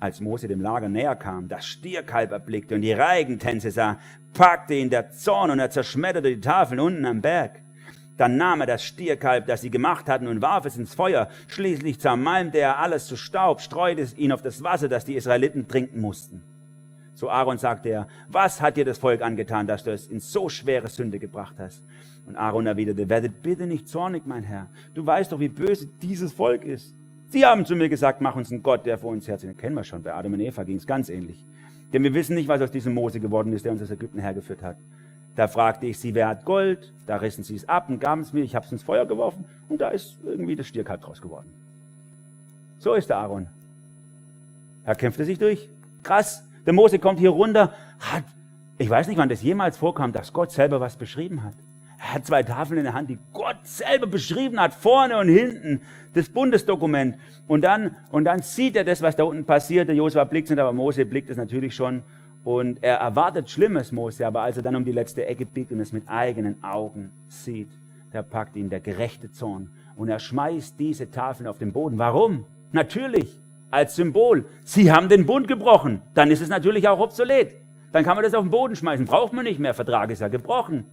Als 0.00 0.20
Mose 0.20 0.48
dem 0.48 0.60
Lager 0.60 0.88
näher 0.88 1.14
kam, 1.14 1.46
das 1.46 1.64
Stierkalb 1.64 2.32
erblickte 2.32 2.74
und 2.74 2.80
die 2.80 2.92
Reigentänze 2.92 3.70
sah, 3.70 4.00
packte 4.34 4.74
ihn 4.74 4.90
der 4.90 5.10
Zorn 5.12 5.50
und 5.50 5.60
er 5.60 5.70
zerschmetterte 5.70 6.28
die 6.28 6.40
Tafeln 6.40 6.80
unten 6.80 7.04
am 7.04 7.20
Berg. 7.20 7.60
Dann 8.16 8.36
nahm 8.36 8.60
er 8.60 8.66
das 8.66 8.84
Stierkalb, 8.84 9.46
das 9.46 9.60
sie 9.60 9.70
gemacht 9.70 10.08
hatten, 10.08 10.26
und 10.26 10.42
warf 10.42 10.66
es 10.66 10.76
ins 10.76 10.94
Feuer. 10.94 11.28
Schließlich 11.48 12.00
zermalmte 12.00 12.58
er 12.58 12.78
alles 12.78 13.06
zu 13.06 13.16
Staub, 13.16 13.60
streute 13.60 14.02
es 14.02 14.16
ihn 14.16 14.32
auf 14.32 14.42
das 14.42 14.62
Wasser, 14.62 14.88
das 14.88 15.04
die 15.04 15.14
Israeliten 15.14 15.68
trinken 15.68 16.00
mussten. 16.00 16.42
Zu 17.22 17.30
Aaron 17.30 17.56
sagte 17.56 17.88
er, 17.88 18.08
was 18.26 18.60
hat 18.60 18.76
dir 18.76 18.84
das 18.84 18.98
Volk 18.98 19.22
angetan, 19.22 19.68
dass 19.68 19.84
du 19.84 19.92
es 19.92 20.08
in 20.08 20.18
so 20.18 20.48
schwere 20.48 20.88
Sünde 20.88 21.20
gebracht 21.20 21.54
hast? 21.56 21.80
Und 22.26 22.34
Aaron 22.34 22.66
erwiderte, 22.66 23.08
werdet 23.08 23.44
bitte 23.44 23.68
nicht 23.68 23.88
zornig, 23.88 24.24
mein 24.26 24.42
Herr. 24.42 24.66
Du 24.92 25.06
weißt 25.06 25.30
doch, 25.30 25.38
wie 25.38 25.46
böse 25.46 25.86
dieses 26.02 26.32
Volk 26.32 26.64
ist. 26.64 26.92
Sie 27.28 27.46
haben 27.46 27.64
zu 27.64 27.76
mir 27.76 27.88
gesagt, 27.88 28.20
mach 28.22 28.34
uns 28.34 28.50
einen 28.50 28.64
Gott, 28.64 28.86
der 28.86 28.98
vor 28.98 29.12
uns 29.12 29.28
herzieht. 29.28 29.56
Kennen 29.56 29.76
wir 29.76 29.84
schon, 29.84 30.02
bei 30.02 30.12
Adam 30.12 30.32
und 30.32 30.40
Eva 30.40 30.64
ging 30.64 30.74
es 30.74 30.84
ganz 30.84 31.08
ähnlich. 31.10 31.44
Denn 31.92 32.02
wir 32.02 32.12
wissen 32.12 32.34
nicht, 32.34 32.48
was 32.48 32.60
aus 32.60 32.72
diesem 32.72 32.92
Mose 32.92 33.20
geworden 33.20 33.52
ist, 33.52 33.64
der 33.64 33.70
uns 33.70 33.82
aus 33.82 33.90
Ägypten 33.92 34.18
hergeführt 34.18 34.64
hat. 34.64 34.78
Da 35.36 35.46
fragte 35.46 35.86
ich 35.86 36.00
sie, 36.00 36.16
wer 36.16 36.26
hat 36.26 36.44
Gold? 36.44 36.92
Da 37.06 37.18
rissen 37.18 37.44
sie 37.44 37.54
es 37.54 37.68
ab 37.68 37.88
und 37.88 38.00
gaben 38.00 38.22
es 38.22 38.32
mir. 38.32 38.42
Ich 38.42 38.56
habe 38.56 38.66
es 38.66 38.72
ins 38.72 38.82
Feuer 38.82 39.06
geworfen 39.06 39.44
und 39.68 39.80
da 39.80 39.90
ist 39.90 40.16
irgendwie 40.24 40.56
das 40.56 40.66
Stierkalb 40.66 41.02
draus 41.02 41.22
geworden. 41.22 41.52
So 42.80 42.94
ist 42.94 43.10
der 43.10 43.18
Aaron. 43.18 43.46
Er 44.84 44.96
kämpfte 44.96 45.24
sich 45.24 45.38
durch. 45.38 45.68
Krass. 46.02 46.42
Der 46.66 46.72
Mose 46.72 46.98
kommt 46.98 47.18
hier 47.18 47.30
runter, 47.30 47.72
hat, 48.00 48.24
ich 48.78 48.88
weiß 48.88 49.08
nicht, 49.08 49.16
wann 49.16 49.28
das 49.28 49.42
jemals 49.42 49.76
vorkam, 49.76 50.12
dass 50.12 50.32
Gott 50.32 50.52
selber 50.52 50.80
was 50.80 50.96
beschrieben 50.96 51.42
hat. 51.42 51.54
Er 51.98 52.14
hat 52.14 52.26
zwei 52.26 52.42
Tafeln 52.42 52.78
in 52.78 52.84
der 52.84 52.94
Hand, 52.94 53.10
die 53.10 53.18
Gott 53.32 53.58
selber 53.62 54.06
beschrieben 54.06 54.58
hat, 54.58 54.74
vorne 54.74 55.18
und 55.18 55.28
hinten, 55.28 55.82
das 56.14 56.28
Bundesdokument. 56.28 57.16
Und 57.46 57.62
dann, 57.62 57.96
und 58.10 58.24
dann 58.24 58.42
sieht 58.42 58.76
er 58.76 58.84
das, 58.84 59.02
was 59.02 59.14
da 59.14 59.24
unten 59.24 59.44
passiert. 59.44 59.88
Der 59.88 59.94
Josua 59.94 60.24
blickt 60.24 60.50
nicht, 60.50 60.58
aber 60.58 60.72
Mose 60.72 61.04
blickt 61.04 61.30
es 61.30 61.36
natürlich 61.36 61.74
schon. 61.74 62.02
Und 62.44 62.82
er 62.82 62.96
erwartet 62.96 63.48
Schlimmes, 63.50 63.92
Mose, 63.92 64.26
aber 64.26 64.42
als 64.42 64.56
er 64.56 64.64
dann 64.64 64.74
um 64.74 64.84
die 64.84 64.92
letzte 64.92 65.26
Ecke 65.26 65.46
biegt 65.46 65.70
und 65.70 65.78
es 65.78 65.92
mit 65.92 66.08
eigenen 66.08 66.62
Augen 66.64 67.12
sieht, 67.28 67.70
da 68.12 68.22
packt 68.22 68.56
ihn 68.56 68.68
der 68.68 68.80
gerechte 68.80 69.30
Zorn 69.30 69.70
und 69.96 70.08
er 70.08 70.18
schmeißt 70.18 70.78
diese 70.78 71.10
Tafeln 71.10 71.46
auf 71.46 71.58
den 71.58 71.72
Boden. 71.72 71.98
Warum? 71.98 72.44
Natürlich, 72.72 73.38
als 73.72 73.96
Symbol. 73.96 74.44
Sie 74.62 74.92
haben 74.92 75.08
den 75.08 75.26
Bund 75.26 75.48
gebrochen. 75.48 76.02
Dann 76.14 76.30
ist 76.30 76.40
es 76.40 76.48
natürlich 76.48 76.86
auch 76.88 77.00
obsolet. 77.00 77.56
Dann 77.90 78.04
kann 78.04 78.16
man 78.16 78.24
das 78.24 78.34
auf 78.34 78.44
den 78.44 78.50
Boden 78.50 78.76
schmeißen. 78.76 79.06
Braucht 79.06 79.32
man 79.32 79.44
nicht 79.44 79.58
mehr. 79.58 79.74
Vertrag 79.74 80.10
ist 80.10 80.20
ja 80.20 80.28
gebrochen. 80.28 80.84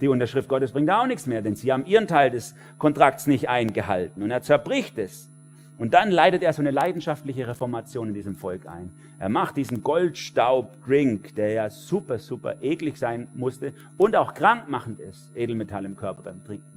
Die 0.00 0.08
Unterschrift 0.08 0.48
Gottes 0.48 0.72
bringt 0.72 0.90
auch 0.90 1.06
nichts 1.06 1.26
mehr, 1.26 1.42
denn 1.42 1.54
sie 1.54 1.72
haben 1.72 1.86
ihren 1.86 2.08
Teil 2.08 2.30
des 2.30 2.54
Kontrakts 2.78 3.26
nicht 3.26 3.48
eingehalten. 3.48 4.22
Und 4.22 4.30
er 4.30 4.42
zerbricht 4.42 4.98
es. 4.98 5.30
Und 5.78 5.94
dann 5.94 6.10
leitet 6.10 6.42
er 6.42 6.52
so 6.52 6.60
eine 6.62 6.70
leidenschaftliche 6.70 7.46
Reformation 7.48 8.08
in 8.08 8.14
diesem 8.14 8.34
Volk 8.34 8.66
ein. 8.66 8.92
Er 9.18 9.28
macht 9.28 9.56
diesen 9.56 9.82
Goldstaub-Drink, 9.82 11.34
der 11.34 11.52
ja 11.52 11.70
super, 11.70 12.18
super 12.18 12.56
eklig 12.62 12.98
sein 12.98 13.28
musste 13.34 13.72
und 13.96 14.16
auch 14.16 14.34
krankmachend 14.34 15.00
ist, 15.00 15.34
Edelmetall 15.36 15.84
im 15.84 15.96
Körper 15.96 16.22
beim 16.22 16.44
Trinken. 16.44 16.71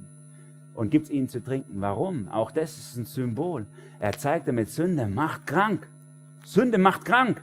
Und 0.76 0.90
gibt 0.90 1.10
ihnen 1.10 1.28
zu 1.28 1.42
trinken. 1.42 1.80
Warum? 1.80 2.28
Auch 2.28 2.50
das 2.52 2.78
ist 2.78 2.96
ein 2.96 3.04
Symbol. 3.04 3.66
Er 3.98 4.12
zeigt 4.12 4.46
damit, 4.46 4.68
Sünde 4.68 5.08
macht 5.08 5.46
krank. 5.46 5.88
Sünde 6.44 6.78
macht 6.78 7.04
krank. 7.04 7.42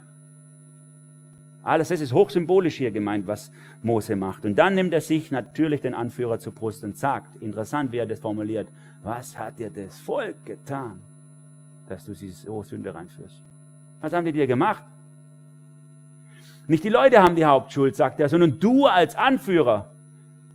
Alles 1.63 1.89
das 1.89 1.99
ist 1.99 2.13
hochsymbolisch 2.13 2.77
hier 2.77 2.91
gemeint, 2.91 3.27
was 3.27 3.51
Mose 3.81 4.15
macht. 4.15 4.45
Und 4.45 4.55
dann 4.55 4.75
nimmt 4.75 4.93
er 4.93 5.01
sich 5.01 5.31
natürlich 5.31 5.81
den 5.81 5.93
Anführer 5.93 6.39
zur 6.39 6.53
Brust 6.53 6.83
und 6.83 6.97
sagt, 6.97 7.41
interessant, 7.41 7.91
wie 7.91 7.97
er 7.97 8.05
das 8.05 8.19
formuliert, 8.19 8.67
was 9.03 9.37
hat 9.37 9.59
dir 9.59 9.69
das 9.69 9.99
Volk 9.99 10.45
getan? 10.45 10.99
dass 11.89 12.05
du 12.05 12.13
sie 12.13 12.29
so 12.29 12.63
Sünde 12.63 12.93
reinführst. 12.93 13.41
Was 14.01 14.13
haben 14.13 14.25
die 14.25 14.31
dir 14.31 14.47
gemacht? 14.47 14.83
Nicht 16.67 16.83
die 16.83 16.89
Leute 16.89 17.21
haben 17.21 17.35
die 17.35 17.45
Hauptschuld, 17.45 17.95
sagt 17.95 18.19
er, 18.19 18.29
sondern 18.29 18.59
du 18.59 18.85
als 18.85 19.15
Anführer. 19.15 19.89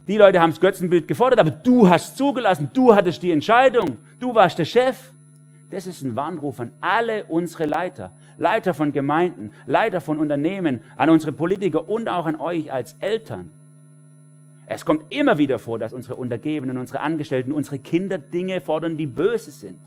Die 0.08 0.16
Leute 0.16 0.40
haben 0.40 0.50
das 0.50 0.60
Götzenbild 0.60 1.06
gefordert, 1.06 1.38
aber 1.38 1.50
du 1.50 1.86
hast 1.86 2.16
zugelassen, 2.16 2.70
du 2.72 2.94
hattest 2.94 3.22
die 3.22 3.30
Entscheidung, 3.30 3.98
du 4.18 4.34
warst 4.34 4.58
der 4.58 4.64
Chef. 4.64 4.96
Das 5.70 5.86
ist 5.86 6.02
ein 6.02 6.16
Warnruf 6.16 6.58
an 6.60 6.72
alle 6.80 7.24
unsere 7.24 7.66
Leiter, 7.66 8.10
Leiter 8.38 8.72
von 8.72 8.90
Gemeinden, 8.92 9.52
Leiter 9.66 10.00
von 10.00 10.18
Unternehmen, 10.18 10.80
an 10.96 11.10
unsere 11.10 11.32
Politiker 11.32 11.90
und 11.90 12.08
auch 12.08 12.24
an 12.24 12.36
euch 12.36 12.72
als 12.72 12.96
Eltern. 13.00 13.50
Es 14.64 14.86
kommt 14.86 15.12
immer 15.12 15.36
wieder 15.36 15.58
vor, 15.58 15.78
dass 15.78 15.92
unsere 15.92 16.16
Untergebenen, 16.16 16.78
unsere 16.78 17.00
Angestellten, 17.00 17.52
unsere 17.52 17.78
Kinder 17.78 18.16
Dinge 18.16 18.62
fordern, 18.62 18.96
die 18.96 19.06
böse 19.06 19.50
sind. 19.50 19.78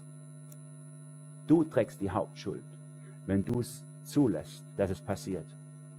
Du 1.48 1.64
trägst 1.64 2.00
die 2.00 2.12
Hauptschuld, 2.12 2.64
wenn 3.26 3.44
du 3.44 3.62
es 3.62 3.84
zulässt, 4.06 4.64
dass 4.78 4.92
es 4.92 5.02
passiert. 5.02 5.46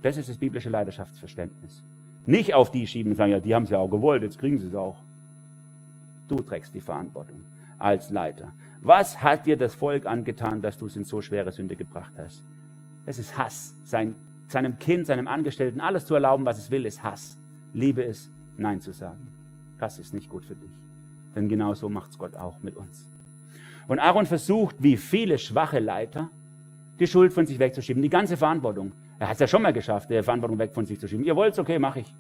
Das 0.03 0.17
ist 0.17 0.29
das 0.29 0.37
biblische 0.37 0.71
Leidenschaftsverständnis. 0.71 1.83
Nicht 2.27 2.55
auf 2.55 2.71
die 2.71 2.87
schieben 2.87 3.13
und 3.13 3.17
sagen, 3.17 3.33
ja, 3.33 3.41
die 3.41 3.55
haben 3.55 3.65
es 3.65 3.71
ja 3.71 3.79
auch 3.79 3.91
gewollt, 3.91 4.23
jetzt 4.23 4.39
kriegen 4.39 4.59
sie 4.59 4.69
es 4.69 4.75
auch. 4.75 4.97
Du 6.29 6.37
trägst 6.37 6.75
die 6.75 6.81
Verantwortung 6.81 7.41
als 7.79 8.11
Leiter. 8.11 8.53
Was 8.81 9.23
hat 9.23 9.47
dir 9.47 9.57
das 9.57 9.75
Volk 9.75 10.07
angetan, 10.07 10.61
dass 10.63 10.79
du 10.79 10.87
es 10.87 10.97
in 10.97 11.05
so 11.05 11.21
schwere 11.21 11.53
Sünde 11.53 11.77
gebracht 11.77 12.13
hast? 12.17 12.43
Es 13.07 13.19
ist 13.19 13.37
Hass. 13.37 13.75
Sein, 13.85 14.15
seinem 14.49 14.79
Kind, 14.79 15.07
seinem 15.07 15.27
Angestellten 15.27 15.81
alles 15.81 16.07
zu 16.07 16.15
erlauben, 16.15 16.45
was 16.45 16.59
es 16.59 16.71
will, 16.71 16.87
ist 16.87 17.03
Hass. 17.03 17.37
Liebe 17.75 18.03
ist, 18.03 18.31
Nein 18.57 18.81
zu 18.81 18.93
sagen. 18.93 19.29
Das 19.79 19.99
ist 19.99 20.15
nicht 20.15 20.29
gut 20.29 20.45
für 20.45 20.55
dich. 20.55 20.71
Denn 21.35 21.49
genau 21.49 21.75
so 21.75 21.89
macht 21.89 22.11
es 22.11 22.19
Gott 22.19 22.37
auch 22.37 22.61
mit 22.63 22.77
uns. 22.77 23.09
Und 23.89 23.99
Aaron 23.99 24.27
versucht, 24.27 24.77
wie 24.79 24.97
viele 24.97 25.39
schwache 25.39 25.81
Leiter, 25.81 26.31
die 27.01 27.07
Schuld 27.07 27.33
von 27.33 27.47
sich 27.47 27.59
wegzuschieben, 27.59 28.03
die 28.03 28.09
ganze 28.09 28.37
Verantwortung. 28.37 28.93
Er 29.23 29.29
hat 29.29 29.35
es 29.35 29.39
ja 29.39 29.47
schon 29.47 29.63
mal 29.63 29.73
geschafft, 29.73 30.11
die 30.11 30.21
Verantwortung 30.21 30.59
weg 30.59 30.73
von 30.75 30.85
sich 30.85 30.99
zu 30.99 31.07
schieben. 31.07 31.25
Ihr 31.25 31.37
wollt 31.37 31.53
es, 31.53 31.59
okay, 31.61 31.79
mache 31.79 32.01
ich. 32.01 32.13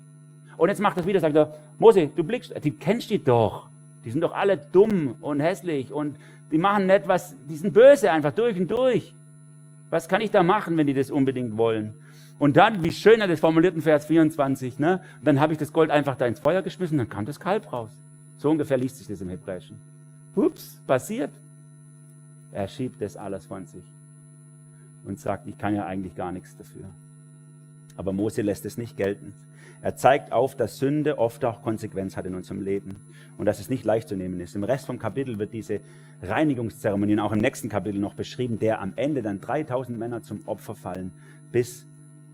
Und 0.57 0.69
jetzt 0.69 0.81
macht 0.81 0.97
er 0.97 1.01
es 1.01 1.07
wieder, 1.09 1.19
sagt 1.19 1.35
er, 1.35 1.53
Mose, 1.81 2.07
du 2.07 2.23
blickst, 2.23 2.55
die 2.63 2.71
kennst 2.71 3.11
die 3.11 3.19
doch. 3.19 3.67
Die 4.05 4.13
sind 4.13 4.21
doch 4.21 4.33
alle 4.33 4.57
dumm 4.57 5.17
und 5.21 5.41
hässlich 5.41 5.93
und 5.93 6.15
die 6.53 6.59
machen 6.59 6.87
nicht 6.87 7.09
was, 7.09 7.35
die 7.49 7.57
sind 7.57 7.75
böse 7.75 8.13
einfach 8.13 8.31
durch 8.31 8.57
und 8.57 8.71
durch. 8.71 9.13
Was 9.91 10.09
kann 10.09 10.21
ich 10.21 10.31
da 10.31 10.45
machen, 10.45 10.77
wenn 10.77 10.87
die 10.87 10.95
das 10.95 11.11
unbedingt 11.11 11.57
wollen? 11.57 11.93
Und 12.39 12.57
dann, 12.57 12.85
wie 12.85 12.93
schön 12.93 13.21
er 13.21 13.27
das 13.27 13.41
formuliert 13.41 13.75
in 13.75 13.83
Vers 13.83 14.07
24, 14.07 14.79
ne? 14.79 15.01
Dann 15.25 15.41
habe 15.41 15.55
ich 15.55 15.59
das 15.59 15.73
Gold 15.73 15.91
einfach 15.91 16.15
da 16.15 16.27
ins 16.27 16.39
Feuer 16.39 16.63
geschmissen, 16.63 16.99
dann 16.99 17.09
kam 17.09 17.27
das 17.27 17.41
Kalb 17.41 17.73
raus. 17.73 17.91
So 18.39 18.49
ungefähr 18.49 18.77
liest 18.77 18.99
sich 18.99 19.09
das 19.09 19.21
im 19.21 19.29
Hebräischen. 19.29 19.77
Ups, 20.37 20.81
passiert. 20.87 21.33
Er 22.53 22.69
schiebt 22.69 23.03
das 23.03 23.17
alles 23.17 23.47
von 23.47 23.67
sich 23.67 23.83
und 25.05 25.19
sagt, 25.19 25.47
ich 25.47 25.59
kann 25.59 25.75
ja 25.75 25.87
eigentlich 25.87 26.15
gar 26.15 26.33
nichts 26.33 26.57
dafür. 26.57 26.85
Aber 27.97 28.13
Mose 28.13 28.43
lässt 28.43 28.65
es 28.65 28.79
nicht 28.79 28.97
gelten. 28.97 29.35
Er 29.83 29.97
zeigt 29.97 30.33
auf, 30.33 30.57
dass 30.57 30.79
Sünde 30.79 31.19
oft 31.19 31.45
auch 31.45 31.63
Konsequenz 31.63 32.17
hat 32.17 32.25
in 32.25 32.35
unserem 32.35 32.63
Leben 32.63 32.97
und 33.37 33.47
dass 33.47 33.59
es 33.59 33.69
nicht 33.69 33.85
leicht 33.85 34.09
zu 34.09 34.17
nehmen 34.17 34.39
ist. 34.41 34.55
Im 34.55 34.63
Rest 34.63 34.87
vom 34.87 34.99
Kapitel 34.99 35.39
wird 35.39 35.53
diese 35.53 35.81
Reinigungszeremonie 36.23 37.19
auch 37.19 37.33
im 37.33 37.41
nächsten 37.41 37.69
Kapitel 37.69 37.99
noch 37.99 38.15
beschrieben, 38.15 38.61
der 38.61 38.81
am 38.81 38.93
Ende 38.95 39.23
dann 39.23 39.41
3000 39.41 39.99
Männer 39.99 40.23
zum 40.23 40.41
Opfer 40.47 40.77
fallen, 40.77 41.11
bis 41.51 41.85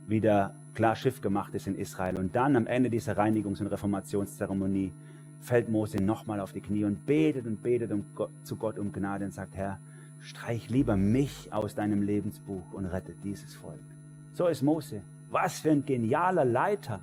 wieder 0.07 0.55
klar 0.75 0.95
Schiff 0.95 1.23
gemacht 1.23 1.55
ist 1.55 1.67
in 1.67 1.75
Israel. 1.75 2.19
Und 2.19 2.37
dann 2.37 2.55
am 2.55 2.67
Ende 2.67 2.91
dieser 2.91 3.17
Reinigungs- 3.19 3.61
und 3.61 3.69
Reformationszeremonie 3.69 4.93
fällt 5.41 5.69
Mose 5.71 6.03
nochmal 6.03 6.41
auf 6.41 6.53
die 6.53 6.61
Knie 6.61 6.85
und 6.85 7.07
betet 7.07 7.47
und 7.47 7.63
betet 7.63 7.93
um 7.93 8.05
Gott, 8.15 8.31
zu 8.43 8.57
Gott 8.57 8.79
um 8.79 8.93
Gnade 8.93 9.25
und 9.25 9.33
sagt, 9.33 9.57
Herr, 9.57 9.79
streich 10.23 10.69
lieber 10.69 10.97
mich 10.97 11.53
aus 11.53 11.75
deinem 11.75 12.03
Lebensbuch 12.03 12.73
und 12.73 12.87
rette 12.87 13.13
dieses 13.25 13.55
Volk. 13.55 13.79
So 14.35 14.47
ist 14.47 14.63
Mose. 14.63 15.03
Was 15.31 15.61
für 15.61 15.71
ein 15.71 15.85
genialer 15.85 16.45
Leiter, 16.45 17.01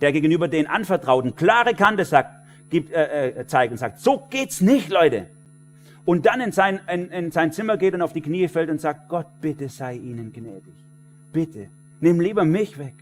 der 0.00 0.12
gegenüber 0.12 0.48
den 0.48 0.66
Anvertrauten 0.66 1.36
klare 1.36 1.74
Kante 1.74 2.04
sagt, 2.04 2.30
gibt, 2.70 2.90
äh, 2.92 3.28
äh, 3.28 3.46
zeigt 3.46 3.70
und 3.70 3.78
sagt, 3.78 4.00
so 4.00 4.26
geht's 4.30 4.60
nicht, 4.60 4.88
Leute. 4.88 5.26
Und 6.04 6.26
dann 6.26 6.40
in 6.40 6.50
sein, 6.50 6.80
in, 6.92 7.10
in 7.10 7.30
sein 7.30 7.52
Zimmer 7.52 7.76
geht 7.76 7.94
und 7.94 8.02
auf 8.02 8.12
die 8.12 8.22
Knie 8.22 8.48
fällt 8.48 8.70
und 8.70 8.80
sagt, 8.80 9.08
Gott, 9.08 9.26
bitte 9.40 9.68
sei 9.68 9.94
ihnen 9.94 10.32
gnädig. 10.32 10.74
Bitte, 11.32 11.68
nimm 12.00 12.20
lieber 12.20 12.44
mich 12.44 12.78
weg 12.78 12.94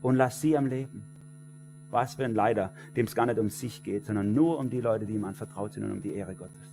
und 0.00 0.16
lass 0.16 0.40
sie 0.40 0.56
am 0.56 0.66
Leben. 0.66 1.02
Was 1.90 2.14
für 2.14 2.24
ein 2.24 2.34
Leiter, 2.34 2.72
dem 2.96 3.04
es 3.04 3.14
gar 3.14 3.26
nicht 3.26 3.38
um 3.38 3.50
sich 3.50 3.82
geht, 3.82 4.06
sondern 4.06 4.32
nur 4.32 4.58
um 4.58 4.70
die 4.70 4.80
Leute, 4.80 5.04
die 5.04 5.14
ihm 5.14 5.26
anvertraut 5.26 5.74
sind 5.74 5.84
und 5.84 5.92
um 5.92 6.02
die 6.02 6.14
Ehre 6.14 6.34
Gottes. 6.34 6.72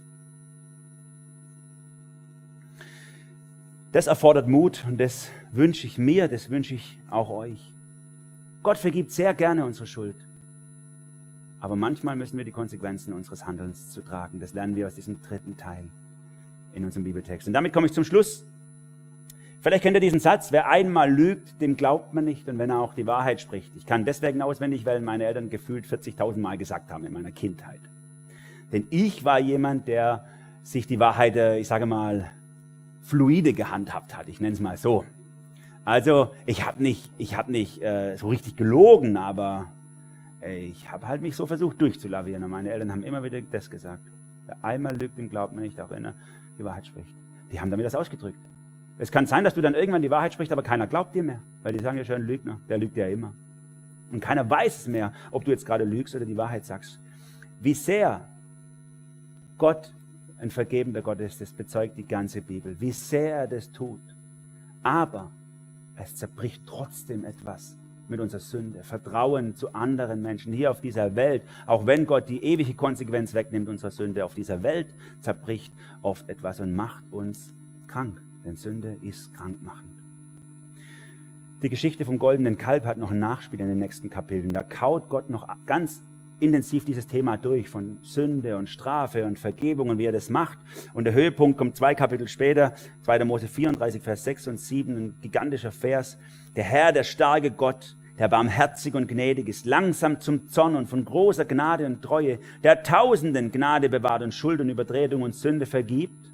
Das 3.91 4.07
erfordert 4.07 4.47
Mut 4.47 4.85
und 4.87 4.99
das 4.99 5.29
wünsche 5.51 5.87
ich 5.87 5.97
mir, 5.97 6.27
das 6.27 6.49
wünsche 6.49 6.75
ich 6.75 6.99
auch 7.09 7.29
euch. 7.29 7.73
Gott 8.61 8.77
vergibt 8.77 9.11
sehr 9.11 9.33
gerne 9.33 9.65
unsere 9.65 9.87
Schuld. 9.87 10.15
Aber 11.59 11.75
manchmal 11.75 12.15
müssen 12.15 12.37
wir 12.37 12.45
die 12.45 12.51
Konsequenzen 12.51 13.13
unseres 13.13 13.45
Handelns 13.45 13.91
zu 13.91 14.01
tragen. 14.01 14.39
Das 14.39 14.53
lernen 14.53 14.75
wir 14.75 14.87
aus 14.87 14.95
diesem 14.95 15.21
dritten 15.21 15.57
Teil. 15.57 15.85
in 16.73 16.85
unserem 16.85 17.03
Bibeltext. 17.03 17.47
Und 17.47 17.53
damit 17.53 17.73
komme 17.73 17.87
ich 17.87 17.93
zum 17.93 18.03
Schluss. 18.03 18.45
Vielleicht 19.61 19.83
kennt 19.83 19.97
ihr 19.97 20.01
diesen 20.01 20.19
Satz, 20.19 20.51
wer 20.51 20.69
einmal 20.69 21.11
lügt, 21.11 21.59
dem 21.59 21.75
glaubt 21.75 22.13
man 22.13 22.23
nicht 22.23 22.47
und 22.47 22.57
wenn 22.59 22.69
er 22.69 22.79
auch 22.79 22.93
die 22.93 23.05
Wahrheit 23.05 23.41
spricht. 23.41 23.75
Ich 23.75 23.85
kann 23.85 24.05
deswegen 24.05 24.41
auswendig, 24.41 24.85
weil 24.85 25.01
meine 25.01 25.25
Eltern 25.25 25.49
gefühlt 25.49 25.85
40.000 25.85 26.37
Mal 26.37 26.57
gesagt 26.57 26.91
haben 26.91 27.05
in 27.05 27.11
meiner 27.11 27.31
Kindheit. 27.31 27.79
Denn 28.71 28.87
ich 28.89 29.25
war 29.25 29.39
jemand, 29.39 29.87
der 29.87 30.25
sich 30.63 30.87
die 30.87 30.99
Wahrheit, 30.99 31.35
ich 31.59 31.67
sage 31.67 31.85
mal, 31.85 32.31
fluide 33.09 33.53
gehandhabt 33.53 34.15
hat. 34.15 34.27
Ich 34.27 34.39
nenne 34.39 34.53
es 34.53 34.59
mal 34.59 34.77
so. 34.77 35.03
Also 35.83 36.31
ich 36.45 36.65
habe 36.65 36.81
nicht, 36.83 37.09
ich 37.17 37.35
hab 37.35 37.49
nicht 37.49 37.81
äh, 37.81 38.15
so 38.15 38.27
richtig 38.27 38.55
gelogen, 38.55 39.17
aber 39.17 39.65
äh, 40.41 40.59
ich 40.65 40.91
habe 40.91 41.07
halt 41.07 41.21
mich 41.21 41.35
so 41.35 41.47
versucht 41.47 41.81
durchzulavieren. 41.81 42.43
Und 42.43 42.51
meine 42.51 42.69
Eltern 42.69 42.91
haben 42.91 43.03
immer 43.03 43.23
wieder 43.23 43.41
das 43.41 43.69
gesagt. 43.69 44.03
Wer 44.45 44.57
einmal 44.63 44.95
lügt, 44.95 45.17
dem 45.17 45.29
glaubt 45.29 45.53
man 45.53 45.63
nicht, 45.63 45.81
auch 45.81 45.89
wenn 45.89 46.05
er 46.05 46.13
die 46.59 46.63
Wahrheit 46.63 46.85
spricht. 46.85 47.09
Die 47.51 47.59
haben 47.59 47.71
damit 47.71 47.85
das 47.85 47.95
ausgedrückt. 47.95 48.37
Es 48.99 49.11
kann 49.11 49.25
sein, 49.25 49.43
dass 49.43 49.55
du 49.55 49.61
dann 49.61 49.73
irgendwann 49.73 50.01
die 50.01 50.11
Wahrheit 50.11 50.33
sprichst, 50.33 50.51
aber 50.51 50.61
keiner 50.61 50.85
glaubt 50.85 51.15
dir 51.15 51.23
mehr. 51.23 51.39
Weil 51.63 51.73
die 51.73 51.83
sagen 51.83 51.97
ja 51.97 52.03
schon, 52.03 52.21
Lügner, 52.21 52.59
der 52.69 52.77
lügt 52.77 52.95
ja 52.95 53.07
immer. 53.07 53.33
Und 54.11 54.19
keiner 54.19 54.47
weiß 54.47 54.81
es 54.81 54.87
mehr, 54.87 55.13
ob 55.31 55.45
du 55.45 55.51
jetzt 55.51 55.65
gerade 55.65 55.83
lügst 55.83 56.15
oder 56.15 56.25
die 56.25 56.37
Wahrheit 56.37 56.65
sagst. 56.65 56.99
Wie 57.61 57.73
sehr 57.73 58.21
Gott 59.57 59.91
ein 60.39 60.51
vergebender 60.51 61.01
Gott 61.01 61.19
ist, 61.19 61.41
das 61.41 61.51
bezeugt 61.51 61.97
die 61.97 62.07
ganze 62.07 62.41
Bibel. 62.41 62.75
Wie 62.79 62.91
sehr 62.91 63.35
er 63.35 63.47
das 63.47 63.71
tut. 63.71 63.99
Aber 64.83 65.31
es 65.97 66.15
zerbricht 66.15 66.61
trotzdem 66.65 67.25
etwas 67.25 67.75
mit 68.07 68.19
unserer 68.19 68.39
Sünde. 68.39 68.83
Vertrauen 68.83 69.55
zu 69.55 69.73
anderen 69.73 70.21
Menschen 70.21 70.53
hier 70.53 70.71
auf 70.71 70.81
dieser 70.81 71.15
Welt, 71.15 71.43
auch 71.65 71.85
wenn 71.85 72.05
Gott 72.05 72.29
die 72.29 72.43
ewige 72.43 72.73
Konsequenz 72.73 73.33
wegnimmt 73.33 73.69
unserer 73.69 73.91
Sünde, 73.91 74.25
auf 74.25 74.33
dieser 74.33 74.63
Welt 74.63 74.87
zerbricht 75.21 75.71
oft 76.01 76.27
etwas 76.29 76.59
und 76.59 76.73
macht 76.73 77.03
uns 77.11 77.53
krank. 77.87 78.19
Denn 78.45 78.55
Sünde 78.55 78.97
ist 79.01 79.33
krankmachend. 79.33 79.89
Die 81.61 81.69
Geschichte 81.69 82.05
vom 82.05 82.19
goldenen 82.19 82.57
Kalb 82.57 82.85
hat 82.85 82.97
noch 82.97 83.11
ein 83.11 83.19
Nachspiel 83.19 83.59
in 83.59 83.67
den 83.67 83.79
nächsten 83.79 84.09
Kapiteln. 84.09 84.53
Da 84.53 84.63
kaut 84.63 85.09
Gott 85.09 85.29
noch 85.29 85.47
ganz 85.65 86.01
intensiv 86.39 86.85
dieses 86.85 87.07
Thema 87.07 87.37
durch 87.37 87.69
von 87.69 87.97
Sünde 88.01 88.57
und 88.57 88.69
Strafe 88.69 89.25
und 89.25 89.39
Vergebung 89.39 89.89
und 89.89 89.97
wie 89.97 90.05
er 90.05 90.11
das 90.11 90.29
macht. 90.29 90.57
Und 90.93 91.05
der 91.05 91.13
Höhepunkt 91.13 91.57
kommt 91.57 91.75
zwei 91.75 91.95
Kapitel 91.95 92.27
später, 92.27 92.73
2. 93.03 93.25
Mose 93.25 93.47
34, 93.47 94.01
Vers 94.01 94.23
6 94.23 94.47
und 94.47 94.59
7, 94.59 94.97
ein 94.97 95.15
gigantischer 95.21 95.71
Vers. 95.71 96.17
Der 96.55 96.63
Herr, 96.63 96.91
der 96.91 97.03
starke 97.03 97.51
Gott, 97.51 97.95
der 98.17 98.27
barmherzig 98.27 98.95
und 98.95 99.07
gnädig 99.07 99.47
ist, 99.47 99.65
langsam 99.65 100.19
zum 100.19 100.49
Zorn 100.49 100.75
und 100.75 100.87
von 100.87 101.05
großer 101.05 101.45
Gnade 101.45 101.85
und 101.85 102.01
Treue, 102.01 102.39
der 102.63 102.83
Tausenden 102.83 103.51
Gnade 103.51 103.89
bewahrt 103.89 104.23
und 104.23 104.33
Schuld 104.33 104.59
und 104.59 104.69
Übertretung 104.69 105.21
und 105.21 105.35
Sünde 105.35 105.65
vergibt, 105.65 106.31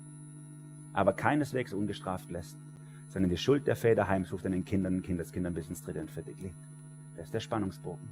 aber 0.93 1.13
keineswegs 1.13 1.73
ungestraft 1.73 2.31
lässt, 2.31 2.57
sondern 3.09 3.29
die 3.29 3.37
Schuld 3.37 3.67
der 3.67 3.75
Väter 3.75 4.07
heimsucht 4.07 4.45
an 4.45 4.53
den 4.53 4.65
Kindern 4.65 4.95
und 4.95 5.03
Kindeskindern 5.03 5.53
bis 5.53 5.67
ins 5.67 5.83
dritte 5.83 6.01
und 6.01 6.09
vierte 6.09 6.31
Glied. 6.33 6.53
Das 7.17 7.27
ist 7.27 7.33
der 7.33 7.39
Spannungsbogen 7.39 8.07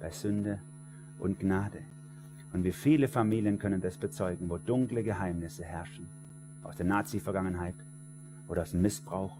bei 0.00 0.10
Sünde 0.10 0.58
und 1.20 1.38
Gnade. 1.38 1.78
Und 2.52 2.64
wie 2.64 2.72
viele 2.72 3.08
Familien 3.08 3.58
können 3.58 3.80
das 3.80 3.96
bezeugen, 3.96 4.50
wo 4.50 4.58
dunkle 4.58 5.02
Geheimnisse 5.02 5.64
herrschen, 5.64 6.06
aus 6.64 6.76
der 6.76 6.86
Nazi-Vergangenheit 6.86 7.74
oder 8.48 8.62
aus 8.62 8.74
Missbrauch 8.74 9.36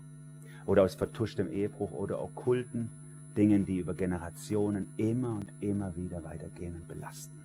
oder 0.67 0.85
aus 0.85 0.95
vertuschtem 0.95 1.53
Ehebruch 1.53 1.91
oder 1.93 2.23
okkulten 2.23 2.91
Dingen, 3.37 3.67
die 3.67 3.79
über 3.79 3.95
Generationen 3.95 4.87
immer 4.97 5.35
und 5.35 5.53
immer 5.61 5.95
wieder 5.97 6.23
weitergehen 6.25 6.75
und 6.77 6.89
belasten. 6.89 7.37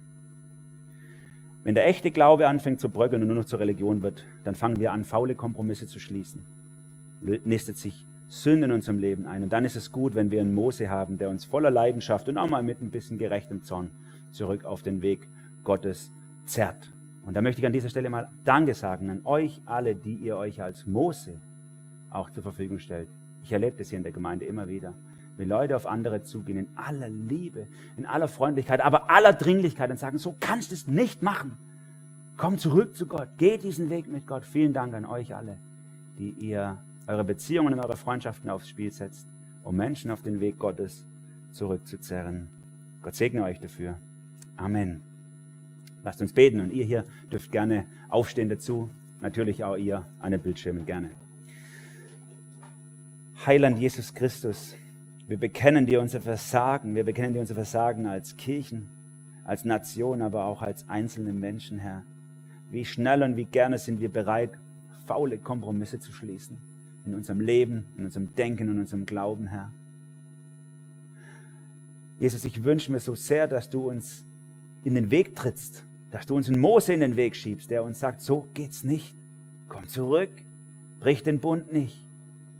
Wenn 1.63 1.73
der 1.73 1.87
echte 1.87 2.11
Glaube 2.11 2.47
anfängt 2.47 2.79
zu 2.79 2.89
bröckeln 2.89 3.23
und 3.23 3.27
nur 3.27 3.37
noch 3.37 3.45
zur 3.45 3.59
Religion 3.59 4.03
wird, 4.03 4.23
dann 4.43 4.53
fangen 4.53 4.79
wir 4.79 4.91
an, 4.91 5.03
faule 5.03 5.33
Kompromisse 5.33 5.87
zu 5.87 5.99
schließen. 5.99 6.43
Nistet 7.43 7.77
sich 7.77 8.05
Sünde 8.41 8.65
in 8.65 8.71
unserem 8.71 8.99
Leben 8.99 9.25
ein. 9.25 9.43
Und 9.43 9.53
dann 9.53 9.65
ist 9.65 9.75
es 9.75 9.91
gut, 9.91 10.15
wenn 10.15 10.31
wir 10.31 10.41
einen 10.41 10.53
Mose 10.53 10.89
haben, 10.89 11.17
der 11.17 11.29
uns 11.29 11.45
voller 11.45 11.71
Leidenschaft 11.71 12.27
und 12.27 12.37
auch 12.37 12.49
mal 12.49 12.63
mit 12.63 12.81
ein 12.81 12.91
bisschen 12.91 13.17
gerechtem 13.17 13.63
Zorn 13.63 13.91
zurück 14.31 14.65
auf 14.65 14.81
den 14.81 15.01
Weg 15.01 15.27
Gottes 15.63 16.11
zerrt. 16.45 16.91
Und 17.25 17.35
da 17.35 17.41
möchte 17.41 17.61
ich 17.61 17.65
an 17.65 17.73
dieser 17.73 17.89
Stelle 17.89 18.09
mal 18.09 18.29
Danke 18.43 18.73
sagen 18.73 19.09
an 19.09 19.21
euch 19.23 19.61
alle, 19.65 19.95
die 19.95 20.15
ihr 20.15 20.37
euch 20.37 20.61
als 20.61 20.85
Mose 20.85 21.39
auch 22.09 22.29
zur 22.29 22.43
Verfügung 22.43 22.79
stellt. 22.79 23.07
Ich 23.43 23.51
erlebe 23.51 23.77
das 23.77 23.89
hier 23.89 23.97
in 23.97 24.03
der 24.03 24.11
Gemeinde 24.11 24.45
immer 24.45 24.67
wieder 24.67 24.93
wie 25.37 25.43
Leute 25.43 25.75
auf 25.75 25.85
andere 25.85 26.23
zugehen, 26.23 26.59
in 26.59 26.67
aller 26.75 27.09
Liebe, 27.09 27.67
in 27.97 28.05
aller 28.05 28.27
Freundlichkeit, 28.27 28.81
aber 28.81 29.09
aller 29.09 29.33
Dringlichkeit 29.33 29.89
und 29.91 29.99
sagen, 29.99 30.17
so 30.17 30.35
kannst 30.39 30.71
du 30.71 30.75
es 30.75 30.87
nicht 30.87 31.21
machen. 31.21 31.57
Komm 32.37 32.57
zurück 32.57 32.95
zu 32.95 33.05
Gott, 33.05 33.29
geht 33.37 33.63
diesen 33.63 33.89
Weg 33.89 34.07
mit 34.07 34.27
Gott. 34.27 34.45
Vielen 34.45 34.73
Dank 34.73 34.93
an 34.93 35.05
euch 35.05 35.35
alle, 35.35 35.57
die 36.17 36.29
ihr 36.31 36.77
eure 37.07 37.23
Beziehungen 37.23 37.73
und 37.73 37.79
eure 37.79 37.97
Freundschaften 37.97 38.49
aufs 38.49 38.69
Spiel 38.69 38.91
setzt, 38.91 39.27
um 39.63 39.75
Menschen 39.75 40.11
auf 40.11 40.21
den 40.21 40.39
Weg 40.39 40.59
Gottes 40.59 41.05
zurückzuzerren. 41.51 42.47
Gott 43.01 43.15
segne 43.15 43.43
euch 43.43 43.59
dafür. 43.59 43.97
Amen. 44.57 45.01
Lasst 46.03 46.21
uns 46.21 46.33
beten 46.33 46.59
und 46.59 46.71
ihr 46.71 46.85
hier 46.85 47.05
dürft 47.31 47.51
gerne 47.51 47.85
aufstehen 48.09 48.49
dazu. 48.49 48.89
Natürlich 49.21 49.63
auch 49.63 49.75
ihr 49.75 50.05
an 50.19 50.31
den 50.31 50.41
Bildschirmen 50.41 50.85
gerne. 50.85 51.09
Heiland 53.45 53.79
Jesus 53.79 54.13
Christus, 54.13 54.75
wir 55.27 55.37
bekennen 55.37 55.87
dir 55.87 56.01
unser 56.01 56.21
Versagen. 56.21 56.95
Wir 56.95 57.03
bekennen 57.03 57.33
dir 57.33 57.39
unser 57.39 57.55
Versagen 57.55 58.05
als 58.05 58.37
Kirchen, 58.37 58.87
als 59.43 59.65
Nation, 59.65 60.21
aber 60.21 60.45
auch 60.45 60.61
als 60.61 60.87
einzelne 60.87 61.33
Menschen, 61.33 61.79
Herr. 61.79 62.03
Wie 62.69 62.85
schnell 62.85 63.23
und 63.23 63.35
wie 63.35 63.45
gerne 63.45 63.77
sind 63.77 63.99
wir 63.99 64.09
bereit, 64.09 64.51
faule 65.07 65.37
Kompromisse 65.37 65.99
zu 65.99 66.11
schließen. 66.11 66.57
In 67.05 67.13
unserem 67.13 67.39
Leben, 67.39 67.85
in 67.97 68.05
unserem 68.05 68.33
Denken, 68.35 68.69
in 68.69 68.79
unserem 68.79 69.05
Glauben, 69.05 69.47
Herr. 69.47 69.71
Jesus, 72.19 72.45
ich 72.45 72.63
wünsche 72.63 72.91
mir 72.91 72.99
so 72.99 73.15
sehr, 73.15 73.47
dass 73.47 73.69
du 73.69 73.89
uns 73.89 74.23
in 74.83 74.95
den 74.95 75.11
Weg 75.11 75.35
trittst, 75.35 75.83
dass 76.11 76.25
du 76.25 76.35
uns 76.35 76.47
einen 76.47 76.59
Mose 76.59 76.93
in 76.93 77.01
den 77.01 77.15
Weg 77.15 77.35
schiebst, 77.35 77.69
der 77.69 77.83
uns 77.83 77.99
sagt, 77.99 78.21
so 78.21 78.47
geht's 78.53 78.83
nicht. 78.83 79.13
Komm 79.67 79.87
zurück, 79.87 80.29
brich 80.99 81.23
den 81.23 81.39
Bund 81.39 81.73
nicht. 81.73 82.01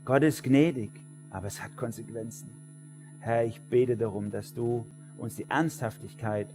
Gott 0.03 0.23
ist 0.23 0.43
gnädig 0.43 0.89
aber 1.35 1.47
es 1.47 1.61
hat 1.61 1.75
Konsequenzen. 1.75 2.49
Herr, 3.19 3.43
ich 3.43 3.59
bete 3.59 3.97
darum, 3.97 4.31
dass 4.31 4.53
du 4.53 4.85
uns 5.17 5.35
die 5.35 5.45
Ernsthaftigkeit 5.49 6.47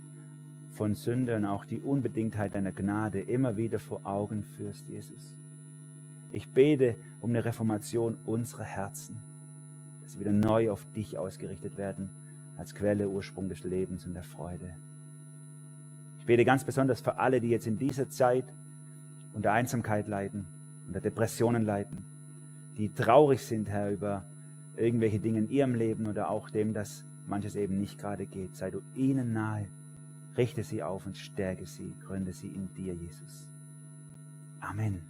von 0.72 0.94
Sünde 0.94 1.36
und 1.36 1.44
auch 1.44 1.66
die 1.66 1.80
Unbedingtheit 1.80 2.54
deiner 2.54 2.72
Gnade 2.72 3.20
immer 3.20 3.58
wieder 3.58 3.78
vor 3.78 4.00
Augen 4.04 4.42
führst, 4.56 4.88
Jesus. 4.88 5.34
Ich 6.32 6.48
bete 6.48 6.96
um 7.20 7.30
eine 7.30 7.44
Reformation 7.44 8.16
unserer 8.24 8.64
Herzen, 8.64 9.16
dass 10.02 10.12
sie 10.12 10.20
wieder 10.20 10.32
neu 10.32 10.70
auf 10.70 10.86
dich 10.94 11.18
ausgerichtet 11.18 11.76
werden, 11.76 12.10
als 12.56 12.74
Quelle, 12.74 13.08
Ursprung 13.08 13.48
des 13.48 13.64
Lebens 13.64 14.06
und 14.06 14.14
der 14.14 14.22
Freude. 14.22 14.70
Ich 16.20 16.26
bete 16.26 16.44
ganz 16.44 16.64
besonders 16.64 17.00
für 17.00 17.18
alle, 17.18 17.40
die 17.40 17.48
jetzt 17.48 17.66
in 17.66 17.78
dieser 17.78 18.08
Zeit 18.08 18.44
unter 19.34 19.52
Einsamkeit 19.52 20.06
leiden, 20.06 20.46
unter 20.86 21.00
Depressionen 21.00 21.64
leiden, 21.64 22.04
die 22.76 22.92
traurig 22.92 23.42
sind, 23.42 23.68
Herr, 23.68 23.90
über 23.90 24.24
irgendwelche 24.76 25.18
Dinge 25.18 25.40
in 25.40 25.50
ihrem 25.50 25.74
Leben 25.74 26.06
oder 26.06 26.30
auch 26.30 26.50
dem, 26.50 26.74
dass 26.74 27.04
manches 27.26 27.56
eben 27.56 27.78
nicht 27.78 27.98
gerade 27.98 28.26
geht. 28.26 28.56
Sei 28.56 28.70
du 28.70 28.80
ihnen 28.94 29.32
nahe, 29.32 29.66
richte 30.36 30.64
sie 30.64 30.82
auf 30.82 31.06
und 31.06 31.16
stärke 31.16 31.66
sie, 31.66 31.92
gründe 32.06 32.32
sie 32.32 32.48
in 32.48 32.68
dir, 32.76 32.94
Jesus. 32.94 33.46
Amen. 34.60 35.09